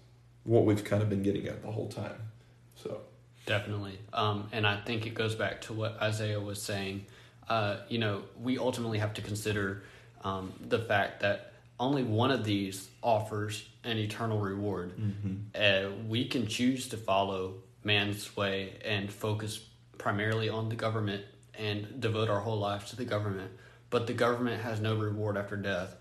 what 0.44 0.64
we've 0.64 0.84
kind 0.84 1.02
of 1.02 1.08
been 1.08 1.22
getting 1.22 1.46
at 1.46 1.62
the 1.62 1.70
whole 1.70 1.88
time. 1.88 2.30
So 2.74 3.02
definitely, 3.46 3.98
um, 4.12 4.48
and 4.52 4.66
I 4.66 4.80
think 4.80 5.06
it 5.06 5.14
goes 5.14 5.34
back 5.34 5.60
to 5.62 5.72
what 5.72 6.00
Isaiah 6.00 6.40
was 6.40 6.60
saying. 6.60 7.06
Uh, 7.48 7.78
you 7.88 7.98
know, 7.98 8.22
we 8.40 8.58
ultimately 8.58 8.98
have 8.98 9.14
to 9.14 9.22
consider 9.22 9.82
um, 10.22 10.52
the 10.60 10.78
fact 10.78 11.20
that 11.20 11.49
only 11.80 12.04
one 12.04 12.30
of 12.30 12.44
these 12.44 12.88
offers 13.02 13.66
an 13.82 13.96
eternal 13.96 14.38
reward. 14.38 14.92
Mm-hmm. 14.96 15.34
Uh, 15.54 15.90
we 16.06 16.28
can 16.28 16.46
choose 16.46 16.88
to 16.90 16.98
follow 16.98 17.54
man's 17.82 18.36
way 18.36 18.74
and 18.84 19.10
focus 19.10 19.66
primarily 19.96 20.50
on 20.50 20.68
the 20.68 20.76
government 20.76 21.24
and 21.54 22.00
devote 22.00 22.28
our 22.28 22.40
whole 22.40 22.58
lives 22.58 22.90
to 22.90 22.96
the 22.96 23.06
government. 23.06 23.50
But 23.88 24.06
the 24.06 24.12
government 24.12 24.62
has 24.62 24.80
no 24.80 24.94
reward 24.94 25.36
after 25.38 25.56
death. 25.56 25.96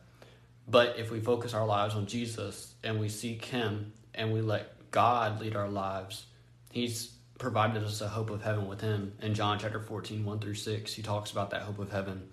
But 0.68 1.00
if 1.00 1.10
we 1.10 1.22
focus 1.22 1.54
our 1.54 1.66
lives 1.66 1.96
on 1.96 2.06
Jesus 2.06 2.74
and 2.84 3.00
we 3.00 3.10
seek 3.10 3.46
Him 3.46 3.94
and 4.14 4.32
we 4.34 4.42
let 4.42 4.92
God 4.92 5.40
lead 5.40 5.56
our 5.56 5.70
lives, 5.70 6.26
He's 6.72 7.14
provided 7.40 7.84
us 7.84 8.02
a 8.02 8.08
hope 8.08 8.30
of 8.30 8.44
heaven 8.44 8.68
with 8.68 8.82
Him. 8.82 9.14
In 9.22 9.34
John 9.34 9.58
chapter 9.58 9.80
14, 9.80 10.26
1 10.26 10.40
through 10.40 10.56
6, 10.56 10.94
He 10.94 11.02
talks 11.02 11.32
about 11.32 11.52
that 11.52 11.62
hope 11.62 11.80
of 11.80 11.90
heaven. 11.90 12.30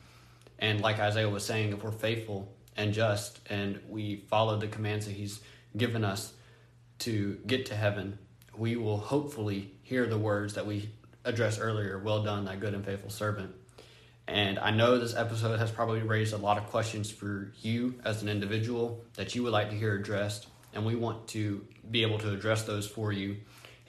And 0.59 0.81
like 0.81 0.99
Isaiah 0.99 1.29
was 1.29 1.47
saying, 1.47 1.73
if 1.73 1.83
we're 1.83 1.93
faithful 1.93 2.56
and 2.77 2.93
just 2.93 3.41
and 3.49 3.81
we 3.89 4.25
follow 4.29 4.57
the 4.57 4.69
commands 4.69 5.07
that 5.07 5.13
He's 5.13 5.41
given 5.77 6.05
us 6.05 6.33
to 7.01 7.39
get 7.47 7.67
to 7.67 7.77
heaven, 7.77 8.19
we 8.57 8.77
will 8.77 8.99
hopefully 8.99 9.73
hear 9.83 10.07
the 10.07 10.19
words 10.19 10.55
that 10.55 10.67
we 10.67 10.89
addressed 11.25 11.61
earlier 11.61 11.99
Well 11.99 12.23
done, 12.23 12.45
thy 12.45 12.57
good 12.57 12.75
and 12.75 12.85
faithful 12.85 13.11
servant. 13.11 13.55
And 14.29 14.59
I 14.59 14.71
know 14.71 14.99
this 14.99 15.15
episode 15.15 15.59
has 15.61 15.71
probably 15.71 16.01
raised 16.01 16.35
a 16.35 16.39
lot 16.39 16.59
of 16.59 16.67
questions 16.67 17.11
for 17.11 17.53
you 17.61 17.95
as 18.05 18.23
an 18.23 18.29
individual 18.29 19.05
that 19.15 19.35
you 19.35 19.45
would 19.45 19.53
like 19.53 19.71
to 19.71 19.77
hear 19.77 19.95
addressed 19.95 20.49
and 20.73 20.85
we 20.85 20.95
want 20.95 21.29
to 21.29 21.65
be 21.91 22.03
able 22.03 22.19
to 22.19 22.33
address 22.33 22.65
those 22.65 22.87
for 22.87 23.13
you. 23.13 23.37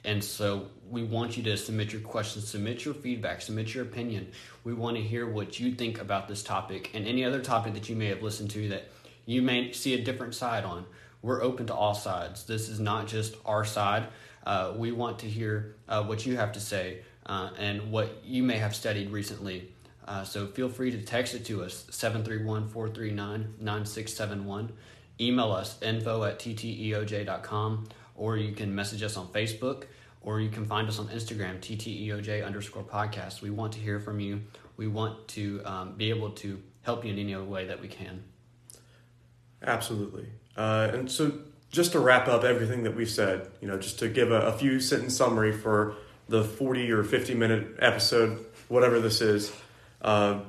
And 0.04 0.22
so 0.22 0.68
we 0.88 1.02
want 1.02 1.36
you 1.36 1.42
to 1.44 1.56
submit 1.56 1.92
your 1.92 2.00
questions, 2.02 2.48
submit 2.48 2.84
your 2.84 2.94
feedback, 2.94 3.42
submit 3.42 3.74
your 3.74 3.84
opinion. 3.84 4.30
We 4.64 4.72
want 4.74 4.96
to 4.96 5.02
hear 5.02 5.28
what 5.28 5.58
you 5.58 5.72
think 5.72 6.00
about 6.00 6.28
this 6.28 6.42
topic 6.42 6.90
and 6.94 7.06
any 7.06 7.24
other 7.24 7.40
topic 7.40 7.74
that 7.74 7.88
you 7.88 7.96
may 7.96 8.06
have 8.06 8.22
listened 8.22 8.50
to 8.50 8.68
that 8.68 8.88
you 9.26 9.42
may 9.42 9.72
see 9.72 9.94
a 9.94 10.02
different 10.02 10.34
side 10.34 10.64
on. 10.64 10.86
We're 11.20 11.42
open 11.42 11.66
to 11.66 11.74
all 11.74 11.94
sides. 11.94 12.44
This 12.44 12.68
is 12.68 12.78
not 12.78 13.06
just 13.08 13.34
our 13.44 13.64
side. 13.64 14.06
Uh, 14.46 14.72
we 14.76 14.92
want 14.92 15.18
to 15.20 15.26
hear 15.26 15.74
uh, 15.88 16.04
what 16.04 16.24
you 16.24 16.36
have 16.36 16.52
to 16.52 16.60
say 16.60 17.00
uh, 17.26 17.50
and 17.58 17.90
what 17.90 18.22
you 18.24 18.42
may 18.42 18.56
have 18.56 18.74
studied 18.74 19.10
recently. 19.10 19.72
Uh, 20.06 20.24
so 20.24 20.46
feel 20.46 20.70
free 20.70 20.90
to 20.90 21.02
text 21.02 21.34
it 21.34 21.44
to 21.46 21.62
us, 21.62 21.84
731 21.90 22.68
439 22.68 23.54
9671 23.60 24.72
email 25.20 25.52
us 25.52 25.80
info 25.82 26.24
at 26.24 26.38
tteoj.com 26.38 27.88
or 28.18 28.36
you 28.36 28.52
can 28.52 28.74
message 28.74 29.02
us 29.02 29.16
on 29.16 29.28
Facebook 29.28 29.84
or 30.20 30.40
you 30.40 30.50
can 30.50 30.66
find 30.66 30.88
us 30.88 30.98
on 30.98 31.08
Instagram, 31.08 31.60
tteoj 31.60 32.44
underscore 32.44 32.82
podcast. 32.82 33.40
We 33.40 33.50
want 33.50 33.72
to 33.74 33.78
hear 33.78 34.00
from 34.00 34.20
you. 34.20 34.42
We 34.76 34.88
want 34.88 35.28
to 35.28 35.62
um, 35.64 35.94
be 35.96 36.10
able 36.10 36.30
to 36.32 36.60
help 36.82 37.04
you 37.04 37.12
in 37.12 37.18
any 37.18 37.36
way 37.36 37.66
that 37.66 37.80
we 37.80 37.88
can. 37.88 38.24
Absolutely. 39.62 40.26
Uh, 40.56 40.90
and 40.92 41.10
so, 41.10 41.32
just 41.70 41.92
to 41.92 42.00
wrap 42.00 42.28
up 42.28 42.44
everything 42.44 42.82
that 42.84 42.96
we've 42.96 43.10
said, 43.10 43.48
you 43.60 43.68
know, 43.68 43.78
just 43.78 43.98
to 43.98 44.08
give 44.08 44.30
a, 44.30 44.40
a 44.42 44.52
few 44.52 44.80
sentence 44.80 45.16
summary 45.16 45.52
for 45.52 45.96
the 46.28 46.42
40 46.42 46.90
or 46.92 47.04
50 47.04 47.34
minute 47.34 47.76
episode, 47.78 48.44
whatever 48.68 49.00
this 49.00 49.20
is. 49.20 49.52
Uh, 50.00 50.40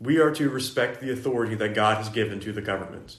we 0.00 0.18
are 0.18 0.30
to 0.32 0.50
respect 0.50 1.00
the 1.00 1.10
authority 1.12 1.54
that 1.56 1.74
God 1.74 1.96
has 1.96 2.08
given 2.08 2.38
to 2.40 2.52
the 2.52 2.60
government. 2.60 3.16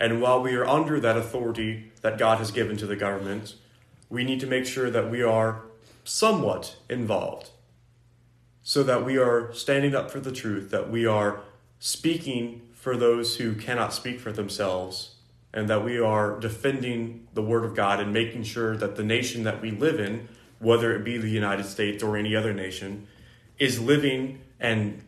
And 0.00 0.22
while 0.22 0.40
we 0.40 0.54
are 0.54 0.66
under 0.66 0.98
that 0.98 1.16
authority 1.16 1.92
that 2.00 2.18
God 2.18 2.38
has 2.38 2.50
given 2.50 2.78
to 2.78 2.86
the 2.86 2.96
government, 2.96 3.54
we 4.08 4.24
need 4.24 4.40
to 4.40 4.46
make 4.46 4.64
sure 4.64 4.90
that 4.90 5.10
we 5.10 5.22
are 5.22 5.62
somewhat 6.02 6.76
involved 6.88 7.50
so 8.62 8.82
that 8.82 9.04
we 9.04 9.18
are 9.18 9.52
standing 9.52 9.94
up 9.94 10.10
for 10.10 10.20
the 10.20 10.32
truth, 10.32 10.70
that 10.70 10.90
we 10.90 11.06
are 11.06 11.40
speaking 11.78 12.62
for 12.72 12.96
those 12.96 13.36
who 13.36 13.54
cannot 13.54 13.92
speak 13.92 14.20
for 14.20 14.32
themselves, 14.32 15.16
and 15.52 15.68
that 15.68 15.84
we 15.84 15.98
are 15.98 16.38
defending 16.38 17.26
the 17.34 17.42
Word 17.42 17.64
of 17.64 17.74
God 17.74 18.00
and 18.00 18.12
making 18.12 18.44
sure 18.44 18.76
that 18.76 18.96
the 18.96 19.02
nation 19.02 19.42
that 19.44 19.60
we 19.60 19.70
live 19.70 20.00
in, 20.00 20.28
whether 20.58 20.94
it 20.94 21.04
be 21.04 21.18
the 21.18 21.28
United 21.28 21.64
States 21.64 22.02
or 22.02 22.16
any 22.16 22.34
other 22.34 22.54
nation, 22.54 23.06
is 23.58 23.80
living 23.80 24.40
and 24.58 25.02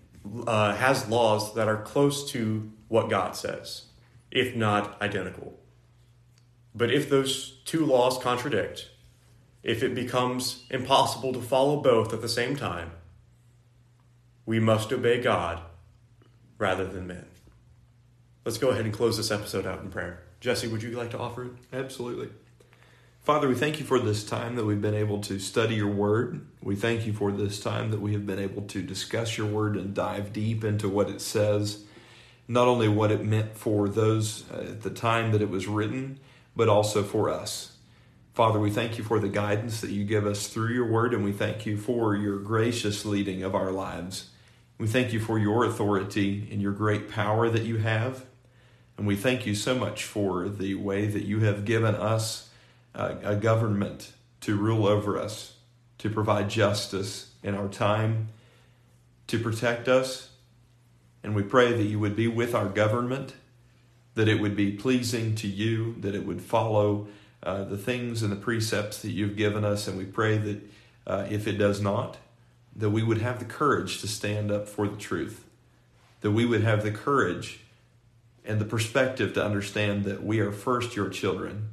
uh, 0.47 0.75
has 0.75 1.09
laws 1.09 1.55
that 1.55 1.69
are 1.69 1.83
close 1.83 2.31
to 2.33 2.71
what 2.89 3.09
God 3.09 3.37
says, 3.37 3.85
if 4.33 4.57
not 4.57 5.01
identical. 5.01 5.61
But 6.75 6.91
if 6.91 7.09
those 7.09 7.61
two 7.65 7.85
laws 7.85 8.19
contradict, 8.19 8.89
if 9.63 9.83
it 9.83 9.95
becomes 9.95 10.65
impossible 10.71 11.33
to 11.35 11.41
follow 11.41 11.81
both 11.81 12.13
at 12.13 12.23
the 12.23 12.29
same 12.29 12.57
time, 12.57 12.93
we 14.47 14.59
must 14.59 14.93
obey 14.93 15.21
God 15.21 15.61
rather 16.59 16.87
than 16.87 17.07
men. 17.07 17.27
Let's 18.45 18.59
go 18.59 18.71
ahead 18.71 18.85
and 18.85 18.95
close 18.95 19.17
this 19.17 19.31
episode 19.31 19.67
out 19.67 19.83
in 19.83 19.91
prayer. 19.91 20.23
Jesse, 20.41 20.67
would 20.67 20.83
you 20.83 20.91
like 20.93 21.11
to 21.11 21.19
offer 21.19 21.45
it? 21.45 21.53
Absolutely. 21.73 22.31
Father, 23.21 23.47
we 23.47 23.55
thank 23.55 23.79
you 23.79 23.85
for 23.85 24.01
this 24.01 24.25
time 24.25 24.57
that 24.57 24.65
we've 24.65 24.81
been 24.81 24.97
able 24.97 25.21
to 25.21 25.39
study 25.39 25.77
your 25.77 25.93
word. 25.93 26.45
We 26.61 26.75
thank 26.75 27.07
you 27.07 27.13
for 27.13 27.31
this 27.31 27.61
time 27.61 27.93
that 27.93 28.01
we 28.01 28.15
have 28.15 28.27
been 28.27 28.41
able 28.41 28.63
to 28.63 28.83
discuss 28.83 29.39
your 29.39 29.47
word 29.47 29.77
and 29.77 29.95
dive 29.95 30.33
deep 30.33 30.65
into 30.65 30.89
what 30.89 31.09
it 31.09 31.21
says, 31.21 31.85
not 32.49 32.69
only 32.69 32.89
what 32.89 33.11
it 33.11 33.25
meant 33.25 33.57
for 33.57 33.89
those 33.89 34.45
uh, 34.51 34.59
at 34.71 34.83
the 34.83 34.91
time 34.91 35.33
that 35.33 35.43
it 35.43 35.51
was 35.51 35.67
written, 35.67 36.19
but 36.55 36.69
also 36.69 37.03
for 37.03 37.31
us. 37.31 37.77
Father, 38.35 38.59
we 38.59 38.71
thank 38.71 38.97
you 38.99 39.05
for 39.05 39.19
the 39.19 39.29
guidance 39.29 39.81
that 39.83 39.91
you 39.91 40.05
give 40.05 40.27
us 40.27 40.49
through 40.49 40.73
your 40.73 40.91
word, 40.91 41.13
and 41.13 41.23
we 41.23 41.33
thank 41.33 41.67
you 41.67 41.77
for 41.77 42.17
your 42.17 42.39
gracious 42.39 43.05
leading 43.05 43.43
of 43.43 43.55
our 43.55 43.71
lives. 43.71 44.31
We 44.79 44.87
thank 44.87 45.13
you 45.13 45.21
for 45.21 45.39
your 45.39 45.65
authority 45.65 46.49
and 46.51 46.61
your 46.61 46.73
great 46.73 47.11
power 47.11 47.49
that 47.49 47.63
you 47.63 47.77
have. 47.77 48.25
And 48.97 49.07
we 49.07 49.17
thank 49.17 49.47
you 49.47 49.55
so 49.55 49.75
much 49.75 50.05
for 50.05 50.49
the 50.49 50.75
way 50.75 51.07
that 51.07 51.25
you 51.25 51.41
have 51.41 51.65
given 51.65 51.95
us 51.95 52.51
uh, 52.95 53.15
a 53.23 53.37
government 53.37 54.13
to 54.41 54.57
rule 54.57 54.87
over 54.87 55.19
us, 55.19 55.55
to 55.99 56.11
provide 56.11 56.51
justice 56.51 57.33
in 57.43 57.55
our 57.55 57.69
time, 57.69 58.29
to 59.29 59.39
protect 59.39 59.89
us. 59.89 60.31
And 61.23 61.35
we 61.35 61.43
pray 61.43 61.73
that 61.73 61.85
you 61.85 61.99
would 61.99 62.17
be 62.17 62.29
with 62.29 62.55
our 62.55 62.69
government, 62.69 63.35
that 64.15 64.29
it 64.29 64.41
would 64.41 64.57
be 64.57 64.73
pleasing 64.73 65.35
to 65.37 65.49
you, 65.49 65.95
that 66.01 66.15
it 66.15 66.27
would 66.27 66.43
follow 66.43 67.07
uh, 67.43 67.65
the 67.65 67.79
things 67.79 68.23
and 68.23 68.31
the 68.31 68.37
precepts 68.37 69.03
that 69.03 69.11
you've 69.11 69.37
given 69.37 69.65
us. 69.65 69.89
And 69.89 69.97
we 69.97 70.05
pray 70.05 70.39
that 70.39 70.61
uh, 71.07 71.27
if 71.31 71.47
it 71.47 71.59
does 71.59 71.81
not, 71.81 72.19
that 72.75 72.91
we 72.91 73.03
would 73.03 73.21
have 73.21 73.39
the 73.39 73.45
courage 73.45 74.01
to 74.01 74.09
stand 74.09 74.51
up 74.51 74.69
for 74.69 74.89
the 74.89 74.97
truth, 74.97 75.45
that 76.21 76.31
we 76.31 76.47
would 76.47 76.63
have 76.63 76.83
the 76.83 76.91
courage 76.91 77.61
and 78.45 78.61
the 78.61 78.65
perspective 78.65 79.35
to 79.35 79.45
understand 79.45 80.05
that 80.05 80.23
we 80.23 80.41
are 80.41 80.53
first 80.53 80.97
your 80.97 81.09
children, 81.09 81.71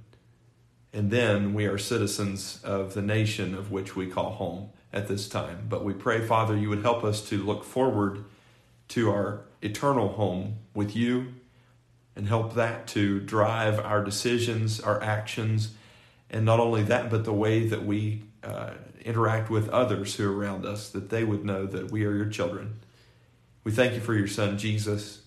and 0.93 1.11
then 1.11 1.53
we 1.53 1.65
are 1.65 1.77
citizens 1.77 2.59
of 2.63 2.93
the 2.93 3.01
nation 3.01 3.55
of 3.55 3.71
which 3.71 3.95
we 3.95 4.07
call 4.07 4.31
home 4.31 4.69
at 4.91 5.07
this 5.07 5.27
time. 5.27 5.65
But 5.69 5.83
we 5.83 5.93
pray, 5.93 6.25
Father, 6.25 6.57
you 6.57 6.69
would 6.69 6.81
help 6.81 7.03
us 7.03 7.27
to 7.29 7.37
look 7.37 7.63
forward 7.63 8.25
to 8.89 9.09
our 9.09 9.41
eternal 9.61 10.09
home 10.09 10.57
with 10.73 10.95
you 10.95 11.33
and 12.15 12.27
help 12.27 12.55
that 12.55 12.87
to 12.87 13.19
drive 13.21 13.79
our 13.79 14.03
decisions, 14.03 14.79
our 14.79 15.01
actions, 15.01 15.71
and 16.29 16.45
not 16.45 16.59
only 16.59 16.83
that, 16.83 17.09
but 17.09 17.23
the 17.23 17.33
way 17.33 17.67
that 17.67 17.85
we 17.85 18.23
uh, 18.43 18.71
interact 19.05 19.49
with 19.49 19.69
others 19.69 20.15
who 20.15 20.29
are 20.29 20.37
around 20.37 20.65
us, 20.65 20.89
that 20.89 21.09
they 21.09 21.23
would 21.23 21.45
know 21.45 21.65
that 21.65 21.91
we 21.91 22.03
are 22.05 22.15
your 22.15 22.29
children. 22.29 22.79
We 23.63 23.71
thank 23.71 23.93
you 23.93 23.99
for 23.99 24.13
your 24.13 24.27
son, 24.27 24.57
Jesus. 24.57 25.21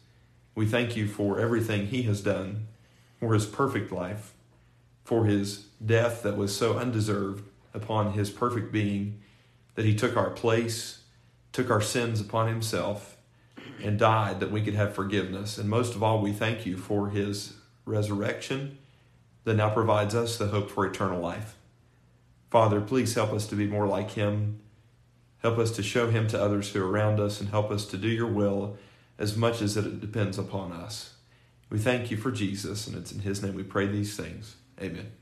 We 0.54 0.66
thank 0.66 0.96
you 0.96 1.08
for 1.08 1.40
everything 1.40 1.86
he 1.86 2.02
has 2.02 2.20
done, 2.20 2.68
for 3.18 3.32
his 3.34 3.46
perfect 3.46 3.90
life, 3.90 4.34
for 5.04 5.24
his 5.24 5.66
death 5.84 6.22
that 6.22 6.36
was 6.36 6.54
so 6.54 6.78
undeserved 6.78 7.44
upon 7.74 8.12
his 8.12 8.30
perfect 8.30 8.70
being, 8.70 9.20
that 9.74 9.86
he 9.86 9.94
took 9.94 10.16
our 10.16 10.30
place, 10.30 11.00
took 11.52 11.70
our 11.70 11.80
sins 11.80 12.20
upon 12.20 12.48
himself, 12.48 13.16
and 13.82 13.98
died 13.98 14.40
that 14.40 14.50
we 14.50 14.62
could 14.62 14.74
have 14.74 14.94
forgiveness. 14.94 15.58
And 15.58 15.68
most 15.68 15.94
of 15.94 16.02
all, 16.02 16.20
we 16.20 16.32
thank 16.32 16.66
you 16.66 16.76
for 16.76 17.10
his 17.10 17.54
resurrection 17.84 18.78
that 19.44 19.54
now 19.54 19.70
provides 19.70 20.14
us 20.14 20.38
the 20.38 20.48
hope 20.48 20.70
for 20.70 20.86
eternal 20.86 21.20
life. 21.20 21.56
Father, 22.50 22.80
please 22.80 23.14
help 23.14 23.32
us 23.32 23.46
to 23.46 23.56
be 23.56 23.66
more 23.66 23.86
like 23.86 24.12
him. 24.12 24.60
Help 25.38 25.58
us 25.58 25.72
to 25.72 25.82
show 25.82 26.10
him 26.10 26.26
to 26.28 26.40
others 26.40 26.70
who 26.70 26.82
are 26.82 26.88
around 26.88 27.18
us 27.18 27.40
and 27.40 27.50
help 27.50 27.70
us 27.70 27.86
to 27.86 27.96
do 27.96 28.08
your 28.08 28.28
will 28.28 28.76
as 29.18 29.36
much 29.36 29.60
as 29.60 29.76
it 29.76 30.00
depends 30.00 30.38
upon 30.38 30.72
us. 30.72 31.14
We 31.70 31.78
thank 31.78 32.10
you 32.10 32.16
for 32.16 32.30
Jesus, 32.30 32.86
and 32.86 32.96
it's 32.96 33.12
in 33.12 33.20
his 33.20 33.42
name 33.42 33.54
we 33.54 33.62
pray 33.62 33.86
these 33.86 34.16
things. 34.16 34.56
Amen. 34.80 35.21